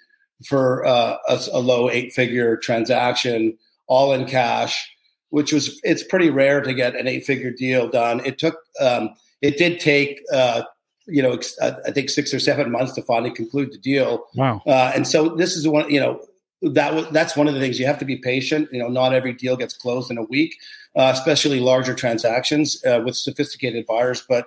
for 0.46 0.86
uh, 0.86 1.18
a, 1.28 1.42
a, 1.54 1.60
low 1.60 1.90
eight 1.90 2.14
figure 2.14 2.56
transaction, 2.58 3.58
all 3.88 4.14
in 4.14 4.26
cash, 4.26 4.90
which 5.36 5.52
was 5.52 5.82
it's 5.84 6.02
pretty 6.02 6.30
rare 6.30 6.62
to 6.62 6.74
get 6.74 6.96
an 6.96 7.10
eight 7.10 7.26
figure 7.26 7.52
deal 7.52 7.90
done. 7.90 8.26
It 8.26 8.40
took 8.40 8.56
um, 8.80 9.10
it 9.42 9.58
did 9.58 9.82
take 9.82 10.22
uh, 10.32 10.64
you 11.08 11.22
know 11.22 11.38
I 11.62 11.92
think 11.92 12.10
six 12.10 12.34
or 12.34 12.40
seven 12.40 12.72
months 12.72 12.94
to 12.94 13.02
finally 13.02 13.32
conclude 13.32 13.74
the 13.74 13.78
deal. 13.78 14.28
Wow! 14.36 14.62
Uh, 14.66 14.94
and 14.96 15.06
so 15.06 15.36
this 15.36 15.58
is 15.58 15.68
one 15.68 15.90
you 15.90 16.00
know 16.00 16.22
that 16.62 16.96
was 16.96 17.10
that's 17.10 17.36
one 17.36 17.50
of 17.50 17.54
the 17.54 17.60
things 17.60 17.78
you 17.82 17.86
have 17.86 18.00
to 18.00 18.06
be 18.06 18.16
patient. 18.16 18.70
You 18.72 18.80
know, 18.80 18.88
not 18.88 19.14
every 19.14 19.34
deal 19.34 19.58
gets 19.58 19.74
closed 19.74 20.10
in 20.10 20.18
a 20.18 20.24
week, 20.24 20.56
uh, 20.96 21.12
especially 21.14 21.60
larger 21.60 21.94
transactions 21.94 22.82
uh, 22.86 23.02
with 23.04 23.18
sophisticated 23.18 23.86
buyers, 23.86 24.24
but 24.30 24.46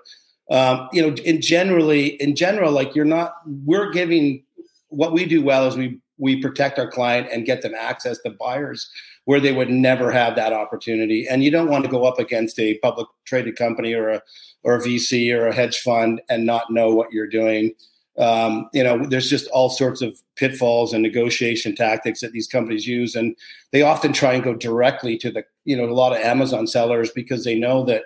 um, 0.51 0.88
you 0.94 1.03
know, 1.03 1.14
in 1.22 1.42
generally, 1.42 2.07
in 2.22 2.35
general, 2.35 2.72
like 2.72 2.94
you're 2.94 3.05
not, 3.05 3.35
we're 3.66 3.90
giving 3.90 4.42
what 4.88 5.12
we 5.12 5.27
do 5.27 5.42
well 5.42 5.66
is 5.66 5.77
we 5.77 6.01
we 6.18 6.40
protect 6.40 6.78
our 6.78 6.90
client 6.90 7.28
and 7.33 7.46
get 7.46 7.62
them 7.62 7.74
access 7.78 8.18
to 8.18 8.31
buyers 8.31 8.90
where 9.24 9.40
they 9.40 9.52
would 9.52 9.70
never 9.70 10.11
have 10.11 10.37
that 10.37 10.52
opportunity. 10.52 11.26
And 11.28 11.44
you 11.44 11.50
don't 11.50 11.70
want 11.70 11.85
to 11.85 11.90
go 11.90 12.04
up 12.04 12.18
against 12.18 12.59
a 12.59 12.78
public 12.78 13.07
traded 13.24 13.57
company 13.57 13.94
or 13.94 14.09
a 14.09 14.22
or 14.64 14.74
a 14.74 14.81
VC 14.81 15.33
or 15.33 15.46
a 15.46 15.54
hedge 15.54 15.78
fund 15.78 16.20
and 16.28 16.44
not 16.44 16.70
know 16.70 16.94
what 16.94 17.12
you're 17.12 17.28
doing. 17.28 17.74
Um, 18.18 18.68
you 18.72 18.83
know, 18.83 19.04
there's 19.04 19.31
just 19.31 19.46
all 19.48 19.70
sorts 19.70 20.02
of 20.02 20.20
pitfalls 20.35 20.92
and 20.92 21.02
negotiation 21.02 21.76
tactics 21.76 22.20
that 22.20 22.33
these 22.33 22.48
companies 22.48 22.85
use, 22.85 23.14
and 23.14 23.37
they 23.70 23.83
often 23.83 24.12
try 24.12 24.33
and 24.33 24.42
go 24.42 24.54
directly 24.54 25.16
to 25.18 25.31
the, 25.31 25.44
you 25.64 25.76
know, 25.76 25.85
a 25.85 25.94
lot 25.94 26.12
of 26.12 26.18
Amazon 26.18 26.66
sellers 26.66 27.12
because 27.12 27.44
they 27.44 27.54
know 27.54 27.85
that 27.85 28.04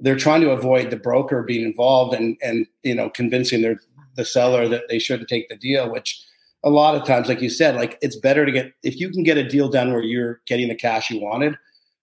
they're 0.00 0.16
trying 0.16 0.40
to 0.40 0.50
avoid 0.50 0.90
the 0.90 0.96
broker 0.96 1.42
being 1.42 1.64
involved 1.64 2.14
and 2.14 2.36
and 2.42 2.66
you 2.82 2.94
know 2.94 3.10
convincing 3.10 3.62
their 3.62 3.80
the 4.16 4.24
seller 4.24 4.68
that 4.68 4.82
they 4.88 4.98
shouldn't 4.98 5.28
take 5.28 5.48
the 5.48 5.56
deal 5.56 5.90
which 5.90 6.22
a 6.64 6.70
lot 6.70 6.94
of 6.94 7.06
times 7.06 7.28
like 7.28 7.40
you 7.40 7.50
said 7.50 7.76
like 7.76 7.98
it's 8.02 8.16
better 8.16 8.44
to 8.44 8.52
get 8.52 8.72
if 8.82 8.98
you 8.98 9.10
can 9.10 9.22
get 9.22 9.36
a 9.36 9.46
deal 9.46 9.68
done 9.68 9.92
where 9.92 10.02
you're 10.02 10.40
getting 10.46 10.68
the 10.68 10.74
cash 10.74 11.10
you 11.10 11.20
wanted 11.20 11.56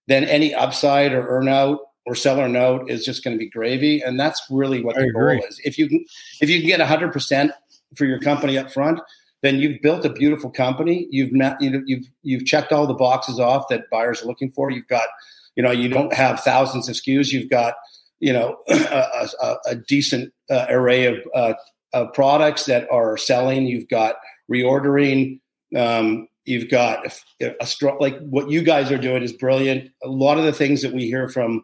then 0.08 0.24
any 0.26 0.54
upside 0.54 1.14
or 1.14 1.24
earnout 1.28 1.80
or 2.06 2.16
seller 2.16 2.48
note 2.48 2.90
is 2.90 3.06
just 3.06 3.24
going 3.24 3.36
to 3.36 3.40
be 3.40 3.50
gravy 3.50 4.02
and 4.02 4.20
that's 4.20 4.42
really 4.50 4.84
what 4.84 4.98
I 4.98 5.02
the 5.02 5.08
agree. 5.10 5.38
goal 5.38 5.48
is 5.48 5.60
if 5.64 5.78
you 5.78 5.88
can 5.88 6.04
if 6.42 6.50
you 6.50 6.60
can 6.60 6.68
get 6.68 6.80
100% 6.80 7.52
for 7.96 8.06
your 8.06 8.20
company 8.20 8.58
up 8.58 8.72
front 8.72 9.00
then 9.42 9.60
you've 9.60 9.82
built 9.82 10.06
a 10.06 10.10
beautiful 10.10 10.50
company 10.50 11.08
you've 11.10 11.34
met 11.34 11.60
you 11.62 11.70
know 11.70 11.82
you've 11.86 12.06
you've 12.24 12.46
checked 12.46 12.72
all 12.72 12.88
the 12.88 12.94
boxes 12.94 13.40
off 13.40 13.68
that 13.70 13.90
buyers 13.90 14.22
are 14.22 14.28
looking 14.28 14.52
for 14.52 14.70
you've 14.70 14.88
got 14.88 15.08
you 15.56 15.64
know 15.64 15.72
you 15.72 15.90
don't 15.90 16.14
have 16.14 16.40
thousands 16.40 16.88
of 16.88 16.96
SKUs. 16.96 17.32
You've 17.32 17.50
got 17.50 17.76
you 18.20 18.34
know 18.34 18.58
a, 18.70 19.28
a, 19.42 19.56
a 19.68 19.76
decent 19.76 20.34
uh, 20.50 20.66
array 20.70 21.06
of, 21.06 21.18
uh, 21.34 21.54
of, 21.94 22.14
products 22.14 22.66
that 22.66 22.90
are 22.92 23.18
selling. 23.18 23.66
You've 23.66 23.90
got 23.90 24.16
reordering. 24.50 25.40
Um, 25.76 26.28
you've 26.46 26.70
got 26.70 27.06
a, 27.40 27.56
a 27.62 27.66
strong 27.66 27.98
like 28.00 28.18
what 28.20 28.50
you 28.50 28.62
guys 28.62 28.92
are 28.92 28.98
doing 28.98 29.24
is 29.24 29.34
brilliant. 29.34 29.92
A 30.04 30.10
lot 30.10 30.38
of 30.38 30.46
the 30.46 30.54
things 30.54 30.82
that 30.82 30.94
we 30.94 31.06
hear 31.08 31.30
from 31.30 31.64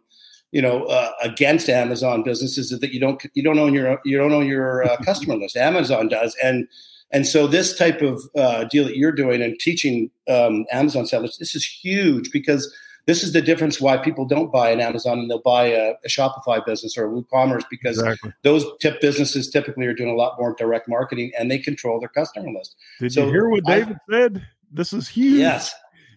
you 0.51 0.61
know 0.61 0.85
uh, 0.85 1.11
against 1.21 1.69
Amazon 1.69 2.23
businesses 2.23 2.71
is 2.71 2.79
that 2.79 2.93
you 2.93 2.99
don't 2.99 3.21
you 3.33 3.43
don't 3.43 3.59
own 3.59 3.73
your 3.73 3.99
you 4.05 4.17
don't 4.17 4.33
own 4.33 4.47
your 4.47 4.83
uh, 4.83 4.97
customer 5.03 5.35
list. 5.35 5.57
Amazon 5.57 6.07
does 6.07 6.35
and. 6.43 6.67
And 7.09 7.25
so, 7.25 7.47
this 7.47 7.77
type 7.77 8.01
of 8.01 8.21
uh, 8.37 8.65
deal 8.65 8.83
that 8.83 8.97
you're 8.97 9.13
doing 9.13 9.41
and 9.41 9.57
teaching 9.61 10.11
um, 10.27 10.65
Amazon 10.73 11.05
sellers, 11.05 11.37
this 11.37 11.55
is 11.55 11.65
huge 11.65 12.33
because 12.33 12.69
this 13.07 13.23
is 13.23 13.31
the 13.31 13.41
difference 13.41 13.79
why 13.79 13.97
people 13.97 14.25
don't 14.25 14.51
buy 14.51 14.69
an 14.69 14.81
Amazon 14.81 15.17
and 15.17 15.31
they'll 15.31 15.41
buy 15.41 15.67
a, 15.67 15.93
a 16.03 16.07
Shopify 16.07 16.63
business 16.63 16.97
or 16.97 17.05
a 17.05 17.09
WooCommerce 17.09 17.63
because 17.71 17.97
exactly. 17.97 18.33
those 18.43 18.65
tip 18.81 18.99
businesses 18.99 19.49
typically 19.49 19.87
are 19.87 19.93
doing 19.93 20.09
a 20.09 20.15
lot 20.15 20.37
more 20.37 20.53
direct 20.55 20.89
marketing 20.89 21.31
and 21.39 21.49
they 21.49 21.57
control 21.57 22.01
their 22.01 22.09
customer 22.09 22.51
list. 22.51 22.75
Did 22.99 23.13
so 23.13 23.25
you 23.25 23.31
hear 23.31 23.47
what 23.47 23.63
David 23.63 23.97
I, 24.09 24.13
said? 24.13 24.47
This 24.71 24.91
is 24.91 25.07
huge. 25.07 25.39
Yes. 25.39 25.73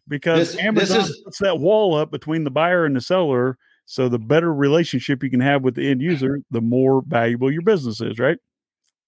Because 0.09 0.53
this, 0.53 0.61
Amazon 0.61 0.99
this 0.99 1.11
is, 1.11 1.17
puts 1.19 1.39
that 1.39 1.61
wall 1.61 1.95
up 1.95 2.11
between 2.11 2.43
the 2.43 2.51
buyer 2.51 2.85
and 2.85 2.97
the 2.97 3.01
seller. 3.01 3.57
So 3.87 4.09
the 4.09 4.19
better 4.19 4.53
relationship 4.53 5.23
you 5.23 5.31
can 5.31 5.41
have 5.41 5.63
with 5.63 5.77
the 5.77 5.89
end 5.89 6.03
user, 6.03 6.41
the 6.51 6.61
more 6.61 7.03
valuable 7.07 7.53
your 7.53 7.63
business 7.63 8.01
is, 8.01 8.19
right? 8.19 8.39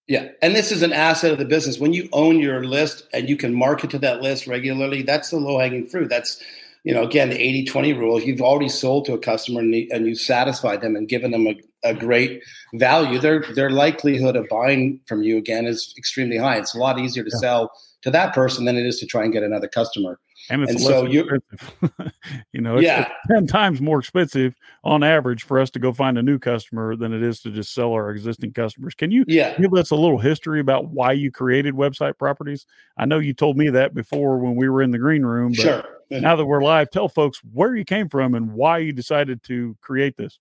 Yeah. 0.07 0.29
And 0.41 0.55
this 0.55 0.71
is 0.71 0.83
an 0.83 0.93
asset 0.93 1.33
of 1.33 1.39
the 1.39 1.45
business. 1.45 1.79
When 1.79 1.93
you 1.93 2.09
own 2.13 2.39
your 2.39 2.65
list 2.65 3.09
and 3.13 3.29
you 3.29 3.37
can 3.37 3.55
market 3.55 3.91
to 3.91 3.99
that 4.01 4.21
list 4.21 4.47
regularly, 4.47 5.03
that's 5.03 5.31
the 5.31 5.39
low 5.39 5.59
hanging 5.59 5.87
fruit. 5.87 6.09
That's 6.09 6.41
you 6.85 6.93
know, 6.93 7.03
again, 7.03 7.31
the 7.31 7.41
80 7.41 7.67
20 7.67 7.93
rule, 7.93 8.21
you've 8.21 8.43
already 8.43 8.69
sold 8.69 9.05
to 9.07 9.15
a 9.15 9.19
customer 9.19 9.61
and, 9.61 9.75
and 9.93 10.07
you've 10.07 10.19
satisfied 10.19 10.81
them 10.81 10.97
and 10.97 11.09
given 11.09 11.31
them 11.31 11.47
a, 11.47 11.55
a, 11.85 11.95
great 11.95 12.43
value, 12.75 13.19
their, 13.19 13.45
their 13.55 13.71
likelihood 13.71 14.35
of 14.35 14.49
buying 14.49 15.01
from 15.07 15.23
you 15.23 15.39
again 15.39 15.67
is 15.67 15.95
extremely 15.97 16.37
high. 16.37 16.57
It's 16.57 16.75
a 16.75 16.79
lot 16.79 16.99
easier 16.99 17.23
to 17.23 17.31
yeah. 17.33 17.39
sell 17.39 17.73
to 18.03 18.11
that 18.11 18.35
person 18.35 18.65
than 18.65 18.77
it 18.77 18.85
is 18.85 18.99
to 18.99 19.07
try 19.07 19.23
and 19.23 19.33
get 19.33 19.45
another 19.45 19.69
customer. 19.69 20.19
And 20.53 20.63
it's 20.63 20.73
and 20.73 20.81
so 20.81 21.07
you, 21.07 21.27
you 22.53 22.61
know, 22.61 22.77
it's, 22.77 22.85
yeah. 22.85 23.01
It's 23.01 23.29
ten 23.29 23.47
times 23.47 23.81
more 23.81 23.99
expensive 23.99 24.55
on 24.85 25.03
average 25.03 25.45
for 25.45 25.59
us 25.59 25.71
to 25.71 25.79
go 25.79 25.93
find 25.93 26.19
a 26.19 26.23
new 26.23 26.39
customer 26.39 26.95
than 26.95 27.15
it 27.15 27.23
is 27.23 27.41
to 27.41 27.51
just 27.51 27.73
sell 27.73 27.93
our 27.93 28.11
existing 28.11 28.53
customers. 28.53 28.95
Can 28.95 29.11
you 29.11 29.25
yeah. 29.27 29.57
give 29.59 29.73
us 29.73 29.91
a 29.91 29.97
little 29.97 30.19
history 30.19 30.61
about 30.61 30.91
why 30.91 31.13
you 31.13 31.31
created 31.31 31.75
website 31.75 32.19
properties? 32.19 32.67
I 32.99 33.07
know 33.07 33.19
you 33.19 33.33
told 33.33 33.57
me 33.57 33.71
that 33.71 33.95
before 33.95 34.39
when 34.39 34.55
we 34.55 34.69
were 34.69 34.83
in 34.83 34.91
the 34.91 34.99
green 34.99 35.23
room, 35.23 35.53
but 35.57 35.63
sure. 35.63 35.85
now 36.11 36.37
that 36.37 36.45
we're 36.45 36.63
live, 36.63 36.91
tell 36.91 37.09
folks 37.09 37.41
where 37.53 37.75
you 37.75 37.87
came 37.87 38.11
from 38.11 38.35
and 38.35 38.53
why 38.53 38.79
you 38.79 38.93
decided 38.93 39.43
to 39.45 39.75
create 39.81 40.19
this. 40.19 40.39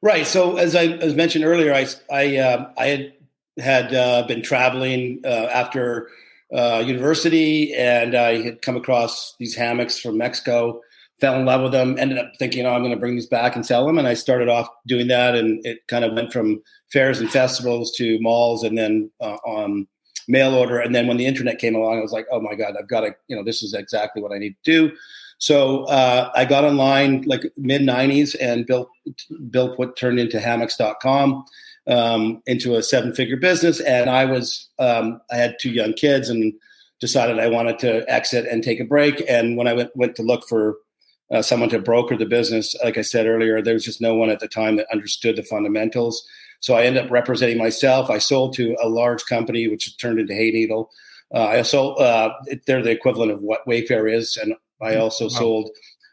Right. 0.00 0.26
So 0.26 0.56
as 0.56 0.74
I 0.74 0.86
as 0.86 1.14
mentioned 1.14 1.44
earlier, 1.44 1.74
I 1.74 1.86
I 2.10 2.36
uh, 2.38 2.72
I 2.78 2.86
had 2.86 3.12
had 3.58 3.94
uh, 3.94 4.26
been 4.26 4.42
traveling 4.42 5.20
uh, 5.22 5.48
after 5.52 6.08
uh, 6.54 6.82
university, 6.84 7.74
and 7.74 8.14
I 8.14 8.42
had 8.42 8.62
come 8.62 8.76
across 8.76 9.34
these 9.38 9.54
hammocks 9.54 9.98
from 9.98 10.18
Mexico. 10.18 10.80
Fell 11.20 11.38
in 11.38 11.44
love 11.44 11.62
with 11.62 11.72
them. 11.72 11.96
Ended 11.98 12.18
up 12.18 12.32
thinking, 12.38 12.66
"Oh, 12.66 12.72
I'm 12.72 12.82
going 12.82 12.92
to 12.92 12.98
bring 12.98 13.14
these 13.14 13.26
back 13.26 13.54
and 13.54 13.64
sell 13.64 13.86
them." 13.86 13.98
And 13.98 14.08
I 14.08 14.14
started 14.14 14.48
off 14.48 14.68
doing 14.86 15.08
that, 15.08 15.34
and 15.34 15.64
it 15.64 15.86
kind 15.88 16.04
of 16.04 16.14
went 16.14 16.32
from 16.32 16.62
fairs 16.92 17.20
and 17.20 17.30
festivals 17.30 17.92
to 17.96 18.18
malls, 18.20 18.62
and 18.62 18.76
then 18.76 19.10
uh, 19.20 19.36
on 19.44 19.86
mail 20.28 20.54
order. 20.54 20.78
And 20.78 20.94
then 20.94 21.06
when 21.06 21.16
the 21.16 21.26
internet 21.26 21.58
came 21.58 21.74
along, 21.74 21.98
I 21.98 22.02
was 22.02 22.12
like, 22.12 22.26
"Oh 22.30 22.40
my 22.40 22.54
god, 22.54 22.74
I've 22.78 22.88
got 22.88 23.00
to, 23.00 23.14
you 23.28 23.36
know, 23.36 23.44
this 23.44 23.62
is 23.62 23.74
exactly 23.74 24.22
what 24.22 24.32
I 24.32 24.38
need 24.38 24.56
to 24.64 24.88
do." 24.88 24.96
So 25.38 25.84
uh, 25.84 26.30
I 26.36 26.44
got 26.44 26.64
online 26.64 27.22
like 27.22 27.42
mid 27.56 27.82
'90s 27.82 28.36
and 28.40 28.66
built 28.66 28.88
built 29.50 29.78
what 29.78 29.96
turned 29.96 30.18
into 30.18 30.38
hammocks.com 30.38 31.44
um, 31.86 32.42
into 32.46 32.76
a 32.76 32.82
seven 32.82 33.14
figure 33.14 33.36
business. 33.36 33.80
And 33.80 34.08
I 34.08 34.24
was, 34.24 34.68
um, 34.78 35.20
I 35.30 35.36
had 35.36 35.56
two 35.60 35.70
young 35.70 35.92
kids 35.94 36.28
and 36.28 36.52
decided 37.00 37.38
I 37.38 37.48
wanted 37.48 37.78
to 37.80 38.08
exit 38.08 38.46
and 38.46 38.62
take 38.62 38.80
a 38.80 38.84
break. 38.84 39.24
And 39.28 39.56
when 39.56 39.66
I 39.66 39.72
went, 39.72 39.96
went 39.96 40.16
to 40.16 40.22
look 40.22 40.46
for 40.48 40.76
uh, 41.32 41.42
someone 41.42 41.70
to 41.70 41.80
broker 41.80 42.16
the 42.16 42.26
business, 42.26 42.76
like 42.84 42.98
I 42.98 43.02
said 43.02 43.26
earlier, 43.26 43.60
there 43.60 43.74
was 43.74 43.84
just 43.84 44.00
no 44.00 44.14
one 44.14 44.30
at 44.30 44.40
the 44.40 44.48
time 44.48 44.76
that 44.76 44.86
understood 44.92 45.36
the 45.36 45.42
fundamentals. 45.42 46.24
So 46.60 46.74
I 46.74 46.84
ended 46.84 47.04
up 47.04 47.10
representing 47.10 47.58
myself. 47.58 48.08
I 48.08 48.18
sold 48.18 48.54
to 48.54 48.76
a 48.80 48.88
large 48.88 49.24
company, 49.24 49.66
which 49.66 49.96
turned 49.98 50.20
into 50.20 50.34
Hayneedle. 50.34 50.86
Uh, 51.34 51.46
I 51.46 51.62
sold, 51.62 51.98
uh, 51.98 52.30
they're 52.66 52.82
the 52.82 52.90
equivalent 52.90 53.32
of 53.32 53.40
what 53.40 53.66
Wayfair 53.66 54.12
is. 54.12 54.36
And 54.36 54.54
I 54.80 54.92
mm-hmm. 54.92 55.00
also 55.00 55.24
wow. 55.24 55.30
sold, 55.30 55.70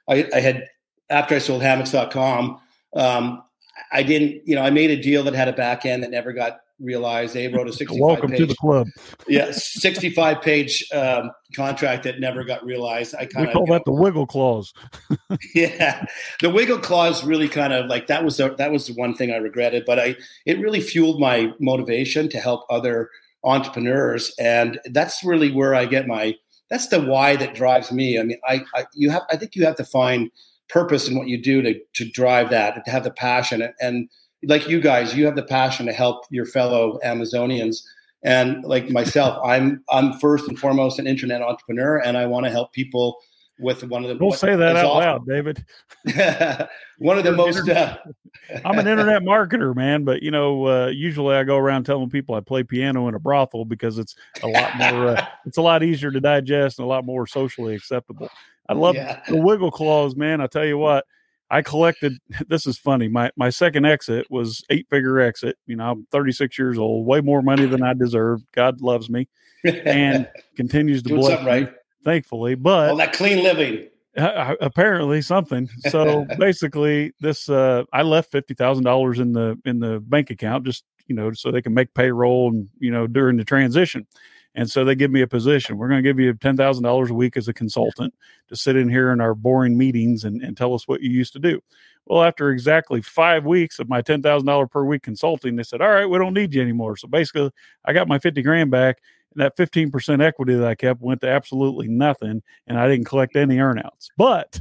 I, 0.07 0.27
I, 0.33 0.39
had, 0.39 0.67
after 1.11 1.35
I 1.35 1.39
sold 1.39 1.61
hammocks.com, 1.61 2.59
um, 2.95 3.43
I 3.91 4.03
didn't, 4.03 4.47
you 4.47 4.55
know, 4.55 4.61
I 4.61 4.69
made 4.69 4.89
a 4.91 5.01
deal 5.01 5.23
that 5.23 5.33
had 5.33 5.47
a 5.47 5.53
back 5.53 5.85
end 5.85 6.03
that 6.03 6.11
never 6.11 6.33
got 6.33 6.59
realized. 6.79 7.33
They 7.33 7.47
wrote 7.47 7.67
a 7.67 7.73
65 7.73 7.99
Welcome 7.99 8.31
page, 8.31 8.39
to 8.39 8.45
the 8.45 8.55
club. 8.55 8.87
yeah, 9.27 9.51
65 9.51 10.41
page 10.41 10.85
um, 10.93 11.31
contract 11.55 12.03
that 12.03 12.19
never 12.19 12.43
got 12.43 12.63
realized. 12.63 13.15
I 13.15 13.25
kind 13.25 13.47
of 13.47 13.53
call 13.53 13.65
that 13.67 13.83
know, 13.85 13.93
the 13.93 14.01
wiggle 14.01 14.27
clause. 14.27 14.73
yeah, 15.55 16.05
the 16.41 16.49
wiggle 16.49 16.79
clause 16.79 17.23
really 17.23 17.49
kind 17.49 17.73
of 17.73 17.87
like 17.87 18.07
that 18.07 18.23
was 18.23 18.37
the, 18.37 18.55
that 18.55 18.71
was 18.71 18.87
the 18.87 18.93
one 18.93 19.13
thing 19.13 19.31
I 19.31 19.37
regretted, 19.37 19.83
but 19.85 19.99
I 19.99 20.15
it 20.45 20.59
really 20.59 20.81
fueled 20.81 21.19
my 21.19 21.51
motivation 21.59 22.29
to 22.29 22.39
help 22.39 22.65
other 22.69 23.09
entrepreneurs, 23.43 24.33
and 24.39 24.79
that's 24.91 25.23
really 25.23 25.51
where 25.51 25.75
I 25.75 25.85
get 25.85 26.07
my 26.07 26.35
that's 26.69 26.87
the 26.87 27.01
why 27.01 27.35
that 27.35 27.55
drives 27.55 27.91
me. 27.91 28.19
I 28.19 28.23
mean, 28.23 28.39
I, 28.47 28.63
I 28.75 28.85
you 28.93 29.09
have 29.09 29.23
I 29.31 29.37
think 29.37 29.55
you 29.55 29.65
have 29.65 29.75
to 29.77 29.85
find 29.85 30.29
purpose 30.69 31.07
in 31.07 31.17
what 31.17 31.27
you 31.27 31.41
do 31.41 31.61
to 31.61 31.79
to 31.95 32.09
drive 32.11 32.49
that 32.49 32.83
to 32.85 32.91
have 32.91 33.03
the 33.03 33.11
passion. 33.11 33.67
And, 33.81 34.09
like 34.43 34.69
you 34.69 34.79
guys 34.79 35.13
you 35.15 35.25
have 35.25 35.35
the 35.35 35.43
passion 35.43 35.85
to 35.85 35.91
help 35.91 36.23
your 36.29 36.45
fellow 36.45 36.97
amazonians. 37.03 37.83
And 38.23 38.63
like 38.63 38.89
myself 38.89 39.37
i'm 39.45 39.83
i'm 39.89 40.17
first 40.19 40.47
and 40.47 40.57
foremost 40.57 40.97
an 40.97 41.07
internet 41.07 41.41
entrepreneur 41.41 41.97
and 41.97 42.17
i 42.17 42.25
want 42.25 42.45
to 42.45 42.49
help 42.51 42.71
people 42.71 43.17
with 43.59 43.83
one 43.83 44.03
of 44.03 44.09
the 44.09 44.15
don't 44.15 44.33
say 44.33 44.55
that 44.55 44.75
out 44.77 44.85
often. 44.85 45.07
loud 45.07 45.27
david. 45.27 45.65
One 46.99 47.17
of 47.17 47.23
the 47.23 47.31
most 47.31 47.69
uh, 47.69 47.97
i'm 48.65 48.79
an 48.79 48.87
internet 48.87 49.21
marketer 49.21 49.75
man 49.75 50.03
but 50.03 50.23
you 50.23 50.31
know 50.31 50.67
uh, 50.67 50.87
usually 50.87 51.35
i 51.35 51.43
go 51.43 51.57
around 51.57 51.83
telling 51.85 52.09
people 52.09 52.35
i 52.35 52.39
play 52.39 52.63
piano 52.63 53.07
in 53.07 53.15
a 53.15 53.19
brothel 53.19 53.65
because 53.65 53.97
it's 53.97 54.15
a 54.43 54.47
lot 54.47 54.75
more 54.77 55.07
uh, 55.09 55.25
it's 55.45 55.57
a 55.57 55.61
lot 55.61 55.83
easier 55.83 56.11
to 56.11 56.19
digest 56.19 56.79
and 56.79 56.85
a 56.85 56.87
lot 56.89 57.05
more 57.05 57.27
socially 57.27 57.75
acceptable 57.75 58.29
I 58.69 58.73
love 58.73 58.95
yeah. 58.95 59.21
the 59.27 59.35
wiggle 59.35 59.71
clause, 59.71 60.15
man. 60.15 60.41
I 60.41 60.47
tell 60.47 60.65
you 60.65 60.77
what, 60.77 61.05
I 61.49 61.61
collected. 61.61 62.13
This 62.47 62.65
is 62.67 62.77
funny. 62.77 63.07
My 63.07 63.31
my 63.35 63.49
second 63.49 63.85
exit 63.85 64.27
was 64.29 64.63
eight 64.69 64.87
figure 64.89 65.19
exit. 65.19 65.57
You 65.65 65.75
know, 65.75 65.91
I'm 65.91 66.07
36 66.11 66.57
years 66.57 66.77
old, 66.77 67.05
way 67.05 67.21
more 67.21 67.41
money 67.41 67.65
than 67.65 67.83
I 67.83 67.93
deserve. 67.93 68.41
God 68.53 68.81
loves 68.81 69.09
me 69.09 69.27
and 69.65 70.29
continues 70.55 71.03
to 71.03 71.09
bless 71.15 71.43
right. 71.45 71.63
me, 71.63 71.77
thankfully. 72.03 72.55
But 72.55 72.91
all 72.91 72.97
that 72.97 73.13
clean 73.13 73.43
living. 73.43 73.87
Uh, 74.17 74.55
apparently 74.61 75.21
something. 75.21 75.69
So 75.89 76.25
basically, 76.39 77.13
this 77.19 77.49
uh, 77.49 77.83
I 77.93 78.03
left 78.03 78.31
fifty 78.31 78.53
thousand 78.53 78.83
dollars 78.83 79.19
in 79.19 79.33
the 79.33 79.59
in 79.65 79.79
the 79.79 79.99
bank 79.99 80.29
account 80.29 80.65
just 80.65 80.83
you 81.07 81.15
know 81.15 81.31
so 81.33 81.51
they 81.51 81.61
can 81.61 81.73
make 81.73 81.93
payroll 81.93 82.49
and 82.49 82.69
you 82.79 82.91
know 82.91 83.07
during 83.07 83.37
the 83.37 83.45
transition. 83.45 84.05
And 84.59 84.69
so 84.69 84.83
they 84.83 84.93
give 84.93 85.09
me 85.09 85.21
a 85.21 85.27
position. 85.27 85.77
We're 85.77 85.87
going 85.87 86.03
to 86.03 86.09
give 86.09 86.19
you 86.19 86.33
$10,000 86.33 87.09
a 87.09 87.13
week 87.13 87.37
as 87.37 87.47
a 87.47 87.53
consultant 87.53 88.13
to 88.49 88.57
sit 88.57 88.75
in 88.75 88.89
here 88.89 89.13
in 89.13 89.21
our 89.21 89.33
boring 89.33 89.77
meetings 89.77 90.25
and, 90.25 90.41
and 90.41 90.57
tell 90.57 90.73
us 90.73 90.85
what 90.85 90.99
you 90.99 91.09
used 91.09 91.31
to 91.31 91.39
do. 91.39 91.61
Well, 92.07 92.23
after 92.23 92.49
exactly 92.49 93.01
five 93.01 93.45
weeks 93.45 93.79
of 93.79 93.87
my 93.87 94.01
$10,000 94.01 94.69
per 94.69 94.83
week 94.83 95.01
consulting, 95.01 95.55
they 95.55 95.63
said, 95.63 95.81
all 95.81 95.87
right, 95.87 96.09
we 96.09 96.17
don't 96.17 96.33
need 96.33 96.53
you 96.53 96.61
anymore. 96.61 96.97
So 96.97 97.07
basically, 97.07 97.51
I 97.85 97.93
got 97.93 98.09
my 98.09 98.19
50 98.19 98.41
grand 98.41 98.69
back. 98.69 98.99
And 99.33 99.41
that 99.41 99.55
15% 99.55 100.21
equity 100.21 100.55
that 100.55 100.67
I 100.67 100.75
kept 100.75 100.99
went 100.99 101.21
to 101.21 101.29
absolutely 101.29 101.87
nothing. 101.87 102.43
And 102.67 102.77
I 102.77 102.89
didn't 102.89 103.05
collect 103.05 103.37
any 103.37 103.59
earnouts. 103.59 104.09
But 104.17 104.59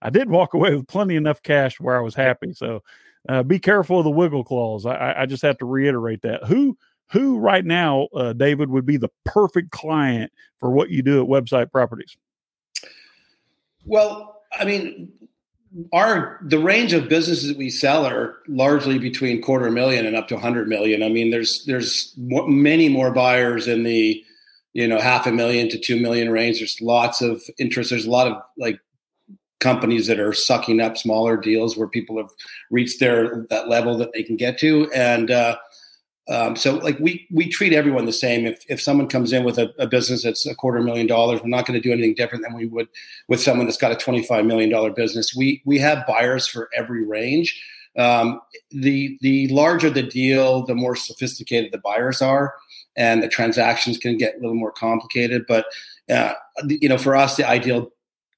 I 0.00 0.10
did 0.10 0.30
walk 0.30 0.54
away 0.54 0.76
with 0.76 0.86
plenty 0.86 1.16
enough 1.16 1.42
cash 1.42 1.80
where 1.80 1.98
I 1.98 2.00
was 2.00 2.14
happy. 2.14 2.52
So 2.52 2.84
uh, 3.28 3.42
be 3.42 3.58
careful 3.58 3.98
of 3.98 4.04
the 4.04 4.10
wiggle 4.10 4.44
clause. 4.44 4.86
I, 4.86 5.14
I 5.18 5.26
just 5.26 5.42
have 5.42 5.58
to 5.58 5.66
reiterate 5.66 6.22
that. 6.22 6.44
Who 6.44 6.78
who 7.12 7.38
right 7.38 7.64
now, 7.64 8.08
uh, 8.14 8.32
David, 8.32 8.70
would 8.70 8.86
be 8.86 8.96
the 8.96 9.10
perfect 9.24 9.70
client 9.70 10.32
for 10.58 10.70
what 10.70 10.90
you 10.90 11.02
do 11.02 11.22
at 11.22 11.28
website 11.28 11.70
properties? 11.70 12.16
Well, 13.84 14.42
I 14.58 14.64
mean, 14.64 15.12
our 15.92 16.40
the 16.42 16.58
range 16.58 16.92
of 16.92 17.08
businesses 17.08 17.48
that 17.48 17.58
we 17.58 17.70
sell 17.70 18.06
are 18.06 18.36
largely 18.48 18.98
between 18.98 19.42
quarter 19.42 19.70
million 19.70 20.06
and 20.06 20.16
up 20.16 20.28
to 20.28 20.34
100 20.34 20.68
million. 20.68 21.02
I 21.02 21.08
mean, 21.08 21.30
there's 21.30 21.64
there's 21.66 22.14
many 22.16 22.88
more 22.88 23.10
buyers 23.10 23.68
in 23.68 23.82
the 23.82 24.22
you 24.72 24.88
know 24.88 24.98
half 24.98 25.26
a 25.26 25.32
million 25.32 25.68
to 25.68 25.78
two 25.78 26.00
million 26.00 26.30
range. 26.30 26.58
There's 26.58 26.80
lots 26.80 27.20
of 27.20 27.42
interest. 27.58 27.90
There's 27.90 28.06
a 28.06 28.10
lot 28.10 28.26
of 28.26 28.42
like 28.56 28.78
companies 29.60 30.06
that 30.06 30.18
are 30.18 30.32
sucking 30.32 30.80
up 30.80 30.96
smaller 30.96 31.36
deals 31.36 31.76
where 31.76 31.88
people 31.88 32.16
have 32.16 32.30
reached 32.70 33.00
their 33.00 33.46
that 33.50 33.68
level 33.68 33.96
that 33.98 34.12
they 34.12 34.22
can 34.22 34.36
get 34.36 34.58
to, 34.60 34.90
and 34.92 35.30
uh, 35.30 35.56
um, 36.28 36.54
so 36.54 36.76
like 36.76 36.98
we 37.00 37.26
we 37.32 37.48
treat 37.48 37.72
everyone 37.72 38.06
the 38.06 38.12
same. 38.12 38.46
If 38.46 38.64
if 38.68 38.80
someone 38.80 39.08
comes 39.08 39.32
in 39.32 39.42
with 39.42 39.58
a, 39.58 39.72
a 39.78 39.86
business 39.88 40.22
that's 40.22 40.46
a 40.46 40.54
quarter 40.54 40.80
million 40.80 41.06
dollars, 41.06 41.42
we're 41.42 41.48
not 41.48 41.66
going 41.66 41.80
to 41.80 41.86
do 41.86 41.92
anything 41.92 42.14
different 42.14 42.44
than 42.44 42.54
we 42.54 42.66
would 42.66 42.88
with 43.28 43.40
someone 43.40 43.66
that's 43.66 43.78
got 43.78 43.90
a 43.90 43.96
twenty 43.96 44.22
five 44.22 44.44
million 44.44 44.70
dollar 44.70 44.90
business. 44.90 45.34
We 45.34 45.62
we 45.64 45.78
have 45.78 46.06
buyers 46.06 46.46
for 46.46 46.68
every 46.76 47.04
range. 47.04 47.60
Um, 47.98 48.40
the 48.70 49.18
the 49.20 49.48
larger 49.48 49.90
the 49.90 50.02
deal, 50.02 50.64
the 50.64 50.76
more 50.76 50.94
sophisticated 50.94 51.72
the 51.72 51.78
buyers 51.78 52.22
are, 52.22 52.54
and 52.96 53.20
the 53.20 53.28
transactions 53.28 53.98
can 53.98 54.16
get 54.16 54.36
a 54.36 54.38
little 54.38 54.54
more 54.54 54.72
complicated. 54.72 55.44
But 55.48 55.66
uh, 56.08 56.34
you 56.68 56.88
know, 56.88 56.98
for 56.98 57.16
us, 57.16 57.36
the 57.36 57.48
ideal 57.48 57.90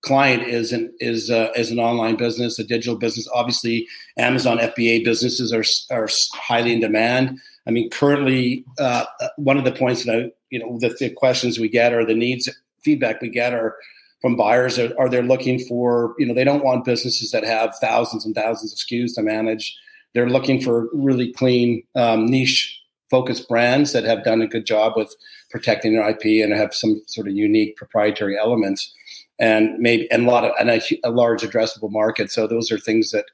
client 0.05 0.43
is 0.43 0.73
an 0.73 0.93
is 1.01 1.31
uh, 1.31 1.51
is 1.55 1.71
an 1.71 1.79
online 1.79 2.17
business, 2.17 2.59
a 2.59 2.65
digital 2.65 2.97
business. 2.97 3.29
Obviously, 3.35 3.87
Amazon 4.17 4.59
FBA 4.59 5.05
businesses 5.05 5.53
are 5.53 5.65
are 5.95 6.09
highly 6.35 6.73
in 6.73 6.81
demand. 6.81 7.39
I 7.67 7.71
mean, 7.71 7.91
currently, 7.91 8.65
uh, 8.79 9.07
one 9.37 9.57
of 9.57 9.65
the 9.65 9.73
points 9.73 10.05
that 10.05 10.15
I, 10.15 10.31
you 10.51 10.59
know, 10.59 10.79
the, 10.79 10.95
the, 10.99 11.11
questions 11.11 11.59
we 11.59 11.69
get 11.69 11.93
or 11.93 12.05
the 12.05 12.15
needs 12.15 12.49
feedback 12.83 13.23
we 13.23 13.29
get 13.29 13.55
are 13.55 13.77
from 14.21 14.37
buyers 14.37 14.79
are, 14.79 14.93
are 14.99 15.09
they're 15.09 15.23
looking 15.23 15.59
for, 15.61 16.15
you 16.19 16.27
know, 16.27 16.35
they 16.35 16.45
don't 16.45 16.65
want 16.65 16.85
businesses 16.85 17.31
that 17.31 17.45
have 17.45 17.75
thousands 17.81 18.25
and 18.27 18.35
thousands 18.35 18.73
of 18.73 18.79
SKUs 18.79 19.15
to 19.15 19.23
manage. 19.23 19.77
They're 20.13 20.29
looking 20.29 20.61
for 20.61 20.89
really 20.93 21.33
clean, 21.33 21.83
um, 21.95 22.27
niche 22.27 22.81
focused 23.11 23.49
brands 23.49 23.93
that 23.93 24.05
have 24.05 24.25
done 24.25 24.43
a 24.43 24.47
good 24.47 24.67
job 24.67 24.95
with 24.97 25.15
protecting 25.51 25.95
their 25.95 26.09
IP 26.09 26.43
and 26.43 26.53
have 26.53 26.75
some 26.75 27.01
sort 27.07 27.29
of 27.29 27.35
unique 27.35 27.77
proprietary 27.77 28.37
elements 28.39 28.93
and 29.39 29.79
maybe 29.79 30.11
and 30.11 30.27
a 30.27 30.31
lot 30.31 30.45
of 30.45 30.53
and 30.59 30.71
a, 30.71 30.81
a 31.05 31.11
large 31.11 31.43
addressable 31.43 31.91
market. 31.91 32.31
So 32.31 32.47
those 32.47 32.71
are 32.71 32.79
things 32.79 33.13
that 33.13 33.27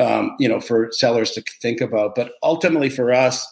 um, 0.00 0.34
you 0.38 0.48
know 0.48 0.60
for 0.60 0.88
sellers 0.92 1.32
to 1.32 1.42
think 1.60 1.80
about. 1.80 2.14
But 2.14 2.32
ultimately, 2.42 2.90
for 2.90 3.12
us, 3.12 3.46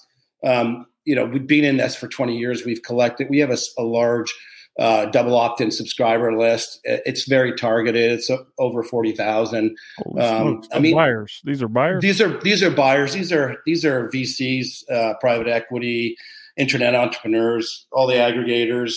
um, 0.44 0.86
you 1.04 1.14
know, 1.14 1.24
we've 1.24 1.46
been 1.46 1.64
in 1.64 1.78
this 1.78 1.96
for 1.96 2.08
20 2.08 2.36
years. 2.36 2.64
We've 2.64 2.82
collected, 2.82 3.28
we 3.30 3.38
have 3.38 3.50
a, 3.50 3.58
a 3.78 3.82
large 3.82 4.34
uh, 4.78 5.06
double 5.06 5.36
opt-in 5.36 5.70
subscriber 5.70 6.36
list. 6.38 6.80
It's 6.84 7.28
very 7.28 7.54
targeted. 7.54 8.12
It's 8.12 8.30
over 8.58 8.82
40,000. 8.82 9.76
Um, 10.18 10.62
I 10.72 10.78
mean, 10.78 10.94
buyers, 10.94 11.40
these 11.44 11.62
are 11.62 11.68
buyers. 11.68 12.02
These 12.02 12.20
are, 12.20 12.38
these 12.40 12.62
are 12.62 12.70
buyers. 12.70 13.12
These 13.12 13.32
are, 13.32 13.56
these 13.66 13.84
are 13.84 14.08
VCs, 14.10 14.90
uh, 14.90 15.14
private 15.20 15.48
equity, 15.48 16.16
internet 16.56 16.94
entrepreneurs, 16.94 17.86
all 17.92 18.06
the 18.06 18.14
aggregators. 18.14 18.94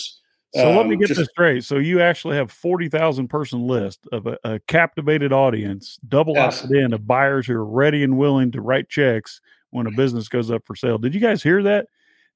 So 0.54 0.70
um, 0.70 0.76
let 0.76 0.86
me 0.86 0.94
um, 0.94 1.00
get 1.00 1.08
just, 1.08 1.18
this 1.18 1.28
straight. 1.30 1.64
So 1.64 1.78
you 1.78 2.00
actually 2.00 2.36
have 2.36 2.52
forty 2.52 2.88
thousand 2.88 3.26
person 3.26 3.66
list 3.66 4.06
of 4.12 4.28
a, 4.28 4.38
a 4.44 4.60
captivated 4.60 5.32
audience, 5.32 5.98
double 6.06 6.34
yes. 6.34 6.62
opted 6.62 6.76
in 6.76 6.92
of 6.92 7.08
buyers 7.08 7.48
who 7.48 7.54
are 7.54 7.64
ready 7.64 8.04
and 8.04 8.16
willing 8.16 8.52
to 8.52 8.60
write 8.60 8.88
checks 8.88 9.40
when 9.74 9.88
a 9.88 9.90
business 9.90 10.28
goes 10.28 10.52
up 10.52 10.62
for 10.64 10.76
sale. 10.76 10.98
Did 10.98 11.14
you 11.14 11.20
guys 11.20 11.42
hear 11.42 11.60
that? 11.64 11.88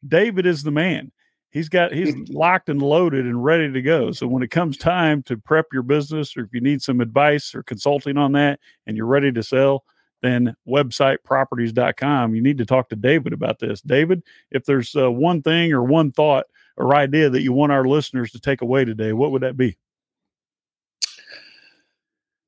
David 0.06 0.44
is 0.44 0.64
the 0.64 0.72
man. 0.72 1.12
He's 1.50 1.68
got 1.68 1.92
he's 1.92 2.28
locked 2.28 2.68
and 2.68 2.82
loaded 2.82 3.26
and 3.26 3.42
ready 3.42 3.72
to 3.72 3.80
go. 3.80 4.10
So 4.10 4.26
when 4.26 4.42
it 4.42 4.50
comes 4.50 4.76
time 4.76 5.22
to 5.24 5.36
prep 5.36 5.66
your 5.72 5.84
business, 5.84 6.36
or 6.36 6.40
if 6.42 6.52
you 6.52 6.60
need 6.60 6.82
some 6.82 7.00
advice 7.00 7.54
or 7.54 7.62
consulting 7.62 8.16
on 8.16 8.32
that, 8.32 8.58
and 8.88 8.96
you're 8.96 9.06
ready 9.06 9.30
to 9.30 9.42
sell, 9.44 9.84
then 10.20 10.56
websiteproperties.com. 10.66 12.34
You 12.34 12.42
need 12.42 12.58
to 12.58 12.66
talk 12.66 12.88
to 12.88 12.96
David 12.96 13.32
about 13.32 13.60
this. 13.60 13.80
David, 13.82 14.24
if 14.50 14.64
there's 14.64 14.96
uh, 14.96 15.08
one 15.08 15.40
thing 15.40 15.72
or 15.72 15.84
one 15.84 16.10
thought 16.10 16.46
or 16.76 16.96
idea 16.96 17.30
that 17.30 17.42
you 17.42 17.52
want 17.52 17.70
our 17.70 17.86
listeners 17.86 18.32
to 18.32 18.40
take 18.40 18.62
away 18.62 18.84
today, 18.84 19.12
what 19.12 19.30
would 19.30 19.42
that 19.42 19.56
be? 19.56 19.78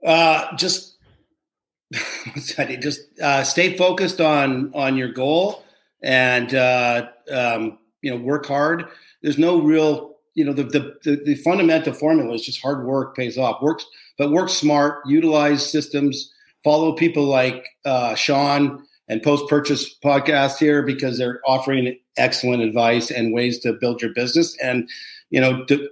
Uh, 0.04 0.56
just 0.56 0.96
just 2.80 3.00
uh, 3.20 3.42
stay 3.42 3.76
focused 3.76 4.20
on 4.20 4.72
on 4.74 4.96
your 4.96 5.08
goal 5.08 5.64
and 6.02 6.54
uh, 6.54 7.08
um, 7.32 7.78
you 8.02 8.10
know 8.10 8.16
work 8.16 8.46
hard. 8.46 8.86
There's 9.22 9.38
no 9.38 9.60
real 9.60 10.16
you 10.34 10.44
know 10.44 10.52
the, 10.52 10.64
the 10.64 10.96
the, 11.02 11.22
the 11.24 11.34
fundamental 11.36 11.92
formula 11.92 12.32
is 12.34 12.44
just 12.44 12.60
hard 12.60 12.86
work 12.86 13.16
pays 13.16 13.36
off. 13.36 13.62
Works 13.62 13.86
but 14.18 14.30
work 14.30 14.50
smart. 14.50 15.02
Utilize 15.06 15.68
systems. 15.68 16.32
Follow 16.62 16.92
people 16.92 17.24
like 17.24 17.66
uh, 17.84 18.14
Sean 18.14 18.84
and 19.08 19.22
post 19.22 19.48
purchase 19.48 19.96
podcast 20.04 20.58
here 20.58 20.82
because 20.82 21.18
they're 21.18 21.40
offering 21.46 21.98
excellent 22.16 22.62
advice 22.62 23.10
and 23.10 23.32
ways 23.32 23.58
to 23.60 23.72
build 23.72 24.02
your 24.02 24.12
business. 24.12 24.56
And 24.62 24.88
you 25.30 25.40
know 25.40 25.64
to, 25.64 25.88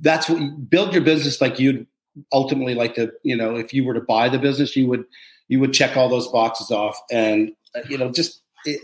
that's 0.00 0.28
what 0.28 0.70
build 0.70 0.94
your 0.94 1.02
business 1.02 1.40
like 1.40 1.58
you'd 1.58 1.86
ultimately 2.32 2.74
like 2.74 2.94
to. 2.94 3.12
You 3.22 3.36
know 3.36 3.56
if 3.56 3.74
you 3.74 3.84
were 3.84 3.94
to 3.94 4.00
buy 4.00 4.30
the 4.30 4.38
business, 4.38 4.76
you 4.76 4.88
would 4.88 5.04
you 5.52 5.60
would 5.60 5.74
check 5.74 5.98
all 5.98 6.08
those 6.08 6.28
boxes 6.28 6.70
off. 6.70 6.98
And 7.10 7.52
uh, 7.74 7.82
you 7.88 7.98
know 7.98 8.10
just 8.10 8.42
it, 8.64 8.80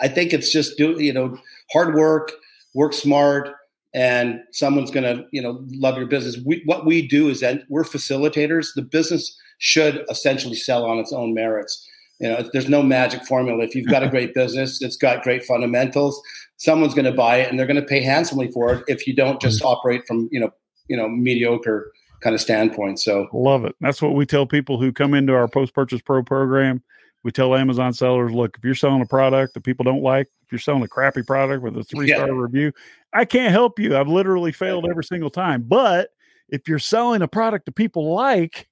i 0.00 0.08
think 0.08 0.32
it's 0.32 0.50
just 0.50 0.76
do 0.76 1.00
you 1.00 1.12
know 1.12 1.38
hard 1.72 1.94
work 1.94 2.32
work 2.74 2.92
smart 2.92 3.50
and 3.92 4.40
someone's 4.52 4.90
going 4.90 5.04
to 5.04 5.24
you 5.32 5.42
know 5.42 5.64
love 5.72 5.96
your 5.96 6.06
business. 6.06 6.38
We, 6.44 6.62
what 6.64 6.86
we 6.86 7.06
do 7.06 7.28
is 7.28 7.40
that 7.40 7.64
we're 7.68 7.82
facilitators. 7.82 8.68
The 8.74 8.82
business 8.82 9.36
should 9.58 10.04
essentially 10.08 10.54
sell 10.54 10.84
on 10.84 10.98
its 10.98 11.12
own 11.12 11.34
merits. 11.34 11.86
You 12.18 12.28
know 12.28 12.48
there's 12.52 12.68
no 12.68 12.82
magic 12.82 13.24
formula. 13.24 13.64
If 13.64 13.74
you've 13.74 13.90
got 13.90 14.02
a 14.02 14.08
great 14.14 14.34
business 14.34 14.82
it's 14.82 14.96
got 14.96 15.22
great 15.22 15.44
fundamentals 15.44 16.20
someone's 16.58 16.92
going 16.92 17.06
to 17.06 17.12
buy 17.12 17.36
it 17.38 17.48
and 17.48 17.58
they're 17.58 17.66
going 17.66 17.80
to 17.80 17.92
pay 17.94 18.02
handsomely 18.02 18.50
for 18.52 18.74
it 18.74 18.84
if 18.86 19.06
you 19.06 19.14
don't 19.16 19.40
just 19.40 19.64
operate 19.64 20.06
from 20.06 20.28
you 20.30 20.38
know 20.38 20.50
you 20.88 20.96
know 20.96 21.08
mediocre 21.08 21.90
kind 22.20 22.34
of 22.34 22.40
standpoint. 22.40 23.00
So 23.00 23.28
love 23.32 23.64
it. 23.64 23.74
That's 23.80 24.00
what 24.00 24.14
we 24.14 24.26
tell 24.26 24.46
people 24.46 24.78
who 24.78 24.92
come 24.92 25.14
into 25.14 25.34
our 25.34 25.48
post 25.48 25.74
purchase 25.74 26.00
pro 26.00 26.22
program. 26.22 26.82
We 27.22 27.30
tell 27.30 27.54
Amazon 27.54 27.92
sellers, 27.92 28.32
look, 28.32 28.56
if 28.56 28.64
you're 28.64 28.74
selling 28.74 29.02
a 29.02 29.06
product 29.06 29.52
that 29.54 29.62
people 29.62 29.84
don't 29.84 30.02
like, 30.02 30.26
if 30.44 30.52
you're 30.52 30.58
selling 30.58 30.82
a 30.82 30.88
crappy 30.88 31.22
product 31.22 31.62
with 31.62 31.76
a 31.76 31.84
three 31.84 32.08
star 32.14 32.28
yeah. 32.28 32.34
review, 32.34 32.72
I 33.12 33.24
can't 33.24 33.52
help 33.52 33.78
you. 33.78 33.96
I've 33.96 34.08
literally 34.08 34.52
failed 34.52 34.86
every 34.88 35.04
single 35.04 35.30
time. 35.30 35.62
But 35.62 36.10
if 36.48 36.66
you're 36.68 36.78
selling 36.78 37.22
a 37.22 37.28
product 37.28 37.66
that 37.66 37.74
people 37.74 38.14
like, 38.14 38.68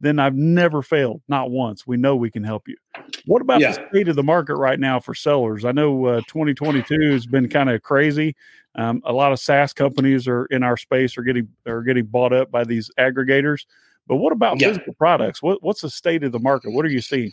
then 0.00 0.18
I've 0.18 0.34
never 0.34 0.82
failed, 0.82 1.20
not 1.28 1.50
once. 1.50 1.86
We 1.86 1.98
know 1.98 2.16
we 2.16 2.30
can 2.30 2.42
help 2.42 2.66
you. 2.66 2.76
What 3.26 3.42
about 3.42 3.60
yeah. 3.60 3.72
the 3.72 3.86
state 3.90 4.08
of 4.08 4.16
the 4.16 4.22
market 4.22 4.56
right 4.56 4.80
now 4.80 4.98
for 4.98 5.14
sellers? 5.14 5.66
I 5.66 5.72
know 5.72 6.06
uh, 6.06 6.20
2022 6.26 7.12
has 7.12 7.26
been 7.26 7.48
kind 7.48 7.68
of 7.68 7.82
crazy. 7.82 8.34
Um, 8.76 9.02
a 9.04 9.12
lot 9.12 9.32
of 9.32 9.40
SaaS 9.40 9.72
companies 9.72 10.28
are 10.28 10.46
in 10.46 10.62
our 10.62 10.76
space 10.76 11.18
are 11.18 11.22
getting 11.22 11.48
are 11.66 11.82
getting 11.82 12.06
bought 12.06 12.32
up 12.32 12.50
by 12.50 12.64
these 12.64 12.90
aggregators. 12.98 13.64
But 14.06 14.16
what 14.16 14.32
about 14.32 14.60
yeah. 14.60 14.68
physical 14.68 14.94
products? 14.94 15.42
What, 15.42 15.62
what's 15.62 15.82
the 15.82 15.90
state 15.90 16.24
of 16.24 16.32
the 16.32 16.38
market? 16.38 16.70
What 16.72 16.84
are 16.84 16.88
you 16.88 17.00
seeing? 17.00 17.32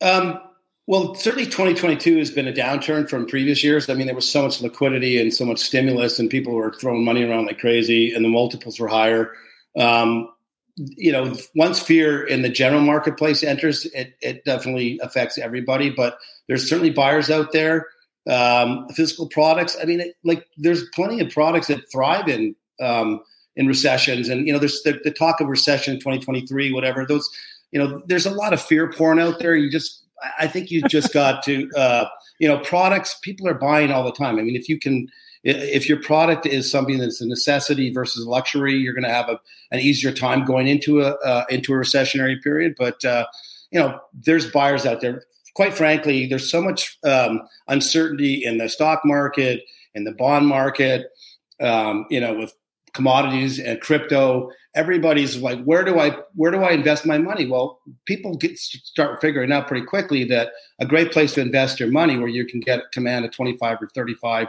Um, 0.00 0.40
well, 0.86 1.14
certainly 1.14 1.46
2022 1.46 2.18
has 2.18 2.30
been 2.30 2.46
a 2.46 2.52
downturn 2.52 3.08
from 3.08 3.26
previous 3.26 3.64
years. 3.64 3.90
I 3.90 3.94
mean, 3.94 4.06
there 4.06 4.14
was 4.14 4.30
so 4.30 4.42
much 4.42 4.62
liquidity 4.62 5.20
and 5.20 5.34
so 5.34 5.44
much 5.44 5.58
stimulus, 5.58 6.18
and 6.18 6.30
people 6.30 6.54
were 6.54 6.72
throwing 6.72 7.04
money 7.04 7.24
around 7.24 7.46
like 7.46 7.58
crazy, 7.58 8.14
and 8.14 8.24
the 8.24 8.28
multiples 8.28 8.78
were 8.78 8.88
higher. 8.88 9.32
Um, 9.76 10.28
you 10.76 11.10
know, 11.10 11.34
once 11.54 11.80
fear 11.80 12.24
in 12.24 12.42
the 12.42 12.48
general 12.48 12.82
marketplace 12.82 13.42
enters, 13.42 13.86
it, 13.86 14.14
it 14.20 14.44
definitely 14.44 15.00
affects 15.02 15.38
everybody. 15.38 15.90
But 15.90 16.18
there's 16.48 16.68
certainly 16.68 16.90
buyers 16.90 17.30
out 17.30 17.52
there. 17.52 17.86
Um, 18.28 18.88
physical 18.88 19.28
products. 19.28 19.76
I 19.80 19.84
mean, 19.84 20.00
it, 20.00 20.16
like 20.24 20.46
there's 20.56 20.88
plenty 20.94 21.20
of 21.20 21.30
products 21.30 21.68
that 21.68 21.90
thrive 21.92 22.28
in 22.28 22.56
um, 22.80 23.20
in 23.54 23.66
recessions, 23.66 24.28
and 24.28 24.46
you 24.46 24.52
know, 24.52 24.58
there's 24.58 24.82
the, 24.82 25.00
the 25.04 25.12
talk 25.12 25.40
of 25.40 25.48
recession 25.48 25.94
2023, 25.94 26.72
whatever. 26.72 27.06
Those, 27.06 27.28
you 27.70 27.78
know, 27.78 28.02
there's 28.06 28.26
a 28.26 28.32
lot 28.32 28.52
of 28.52 28.60
fear 28.60 28.90
porn 28.90 29.20
out 29.20 29.38
there. 29.38 29.54
You 29.54 29.70
just, 29.70 30.02
I 30.38 30.48
think 30.48 30.70
you 30.70 30.82
just 30.82 31.12
got 31.14 31.44
to, 31.44 31.70
uh, 31.76 32.08
you 32.40 32.48
know, 32.48 32.58
products 32.58 33.16
people 33.22 33.46
are 33.46 33.54
buying 33.54 33.92
all 33.92 34.04
the 34.04 34.12
time. 34.12 34.38
I 34.38 34.42
mean, 34.42 34.56
if 34.56 34.68
you 34.68 34.78
can 34.78 35.08
if 35.46 35.88
your 35.88 36.00
product 36.02 36.44
is 36.44 36.68
something 36.68 36.98
that's 36.98 37.20
a 37.20 37.26
necessity 37.26 37.92
versus 37.92 38.26
luxury, 38.26 38.74
you're 38.74 38.94
going 38.94 39.04
to 39.04 39.12
have 39.12 39.28
a, 39.28 39.38
an 39.70 39.78
easier 39.78 40.10
time 40.10 40.44
going 40.44 40.66
into 40.66 41.02
a 41.02 41.10
uh, 41.24 41.44
into 41.48 41.72
a 41.72 41.76
recessionary 41.76 42.42
period. 42.42 42.74
But 42.76 43.04
uh, 43.04 43.26
you 43.70 43.78
know, 43.78 44.00
there's 44.12 44.50
buyers 44.50 44.84
out 44.84 45.00
there. 45.00 45.22
Quite 45.56 45.72
frankly, 45.72 46.26
there's 46.26 46.50
so 46.50 46.60
much 46.60 46.98
um, 47.02 47.40
uncertainty 47.66 48.44
in 48.44 48.58
the 48.58 48.68
stock 48.68 49.00
market, 49.06 49.62
in 49.94 50.04
the 50.04 50.12
bond 50.12 50.46
market. 50.46 51.06
Um, 51.62 52.04
you 52.10 52.20
know, 52.20 52.34
with 52.34 52.52
commodities 52.92 53.58
and 53.58 53.80
crypto, 53.80 54.50
everybody's 54.76 55.38
like, 55.38 55.62
where 55.64 55.84
do 55.84 55.98
I 55.98 56.16
where 56.34 56.52
do 56.52 56.62
I 56.62 56.70
invest 56.70 57.04
my 57.04 57.18
money? 57.18 57.46
Well, 57.46 57.80
people 58.04 58.36
get 58.36 58.56
start 58.58 59.20
figuring 59.20 59.50
out 59.50 59.66
pretty 59.66 59.84
quickly 59.84 60.22
that 60.24 60.52
a 60.78 60.86
great 60.86 61.10
place 61.10 61.34
to 61.34 61.40
invest 61.40 61.80
your 61.80 61.90
money, 61.90 62.16
where 62.16 62.28
you 62.28 62.46
can 62.46 62.60
get 62.60 62.92
command 62.92 63.24
a 63.24 63.28
25 63.28 63.82
or 63.82 63.88
35 63.88 64.48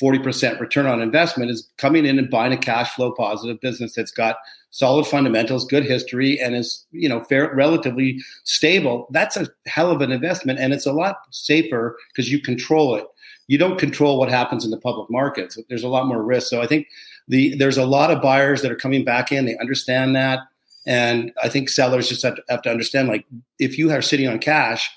40% 0.00 0.58
return 0.58 0.86
on 0.86 1.02
investment 1.02 1.50
is 1.50 1.68
coming 1.76 2.06
in 2.06 2.18
and 2.18 2.30
buying 2.30 2.52
a 2.52 2.56
cash 2.56 2.94
flow 2.94 3.12
positive 3.12 3.60
business 3.60 3.94
that's 3.94 4.10
got 4.10 4.36
solid 4.70 5.06
fundamentals, 5.06 5.66
good 5.66 5.84
history, 5.84 6.40
and 6.40 6.56
is, 6.56 6.86
you 6.90 7.08
know, 7.08 7.22
fair, 7.24 7.54
relatively 7.54 8.18
stable. 8.44 9.08
That's 9.10 9.36
a 9.36 9.48
hell 9.66 9.90
of 9.90 10.00
an 10.00 10.10
investment. 10.10 10.58
And 10.58 10.72
it's 10.72 10.86
a 10.86 10.92
lot 10.92 11.16
safer 11.30 11.98
because 12.08 12.30
you 12.32 12.40
control 12.40 12.96
it. 12.96 13.04
You 13.48 13.58
don't 13.58 13.78
control 13.78 14.18
what 14.18 14.30
happens 14.30 14.64
in 14.64 14.70
the 14.70 14.78
public 14.78 15.10
markets. 15.10 15.58
There's 15.68 15.82
a 15.82 15.88
lot 15.88 16.06
more 16.06 16.22
risk. 16.22 16.48
So 16.48 16.62
I 16.62 16.66
think 16.66 16.86
the 17.30 17.56
there's 17.56 17.78
a 17.78 17.86
lot 17.86 18.10
of 18.10 18.20
buyers 18.20 18.60
that 18.62 18.70
are 18.70 18.76
coming 18.76 19.04
back 19.04 19.32
in. 19.32 19.46
They 19.46 19.56
understand 19.58 20.14
that. 20.16 20.40
And 20.86 21.32
I 21.42 21.48
think 21.48 21.68
sellers 21.68 22.08
just 22.08 22.22
have 22.22 22.36
to, 22.36 22.42
have 22.48 22.62
to 22.62 22.70
understand 22.70 23.08
like 23.08 23.24
if 23.58 23.78
you 23.78 23.90
are 23.90 24.02
sitting 24.02 24.28
on 24.28 24.38
cash, 24.38 24.90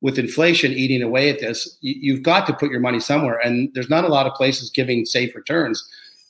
with 0.00 0.18
inflation 0.18 0.72
eating 0.72 1.02
away 1.02 1.28
at 1.28 1.40
this, 1.40 1.76
you've 1.80 2.22
got 2.22 2.46
to 2.46 2.52
put 2.52 2.70
your 2.70 2.80
money 2.80 3.00
somewhere. 3.00 3.38
And 3.38 3.70
there's 3.74 3.90
not 3.90 4.04
a 4.04 4.08
lot 4.08 4.26
of 4.26 4.34
places 4.34 4.70
giving 4.70 5.04
safe 5.04 5.34
returns. 5.34 5.86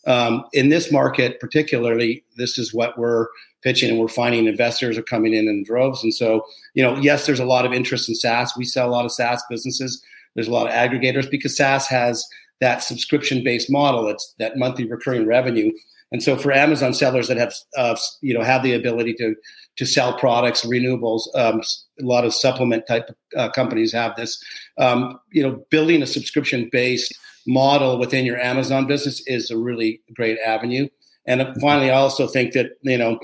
Um, 0.07 0.44
in 0.55 0.71
this 0.71 0.90
market, 0.90 1.38
particularly, 1.38 2.25
this 2.37 2.57
is 2.57 2.73
what 2.73 2.97
we're 2.97 3.27
pitching, 3.62 3.90
and 3.90 3.99
we're 3.99 4.09
finding 4.09 4.47
investors 4.47 4.97
are 4.97 5.03
coming 5.03 5.35
in 5.35 5.49
in 5.49 5.64
droves. 5.64 6.03
And 6.03 6.14
so, 6.14 6.47
you 6.73 6.83
know, 6.83 6.97
yes, 6.97 7.27
there's 7.27 7.40
a 7.40 7.44
lot 7.44 7.66
of 7.66 7.75
interest 7.75 8.09
in 8.09 8.14
SaaS. 8.14 8.57
We 8.57 8.64
sell 8.64 8.88
a 8.88 8.92
lot 8.92 9.05
of 9.05 9.12
SaaS 9.12 9.42
businesses. 9.51 10.03
There's 10.35 10.49
a 10.49 10.53
lot 10.53 10.66
of 10.66 10.73
aggregators 10.73 11.31
because 11.31 11.57
SaaS 11.57 11.87
has 11.88 12.27
that 12.61 12.83
subscription 12.83 13.42
based 13.44 13.71
model. 13.71 14.09
It's 14.09 14.35
that 14.38 14.57
monthly 14.57 14.88
recurring 14.88 15.27
revenue. 15.27 15.73
And 16.11 16.23
so, 16.23 16.37
for 16.37 16.53
Amazon 16.53 16.94
sellers 16.94 17.29
that 17.29 17.37
have, 17.37 17.53
uh, 17.77 17.97
you 18.23 18.33
know, 18.33 18.42
have 18.42 18.62
the 18.62 18.75
ability 18.75 19.14
to 19.14 19.35
to 19.77 19.87
sell 19.87 20.18
products, 20.18 20.64
renewables. 20.64 21.23
Um, 21.35 21.62
a 22.01 22.05
lot 22.05 22.25
of 22.25 22.35
supplement 22.35 22.87
type 22.87 23.14
uh, 23.37 23.51
companies 23.51 23.92
have 23.92 24.16
this. 24.16 24.42
Um, 24.79 25.21
you 25.31 25.42
know, 25.42 25.64
building 25.71 26.03
a 26.03 26.07
subscription 26.07 26.68
based 26.73 27.16
model 27.47 27.99
within 27.99 28.25
your 28.25 28.38
Amazon 28.38 28.87
business 28.87 29.23
is 29.27 29.51
a 29.51 29.57
really 29.57 30.01
great 30.14 30.38
avenue. 30.44 30.88
And 31.27 31.47
finally, 31.61 31.90
I 31.90 31.97
also 31.97 32.27
think 32.27 32.55
that 32.55 32.73
you 32.83 32.99
know 32.99 33.18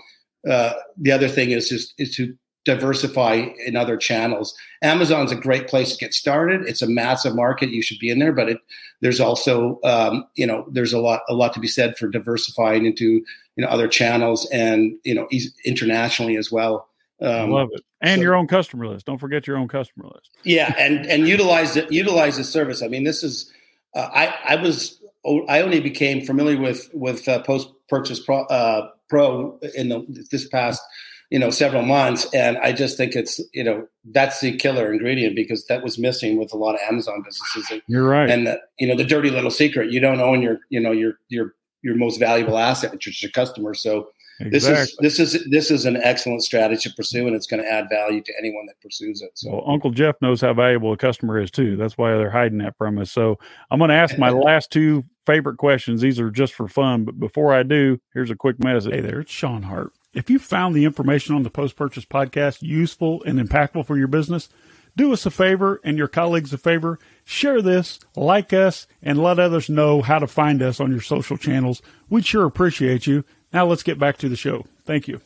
uh, 0.49 0.75
the 0.97 1.13
other 1.13 1.29
thing 1.29 1.51
is 1.51 1.69
just 1.69 1.95
is 1.99 2.15
to 2.17 2.37
diversify 2.65 3.47
in 3.67 3.77
other 3.77 3.97
channels. 3.97 4.57
Amazon's 4.83 5.33
a 5.33 5.37
great 5.37 5.69
place 5.69 5.93
to 5.93 5.99
get 5.99 6.15
started. 6.15 6.63
It's 6.67 6.83
a 6.83 6.89
massive 6.89 7.35
market; 7.35 7.71
you 7.71 7.83
should 7.83 7.99
be 7.99 8.11
in 8.11 8.19
there. 8.19 8.33
But 8.33 8.49
it, 8.49 8.59
there's 9.01 9.21
also 9.21 9.81
um, 9.85 10.25
you 10.35 10.47
know 10.47 10.67
there's 10.71 10.93
a 10.93 10.99
lot 10.99 11.23
a 11.29 11.35
lot 11.35 11.53
to 11.55 11.61
be 11.61 11.69
said 11.69 11.97
for 11.97 12.09
diversifying 12.09 12.87
into 12.87 13.05
you 13.05 13.25
know 13.65 13.69
other 13.69 13.89
channels 13.89 14.49
and 14.51 14.95
you 15.05 15.15
know 15.15 15.29
internationally 15.65 16.37
as 16.37 16.51
well. 16.51 16.89
Um, 17.21 17.51
Love 17.51 17.71
it, 17.73 17.83
and 18.01 18.19
so, 18.19 18.23
your 18.23 18.35
own 18.35 18.47
customer 18.47 18.87
list. 18.87 19.07
Don't 19.07 19.19
forget 19.19 19.47
your 19.47 19.57
own 19.57 19.69
customer 19.69 20.07
list. 20.15 20.31
Yeah, 20.43 20.75
and 20.79 21.07
and 21.07 21.29
utilize. 21.29 21.77
Utilize 21.91 22.37
the 22.37 22.45
service. 22.45 22.83
I 22.83 22.89
mean, 22.89 23.05
this 23.05 23.23
is 23.23 23.53
uh, 23.95 24.09
I 24.13 24.35
I 24.45 24.57
was 24.57 25.01
I 25.49 25.63
only 25.63 25.81
became 25.81 26.25
familiar 26.25 26.61
with 26.61 26.91
with 26.93 27.27
uh, 27.29 27.43
post 27.43 27.69
purchase 27.89 28.21
pro, 28.21 28.43
uh, 28.45 28.89
pro 29.09 29.59
in 29.75 29.89
the 29.89 30.27
this 30.31 30.49
past 30.49 30.83
you 31.31 31.39
know 31.39 31.51
several 31.51 31.83
months 31.83 32.27
and 32.33 32.57
i 32.59 32.73
just 32.73 32.97
think 32.97 33.15
it's 33.15 33.41
you 33.53 33.65
know 33.65 33.87
that's 34.13 34.41
the 34.41 34.57
killer 34.57 34.93
ingredient 34.93 35.35
because 35.35 35.65
that 35.67 35.83
was 35.83 35.99
missing 35.99 36.39
with 36.39 36.53
a 36.53 36.57
lot 36.57 36.75
of 36.75 36.81
amazon 36.89 37.23
businesses 37.25 37.81
you're 37.87 38.07
right 38.07 38.31
and 38.31 38.47
the, 38.47 38.61
you 38.79 38.87
know 38.87 38.97
the 38.97 39.05
dirty 39.05 39.31
little 39.31 39.51
secret 39.51 39.91
you 39.91 40.01
don't 40.01 40.21
own 40.21 40.43
your 40.43 40.59
you 40.71 40.81
know 40.81 40.93
your 40.93 41.15
your 41.29 41.55
your 41.85 41.95
most 41.95 42.19
valuable 42.19 42.59
asset, 42.59 42.91
which 42.91 43.07
is 43.07 43.23
your 43.23 43.31
customer. 43.31 43.75
So 43.75 44.09
Exactly. 44.41 44.97
This 45.01 45.21
is 45.21 45.29
this 45.29 45.35
is 45.35 45.51
this 45.51 45.71
is 45.71 45.85
an 45.85 45.97
excellent 45.97 46.43
strategy 46.43 46.89
to 46.89 46.97
pursue, 46.97 47.29
and 47.29 47.37
it's 47.37 47.47
going 47.47 47.63
to 47.63 47.71
add 47.71 47.89
value 47.89 48.21
to 48.21 48.33
anyone 48.37 48.67
that 48.67 48.81
pursues 48.81 49.23
it. 49.23 49.31
So, 49.35 49.53
well, 49.53 49.65
Uncle 49.65 49.93
Jeff 49.93 50.17
knows 50.21 50.41
how 50.41 50.53
valuable 50.53 50.93
a 50.93 50.97
customer 50.97 51.41
is 51.41 51.53
too. 51.53 51.77
That's 51.77 51.97
why 51.97 52.17
they're 52.17 52.33
hiding 52.33 52.59
that 52.59 52.77
from 52.77 52.99
us. 52.99 53.13
So, 53.13 53.39
I'm 53.71 53.79
going 53.79 53.91
to 53.91 53.95
ask 53.95 54.19
my 54.19 54.31
last 54.31 54.73
two 54.73 55.05
favorite 55.25 55.59
questions. 55.59 56.01
These 56.01 56.19
are 56.19 56.33
just 56.33 56.53
for 56.55 56.67
fun, 56.67 57.05
but 57.05 57.21
before 57.21 57.55
I 57.55 57.63
do, 57.63 58.01
here's 58.13 58.33
a 58.33 58.35
quick 58.35 58.59
message. 58.59 58.93
Hey 58.93 59.03
there, 59.03 59.21
it's 59.21 59.31
Sean 59.31 59.63
Hart. 59.63 59.93
If 60.15 60.31
you 60.31 60.39
found 60.39 60.75
the 60.75 60.85
information 60.85 61.35
on 61.35 61.43
the 61.43 61.51
Post 61.51 61.77
Purchase 61.77 62.05
Podcast 62.05 62.63
useful 62.63 63.23
and 63.25 63.39
impactful 63.39 63.87
for 63.87 63.99
your 63.99 64.07
business, 64.07 64.49
do 64.97 65.13
us 65.13 65.27
a 65.27 65.31
favor 65.31 65.81
and 65.83 65.99
your 65.99 66.07
colleagues 66.07 66.53
a 66.53 66.59
favor. 66.59 67.01
Share 67.25 67.61
this, 67.61 67.99
like 68.15 68.53
us, 68.53 68.87
and 69.03 69.19
let 69.19 69.41
others 69.41 69.69
know 69.69 70.03
how 70.03 70.21
to 70.21 70.29
find 70.29 70.63
us 70.63 70.79
on 70.79 70.93
your 70.93 71.01
social 71.01 71.37
channels. 71.37 71.83
We'd 72.09 72.25
sure 72.25 72.45
appreciate 72.45 73.07
you. 73.07 73.25
Now 73.53 73.67
let's 73.67 73.83
get 73.83 73.99
back 73.99 74.19
to 74.19 74.29
the 74.29 74.37
show. 74.37 74.65
Thank 74.85 75.09
you. 75.09 75.21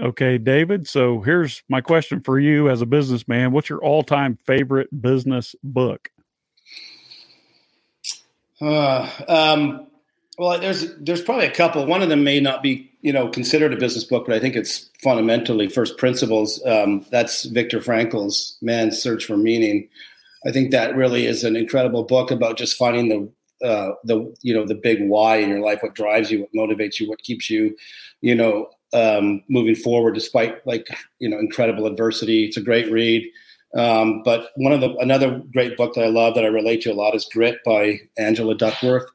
Okay, 0.00 0.38
David. 0.38 0.88
So 0.88 1.20
here's 1.20 1.62
my 1.68 1.80
question 1.80 2.20
for 2.20 2.40
you 2.40 2.68
as 2.70 2.80
a 2.82 2.86
businessman. 2.86 3.52
What's 3.52 3.68
your 3.68 3.80
all 3.80 4.02
time 4.02 4.34
favorite 4.34 4.88
business 5.00 5.54
book? 5.62 6.10
Uh, 8.60 9.08
um, 9.28 9.86
well, 10.38 10.58
there's 10.58 10.96
there's 10.96 11.22
probably 11.22 11.46
a 11.46 11.50
couple. 11.50 11.84
One 11.86 12.02
of 12.02 12.08
them 12.08 12.24
may 12.24 12.40
not 12.40 12.62
be 12.62 12.90
you 13.04 13.12
know 13.12 13.28
considered 13.28 13.72
a 13.72 13.76
business 13.76 14.02
book, 14.02 14.26
but 14.26 14.34
I 14.34 14.40
think 14.40 14.56
it's 14.56 14.90
fundamentally 15.02 15.68
first 15.68 15.98
principles. 15.98 16.60
Um, 16.66 17.04
that's 17.10 17.44
Viktor 17.44 17.82
Frankl's 17.82 18.56
Man's 18.62 18.98
Search 18.98 19.26
for 19.26 19.36
Meaning. 19.36 19.88
I 20.46 20.50
think 20.50 20.70
that 20.70 20.96
really 20.96 21.26
is 21.26 21.44
an 21.44 21.54
incredible 21.54 22.02
book 22.02 22.30
about 22.30 22.56
just 22.56 22.78
finding 22.78 23.08
the 23.10 23.66
uh, 23.66 23.92
the 24.04 24.34
you 24.40 24.54
know 24.54 24.66
the 24.66 24.74
big 24.74 25.06
why 25.06 25.36
in 25.36 25.50
your 25.50 25.60
life, 25.60 25.82
what 25.82 25.94
drives 25.94 26.30
you, 26.30 26.40
what 26.40 26.70
motivates 26.70 26.98
you, 26.98 27.08
what 27.08 27.22
keeps 27.22 27.50
you, 27.50 27.76
you 28.22 28.34
know, 28.34 28.70
um, 28.94 29.42
moving 29.50 29.74
forward 29.74 30.14
despite 30.14 30.66
like 30.66 30.88
you 31.18 31.28
know 31.28 31.38
incredible 31.38 31.86
adversity. 31.86 32.46
It's 32.46 32.56
a 32.56 32.62
great 32.62 32.90
read. 32.90 33.30
Um, 33.76 34.22
but 34.22 34.50
one 34.56 34.72
of 34.72 34.80
the 34.80 34.96
another 34.96 35.42
great 35.52 35.76
book 35.76 35.94
that 35.94 36.04
I 36.04 36.08
love 36.08 36.34
that 36.36 36.44
I 36.44 36.48
relate 36.48 36.80
to 36.82 36.92
a 36.92 36.94
lot 36.94 37.14
is 37.14 37.28
Grit 37.30 37.58
by 37.66 38.00
Angela 38.16 38.54
Duckworth. 38.54 39.10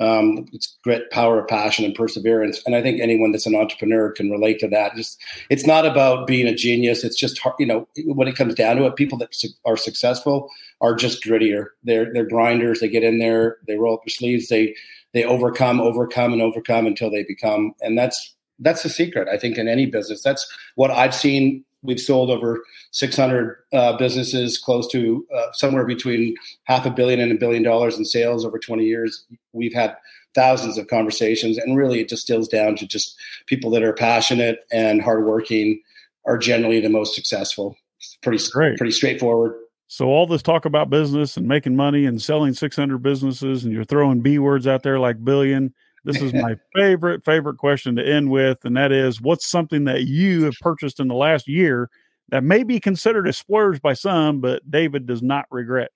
Um, 0.00 0.46
it's 0.52 0.78
grit, 0.82 1.10
power, 1.10 1.44
passion, 1.44 1.84
and 1.84 1.94
perseverance. 1.94 2.62
And 2.64 2.74
I 2.74 2.82
think 2.82 3.00
anyone 3.00 3.30
that's 3.30 3.46
an 3.46 3.54
entrepreneur 3.54 4.10
can 4.10 4.30
relate 4.30 4.58
to 4.60 4.68
that. 4.68 4.96
Just 4.96 5.20
it's 5.50 5.66
not 5.66 5.84
about 5.84 6.26
being 6.26 6.46
a 6.46 6.54
genius. 6.54 7.04
It's 7.04 7.16
just 7.16 7.38
hard, 7.38 7.54
you 7.58 7.66
know 7.66 7.86
when 8.06 8.28
it 8.28 8.36
comes 8.36 8.54
down 8.54 8.76
to 8.76 8.86
it, 8.86 8.96
people 8.96 9.18
that 9.18 9.34
su- 9.34 9.48
are 9.64 9.76
successful 9.76 10.50
are 10.80 10.94
just 10.94 11.22
grittier. 11.22 11.66
They're 11.84 12.12
they're 12.12 12.26
grinders. 12.26 12.80
They 12.80 12.88
get 12.88 13.04
in 13.04 13.18
there, 13.18 13.58
they 13.66 13.76
roll 13.76 13.94
up 13.94 14.04
their 14.04 14.10
sleeves, 14.10 14.48
they 14.48 14.74
they 15.12 15.24
overcome, 15.24 15.80
overcome, 15.80 16.32
and 16.32 16.40
overcome 16.40 16.86
until 16.86 17.10
they 17.10 17.24
become. 17.24 17.74
And 17.82 17.98
that's 17.98 18.34
that's 18.58 18.82
the 18.82 18.88
secret. 18.88 19.28
I 19.28 19.36
think 19.36 19.58
in 19.58 19.68
any 19.68 19.86
business, 19.86 20.22
that's 20.22 20.50
what 20.76 20.90
I've 20.90 21.14
seen 21.14 21.64
we've 21.82 22.00
sold 22.00 22.30
over 22.30 22.62
600 22.92 23.56
uh, 23.72 23.96
businesses, 23.96 24.58
close 24.58 24.86
to 24.88 25.26
uh, 25.34 25.52
somewhere 25.52 25.84
between 25.84 26.34
half 26.64 26.86
a 26.86 26.90
billion 26.90 27.20
and 27.20 27.32
a 27.32 27.36
billion 27.36 27.62
dollars 27.62 27.98
in 27.98 28.04
sales 28.04 28.44
over 28.44 28.58
20 28.58 28.84
years. 28.84 29.24
We've 29.52 29.74
had 29.74 29.96
thousands 30.34 30.78
of 30.78 30.86
conversations, 30.88 31.58
and 31.58 31.76
really 31.76 32.00
it 32.00 32.08
distills 32.08 32.48
down 32.48 32.76
to 32.76 32.86
just 32.86 33.16
people 33.46 33.70
that 33.70 33.82
are 33.82 33.92
passionate 33.92 34.60
and 34.70 35.02
hardworking 35.02 35.80
are 36.24 36.38
generally 36.38 36.80
the 36.80 36.88
most 36.88 37.14
successful. 37.14 37.76
It's 37.98 38.16
pretty 38.22 38.42
Great. 38.52 38.78
pretty 38.78 38.92
straightforward. 38.92 39.54
So 39.88 40.06
all 40.06 40.26
this 40.26 40.40
talk 40.40 40.64
about 40.64 40.88
business 40.88 41.36
and 41.36 41.46
making 41.46 41.76
money 41.76 42.06
and 42.06 42.20
selling 42.20 42.54
600 42.54 42.98
businesses, 42.98 43.64
and 43.64 43.72
you're 43.72 43.84
throwing 43.84 44.20
B 44.20 44.38
words 44.38 44.66
out 44.66 44.82
there 44.82 44.98
like 44.98 45.22
billion 45.22 45.74
this 46.04 46.20
is 46.20 46.32
my 46.34 46.56
favorite, 46.74 47.24
favorite 47.24 47.58
question 47.58 47.96
to 47.96 48.06
end 48.06 48.30
with. 48.30 48.64
And 48.64 48.76
that 48.76 48.92
is 48.92 49.20
what's 49.20 49.46
something 49.46 49.84
that 49.84 50.04
you 50.04 50.44
have 50.44 50.54
purchased 50.60 51.00
in 51.00 51.08
the 51.08 51.14
last 51.14 51.48
year 51.48 51.90
that 52.30 52.44
may 52.44 52.62
be 52.62 52.80
considered 52.80 53.28
a 53.28 53.32
splurge 53.32 53.80
by 53.82 53.92
some, 53.92 54.40
but 54.40 54.68
David 54.70 55.06
does 55.06 55.22
not 55.22 55.46
regret? 55.50 55.90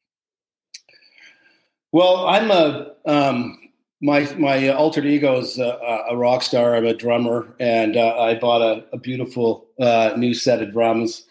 Well, 1.92 2.26
I'm 2.26 2.50
a, 2.50 2.92
um, 3.06 3.58
my, 4.02 4.30
my 4.34 4.68
alter 4.68 5.04
ego 5.04 5.38
is 5.38 5.58
a, 5.58 6.04
a, 6.10 6.16
rock 6.16 6.42
star. 6.42 6.76
I'm 6.76 6.84
a 6.84 6.92
drummer 6.92 7.54
and 7.58 7.96
uh, 7.96 8.18
I 8.18 8.34
bought 8.34 8.60
a, 8.60 8.84
a 8.92 8.98
beautiful 8.98 9.66
uh, 9.80 10.12
new 10.16 10.34
set 10.34 10.60
of 10.60 10.72
drums. 10.72 11.24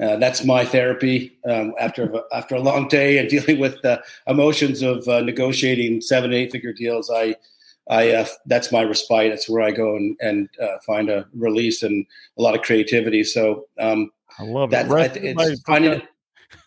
Uh, 0.00 0.16
that's 0.16 0.44
my 0.44 0.64
therapy 0.64 1.38
um, 1.44 1.74
after 1.78 2.22
after 2.32 2.54
a 2.54 2.60
long 2.60 2.88
day 2.88 3.18
and 3.18 3.28
dealing 3.30 3.58
with 3.58 3.80
the 3.82 4.02
emotions 4.26 4.82
of 4.82 5.06
uh, 5.08 5.20
negotiating 5.20 6.00
seven 6.00 6.32
eight 6.32 6.52
figure 6.52 6.72
deals. 6.72 7.10
I 7.14 7.36
I 7.90 8.12
uh, 8.12 8.26
that's 8.46 8.72
my 8.72 8.84
respite. 8.84 9.30
That's 9.30 9.48
where 9.48 9.62
I 9.62 9.72
go 9.72 9.96
and, 9.96 10.16
and 10.20 10.48
uh, 10.62 10.78
find 10.86 11.10
a 11.10 11.26
release 11.34 11.82
and 11.82 12.06
a 12.38 12.42
lot 12.42 12.54
of 12.54 12.62
creativity. 12.62 13.24
So 13.24 13.66
um, 13.78 14.10
I 14.38 14.44
love 14.44 14.70
that. 14.70 14.90
it. 14.90 15.20
it's 15.24 15.62
finding 15.62 16.00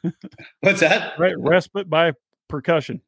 What's 0.62 0.82
that? 0.82 1.18
Right, 1.18 1.38
respite 1.40 1.90
by 1.90 2.14
percussion. 2.48 3.02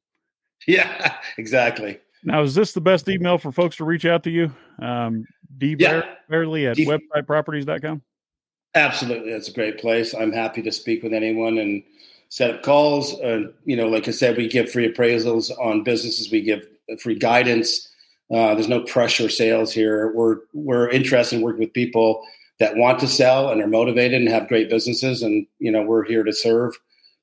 Yeah, 0.68 1.16
exactly. 1.38 2.00
Now, 2.24 2.42
is 2.42 2.56
this 2.56 2.74
the 2.74 2.82
best 2.82 3.08
email 3.08 3.38
for 3.38 3.52
folks 3.52 3.76
to 3.78 3.86
reach 3.86 4.06
out 4.06 4.24
to 4.24 4.32
you? 4.32 4.52
Um, 4.82 5.26
D. 5.58 5.76
Yeah. 5.78 6.02
At 6.30 6.76
D- 6.76 6.88
websiteproperties.com? 6.88 8.02
Absolutely. 8.74 9.32
That's 9.32 9.48
a 9.48 9.54
great 9.54 9.78
place. 9.78 10.14
I'm 10.14 10.34
happy 10.34 10.62
to 10.64 10.72
speak 10.72 11.04
with 11.04 11.14
anyone 11.14 11.60
and 11.60 11.84
set 12.30 12.50
up 12.50 12.64
calls. 12.64 13.14
Uh, 13.22 13.44
you 13.64 13.76
know, 13.76 13.88
like 13.88 14.08
I 14.08 14.12
said, 14.12 14.38
we 14.38 14.48
give 14.50 14.72
free 14.72 14.92
appraisals 14.92 15.52
on 15.60 15.84
businesses. 15.84 16.32
We 16.32 16.42
give 16.42 16.68
free 17.00 17.18
guidance. 17.18 17.90
Uh, 18.34 18.56
there's 18.56 18.68
no 18.68 18.82
pressure 18.82 19.30
sales 19.30 19.72
here. 19.72 20.12
We're 20.14 20.38
we're 20.54 20.90
interested 20.90 21.38
in 21.38 21.42
working 21.42 21.62
with 21.62 21.74
people 21.74 22.26
that 22.60 22.76
want 22.76 23.00
to 23.00 23.08
sell 23.08 23.50
and 23.50 23.62
are 23.62 23.68
motivated 23.68 24.20
and 24.20 24.30
have 24.30 24.48
great 24.48 24.70
businesses, 24.70 25.22
and 25.22 25.46
you 25.60 25.72
know 25.72 25.84
we're 25.84 26.06
here 26.06 26.24
to 26.24 26.34
serve. 26.34 26.74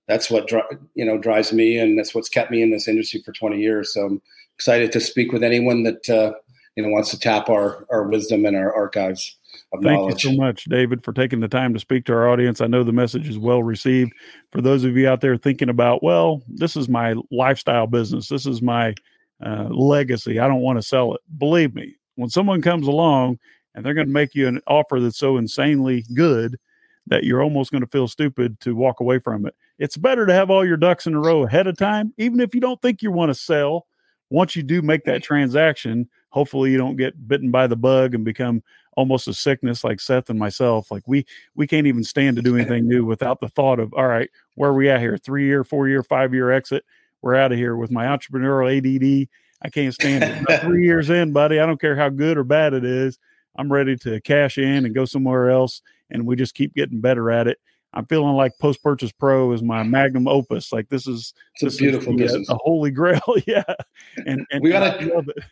That's 0.06 0.30
what 0.30 0.46
dri- 0.46 0.62
you 0.94 1.04
know 1.04 1.18
drives 1.18 1.52
me, 1.52 1.76
and 1.76 1.98
that's 1.98 2.14
what's 2.14 2.28
kept 2.28 2.50
me 2.50 2.62
in 2.62 2.70
this 2.70 2.86
industry 2.86 3.22
for 3.24 3.32
20 3.32 3.58
years. 3.58 3.92
So 3.92 4.06
I'm 4.06 4.22
excited 4.54 4.92
to 4.92 5.00
speak 5.00 5.32
with 5.32 5.42
anyone 5.42 5.82
that 5.82 6.08
uh, 6.08 6.34
you 6.76 6.84
know 6.84 6.90
wants 6.90 7.10
to 7.10 7.18
tap 7.18 7.48
our 7.48 7.84
our 7.90 8.04
wisdom 8.04 8.44
and 8.44 8.56
our 8.56 8.72
archives. 8.72 9.36
Thank 9.72 9.84
knowledge. 9.84 10.22
Thank 10.22 10.24
you 10.24 10.30
so 10.30 10.36
much, 10.36 10.64
David, 10.64 11.04
for 11.04 11.12
taking 11.12 11.40
the 11.40 11.48
time 11.48 11.74
to 11.74 11.80
speak 11.80 12.04
to 12.06 12.12
our 12.12 12.28
audience. 12.28 12.60
I 12.60 12.66
know 12.66 12.84
the 12.84 12.92
message 12.92 13.28
is 13.28 13.38
well 13.38 13.62
received. 13.62 14.12
For 14.50 14.60
those 14.60 14.84
of 14.84 14.96
you 14.96 15.08
out 15.08 15.20
there 15.20 15.36
thinking 15.36 15.68
about, 15.68 16.02
well, 16.02 16.42
this 16.48 16.76
is 16.76 16.88
my 16.88 17.14
lifestyle 17.30 17.86
business. 17.86 18.28
This 18.28 18.46
is 18.46 18.62
my 18.62 18.94
uh, 19.44 19.68
legacy. 19.70 20.38
I 20.38 20.48
don't 20.48 20.60
want 20.60 20.78
to 20.78 20.82
sell 20.82 21.14
it. 21.14 21.20
Believe 21.38 21.74
me, 21.74 21.96
when 22.16 22.30
someone 22.30 22.62
comes 22.62 22.86
along 22.86 23.38
and 23.74 23.84
they're 23.84 23.94
going 23.94 24.06
to 24.06 24.12
make 24.12 24.34
you 24.34 24.48
an 24.48 24.60
offer 24.66 25.00
that's 25.00 25.18
so 25.18 25.36
insanely 25.36 26.04
good 26.14 26.58
that 27.06 27.24
you're 27.24 27.42
almost 27.42 27.72
going 27.72 27.82
to 27.82 27.88
feel 27.88 28.06
stupid 28.06 28.60
to 28.60 28.76
walk 28.76 29.00
away 29.00 29.18
from 29.18 29.46
it. 29.46 29.54
It's 29.78 29.96
better 29.96 30.26
to 30.26 30.32
have 30.32 30.50
all 30.50 30.64
your 30.64 30.76
ducks 30.76 31.06
in 31.06 31.14
a 31.14 31.20
row 31.20 31.44
ahead 31.44 31.66
of 31.66 31.76
time, 31.76 32.12
even 32.16 32.38
if 32.40 32.54
you 32.54 32.60
don't 32.60 32.80
think 32.80 33.02
you 33.02 33.10
want 33.10 33.30
to 33.30 33.34
sell. 33.34 33.86
Once 34.30 34.54
you 34.56 34.62
do 34.62 34.80
make 34.80 35.04
that 35.04 35.22
transaction, 35.22 36.08
hopefully 36.30 36.70
you 36.70 36.78
don't 36.78 36.96
get 36.96 37.28
bitten 37.28 37.50
by 37.50 37.66
the 37.66 37.76
bug 37.76 38.14
and 38.14 38.24
become 38.24 38.62
almost 38.96 39.28
a 39.28 39.34
sickness 39.34 39.84
like 39.84 40.00
Seth 40.00 40.30
and 40.30 40.38
myself. 40.38 40.90
Like 40.90 41.02
we 41.06 41.26
we 41.54 41.66
can't 41.66 41.86
even 41.86 42.04
stand 42.04 42.36
to 42.36 42.42
do 42.42 42.56
anything 42.56 42.88
new 42.88 43.04
without 43.04 43.40
the 43.40 43.48
thought 43.48 43.80
of, 43.80 43.92
all 43.94 44.06
right, 44.06 44.30
where 44.54 44.70
are 44.70 44.74
we 44.74 44.88
at 44.88 45.00
here? 45.00 45.18
Three 45.18 45.44
year, 45.44 45.64
four 45.64 45.88
year, 45.88 46.02
five 46.02 46.32
year 46.32 46.50
exit 46.52 46.84
we're 47.22 47.36
out 47.36 47.52
of 47.52 47.58
here 47.58 47.76
with 47.76 47.90
my 47.90 48.06
entrepreneurial 48.06 48.76
ADD. 48.76 49.28
I 49.62 49.68
can't 49.70 49.94
stand 49.94 50.24
it. 50.24 50.60
three 50.60 50.84
years 50.84 51.08
in, 51.08 51.32
buddy, 51.32 51.60
I 51.60 51.66
don't 51.66 51.80
care 51.80 51.96
how 51.96 52.08
good 52.08 52.36
or 52.36 52.44
bad 52.44 52.74
it 52.74 52.84
is. 52.84 53.18
I'm 53.56 53.72
ready 53.72 53.96
to 53.98 54.20
cash 54.22 54.58
in 54.58 54.84
and 54.84 54.94
go 54.94 55.04
somewhere 55.04 55.50
else. 55.50 55.82
And 56.10 56.26
we 56.26 56.36
just 56.36 56.54
keep 56.54 56.74
getting 56.74 57.00
better 57.00 57.30
at 57.30 57.46
it. 57.46 57.58
I'm 57.94 58.06
feeling 58.06 58.34
like 58.34 58.58
Post 58.58 58.82
Purchase 58.82 59.12
Pro 59.12 59.52
is 59.52 59.62
my 59.62 59.82
magnum 59.82 60.26
opus. 60.26 60.72
Like 60.72 60.88
this 60.88 61.06
is 61.06 61.34
it's 61.54 61.62
this 61.62 61.74
a 61.76 61.78
beautiful 61.78 62.12
is 62.14 62.18
the, 62.18 62.24
business, 62.24 62.48
a 62.48 62.54
holy 62.54 62.90
grail. 62.90 63.20
yeah, 63.46 63.62
and, 64.26 64.46
and 64.50 64.62
we 64.62 64.70
gotta 64.70 65.04
love 65.14 65.28
it. 65.28 65.44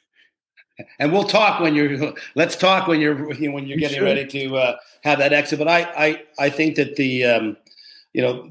And 0.99 1.13
we'll 1.13 1.25
talk 1.25 1.61
when 1.61 1.75
you're. 1.75 2.15
Let's 2.35 2.57
talk 2.57 2.87
when 2.87 3.01
you're 3.01 3.15
when 3.15 3.67
you're 3.67 3.77
getting 3.77 3.99
should. 3.99 4.05
ready 4.05 4.27
to 4.27 4.57
uh, 4.57 4.77
have 5.03 5.19
that 5.19 5.35
exit. 5.35 5.59
But 5.59 5.69
I 5.69 5.83
I 5.83 6.23
I 6.39 6.51
think 6.51 6.77
that 6.77 6.97
the 6.97 7.25
um, 7.25 7.57
you 8.13 8.23
know 8.23 8.49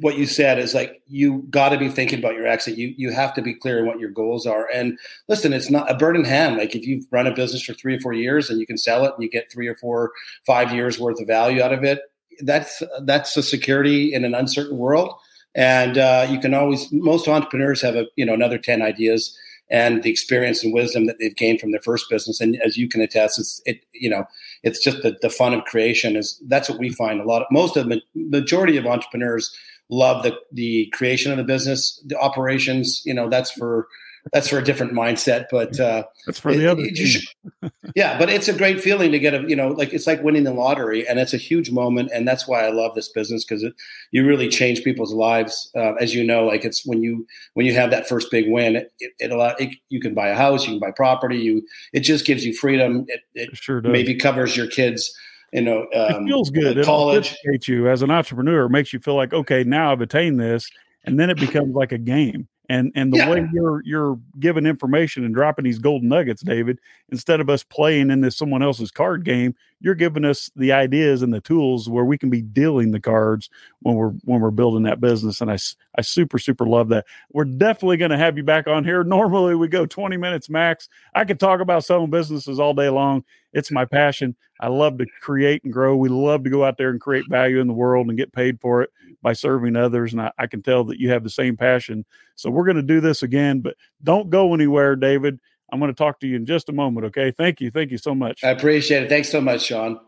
what 0.00 0.16
you 0.16 0.26
said 0.26 0.58
is 0.58 0.74
like 0.74 1.00
you 1.06 1.46
got 1.50 1.68
to 1.68 1.78
be 1.78 1.88
thinking 1.88 2.18
about 2.18 2.34
your 2.34 2.46
exit. 2.46 2.76
You 2.76 2.92
you 2.96 3.12
have 3.12 3.34
to 3.34 3.42
be 3.42 3.54
clear 3.54 3.80
on 3.80 3.86
what 3.86 4.00
your 4.00 4.10
goals 4.10 4.46
are. 4.46 4.68
And 4.72 4.98
listen 5.28 5.52
it's 5.52 5.70
not 5.70 5.90
a 5.90 5.94
bird 5.94 6.16
in 6.16 6.24
hand. 6.24 6.56
Like 6.56 6.74
if 6.74 6.86
you've 6.86 7.04
run 7.10 7.26
a 7.26 7.34
business 7.34 7.62
for 7.62 7.74
three 7.74 7.96
or 7.96 8.00
four 8.00 8.12
years 8.12 8.50
and 8.50 8.58
you 8.58 8.66
can 8.66 8.78
sell 8.78 9.04
it 9.04 9.12
and 9.14 9.22
you 9.22 9.30
get 9.30 9.50
three 9.52 9.68
or 9.68 9.76
four 9.76 10.12
five 10.44 10.72
years 10.72 10.98
worth 10.98 11.20
of 11.20 11.26
value 11.26 11.62
out 11.62 11.72
of 11.72 11.84
it 11.84 12.00
that's 12.40 12.82
that's 13.02 13.36
a 13.36 13.42
security 13.42 14.12
in 14.12 14.24
an 14.24 14.34
uncertain 14.34 14.76
world. 14.76 15.14
And 15.54 15.96
uh, 15.96 16.26
you 16.28 16.38
can 16.38 16.52
always 16.52 16.90
most 16.92 17.28
entrepreneurs 17.28 17.80
have 17.82 17.96
a 17.96 18.06
you 18.16 18.26
know 18.26 18.34
another 18.34 18.58
10 18.58 18.82
ideas 18.82 19.36
and 19.68 20.02
the 20.02 20.10
experience 20.10 20.62
and 20.62 20.72
wisdom 20.72 21.06
that 21.06 21.16
they've 21.18 21.34
gained 21.34 21.60
from 21.60 21.72
their 21.72 21.80
first 21.80 22.08
business. 22.08 22.40
And 22.40 22.60
as 22.64 22.76
you 22.76 22.88
can 22.88 23.00
attest, 23.00 23.38
it's 23.38 23.60
it 23.66 23.80
you 23.92 24.08
know 24.08 24.24
it's 24.62 24.82
just 24.82 25.02
the, 25.02 25.16
the 25.22 25.30
fun 25.30 25.54
of 25.54 25.64
creation 25.64 26.16
is 26.16 26.40
that's 26.46 26.68
what 26.68 26.78
we 26.78 26.90
find 26.90 27.20
a 27.20 27.24
lot 27.24 27.42
of 27.42 27.48
most 27.50 27.76
of 27.76 27.88
the 27.88 28.00
majority 28.14 28.76
of 28.76 28.86
entrepreneurs 28.86 29.56
love 29.88 30.22
the 30.22 30.36
the 30.52 30.92
creation 30.92 31.30
of 31.30 31.38
the 31.38 31.44
business, 31.44 32.02
the 32.06 32.18
operations. 32.18 33.02
You 33.04 33.14
know 33.14 33.28
that's 33.28 33.50
for 33.50 33.88
that's 34.32 34.48
for 34.48 34.58
a 34.58 34.64
different 34.64 34.92
mindset. 34.92 35.46
But 35.50 35.78
uh, 35.78 36.04
that's 36.26 36.38
for 36.38 36.54
the 36.54 36.64
it, 36.64 36.68
other. 36.68 36.82
It, 36.82 36.96
should, 36.96 37.22
yeah, 37.96 38.18
but 38.18 38.28
it's 38.28 38.48
a 38.48 38.52
great 38.52 38.80
feeling 38.80 39.12
to 39.12 39.18
get 39.18 39.34
a 39.34 39.48
you 39.48 39.56
know 39.56 39.68
like 39.68 39.92
it's 39.92 40.06
like 40.06 40.22
winning 40.22 40.44
the 40.44 40.52
lottery, 40.52 41.06
and 41.06 41.18
it's 41.18 41.34
a 41.34 41.38
huge 41.38 41.70
moment, 41.70 42.10
and 42.14 42.26
that's 42.26 42.46
why 42.46 42.64
I 42.64 42.70
love 42.70 42.94
this 42.94 43.08
business 43.08 43.44
because 43.44 43.64
you 44.10 44.26
really 44.26 44.48
change 44.48 44.82
people's 44.82 45.12
lives. 45.12 45.70
Uh, 45.74 45.94
as 45.94 46.14
you 46.14 46.24
know, 46.24 46.44
like 46.46 46.64
it's 46.64 46.84
when 46.86 47.02
you 47.02 47.26
when 47.54 47.66
you 47.66 47.74
have 47.74 47.90
that 47.90 48.08
first 48.08 48.30
big 48.30 48.50
win, 48.50 48.76
it, 48.76 48.92
it, 48.98 49.30
allow 49.30 49.54
it, 49.58 49.74
you 49.88 50.00
can 50.00 50.14
buy 50.14 50.28
a 50.28 50.36
house, 50.36 50.64
you 50.66 50.72
can 50.72 50.80
buy 50.80 50.90
property, 50.90 51.38
you 51.38 51.66
it 51.92 52.00
just 52.00 52.26
gives 52.26 52.44
you 52.44 52.54
freedom. 52.54 53.04
It, 53.08 53.20
it 53.34 53.56
sure 53.56 53.80
does. 53.80 53.92
maybe 53.92 54.14
covers 54.14 54.56
your 54.56 54.66
kids 54.66 55.14
you 55.52 55.62
know, 55.62 55.86
um, 55.94 56.24
it 56.24 56.26
feels 56.26 56.50
good. 56.50 56.84
College 56.84 57.34
you 57.66 57.88
as 57.88 58.02
an 58.02 58.10
entrepreneur. 58.10 58.66
It 58.66 58.70
makes 58.70 58.92
you 58.92 58.98
feel 58.98 59.14
like, 59.14 59.32
okay, 59.32 59.64
now 59.64 59.92
I've 59.92 60.00
attained 60.00 60.40
this, 60.40 60.68
and 61.04 61.18
then 61.18 61.30
it 61.30 61.38
becomes 61.38 61.74
like 61.74 61.92
a 61.92 61.98
game. 61.98 62.48
And 62.68 62.92
and 62.94 63.12
the 63.12 63.18
yeah. 63.18 63.30
way 63.30 63.48
you're 63.52 63.82
you're 63.84 64.18
giving 64.40 64.66
information 64.66 65.24
and 65.24 65.34
dropping 65.34 65.64
these 65.64 65.78
golden 65.78 66.08
nuggets, 66.08 66.42
David, 66.42 66.80
instead 67.10 67.40
of 67.40 67.48
us 67.48 67.62
playing 67.62 68.10
in 68.10 68.20
this 68.20 68.36
someone 68.36 68.62
else's 68.62 68.90
card 68.90 69.24
game, 69.24 69.54
you're 69.80 69.94
giving 69.94 70.24
us 70.24 70.50
the 70.56 70.72
ideas 70.72 71.22
and 71.22 71.32
the 71.32 71.40
tools 71.40 71.88
where 71.88 72.04
we 72.04 72.16
can 72.16 72.30
be 72.30 72.40
dealing 72.42 72.90
the 72.90 73.00
cards 73.00 73.50
when 73.80 73.94
we're 73.94 74.12
when 74.24 74.40
we're 74.40 74.50
building 74.50 74.84
that 74.84 75.00
business. 75.00 75.40
And 75.40 75.50
I 75.50 75.58
I 75.96 76.02
super 76.02 76.38
super 76.38 76.66
love 76.66 76.88
that. 76.88 77.06
We're 77.32 77.44
definitely 77.44 77.98
going 77.98 78.10
to 78.10 78.18
have 78.18 78.36
you 78.36 78.42
back 78.42 78.66
on 78.66 78.84
here. 78.84 79.04
Normally 79.16 79.54
we 79.54 79.68
go 79.68 79.86
20 79.86 80.16
minutes 80.16 80.48
max. 80.48 80.88
I 81.14 81.24
could 81.24 81.40
talk 81.40 81.60
about 81.60 81.84
selling 81.84 82.10
businesses 82.10 82.58
all 82.58 82.74
day 82.74 82.88
long. 82.88 83.24
It's 83.52 83.70
my 83.70 83.84
passion. 83.84 84.34
I 84.60 84.68
love 84.68 84.98
to 84.98 85.06
create 85.20 85.62
and 85.64 85.72
grow. 85.72 85.96
We 85.96 86.08
love 86.08 86.44
to 86.44 86.50
go 86.50 86.64
out 86.64 86.78
there 86.78 86.90
and 86.90 87.00
create 87.00 87.28
value 87.28 87.60
in 87.60 87.66
the 87.66 87.72
world 87.72 88.08
and 88.08 88.16
get 88.16 88.32
paid 88.32 88.60
for 88.60 88.82
it 88.82 88.90
by 89.22 89.32
serving 89.34 89.76
others. 89.76 90.12
And 90.12 90.22
I, 90.22 90.30
I 90.38 90.46
can 90.46 90.62
tell 90.62 90.84
that 90.84 90.98
you 90.98 91.10
have 91.10 91.22
the 91.22 91.30
same 91.30 91.56
passion. 91.56 92.04
So 92.36 92.50
we're 92.50 92.64
going 92.64 92.76
to 92.76 92.82
do 92.82 93.00
this 93.00 93.22
again, 93.22 93.60
but 93.60 93.76
don't 94.02 94.30
go 94.30 94.54
anywhere, 94.54 94.96
David. 94.96 95.40
I'm 95.72 95.78
going 95.78 95.92
to 95.92 95.96
talk 95.96 96.20
to 96.20 96.26
you 96.26 96.36
in 96.36 96.46
just 96.46 96.68
a 96.68 96.72
moment. 96.72 97.06
Okay. 97.06 97.30
Thank 97.30 97.60
you. 97.60 97.70
Thank 97.70 97.90
you 97.90 97.98
so 97.98 98.14
much. 98.14 98.44
I 98.44 98.50
appreciate 98.50 99.04
it. 99.04 99.08
Thanks 99.08 99.28
so 99.30 99.40
much, 99.40 99.62
Sean. 99.62 100.00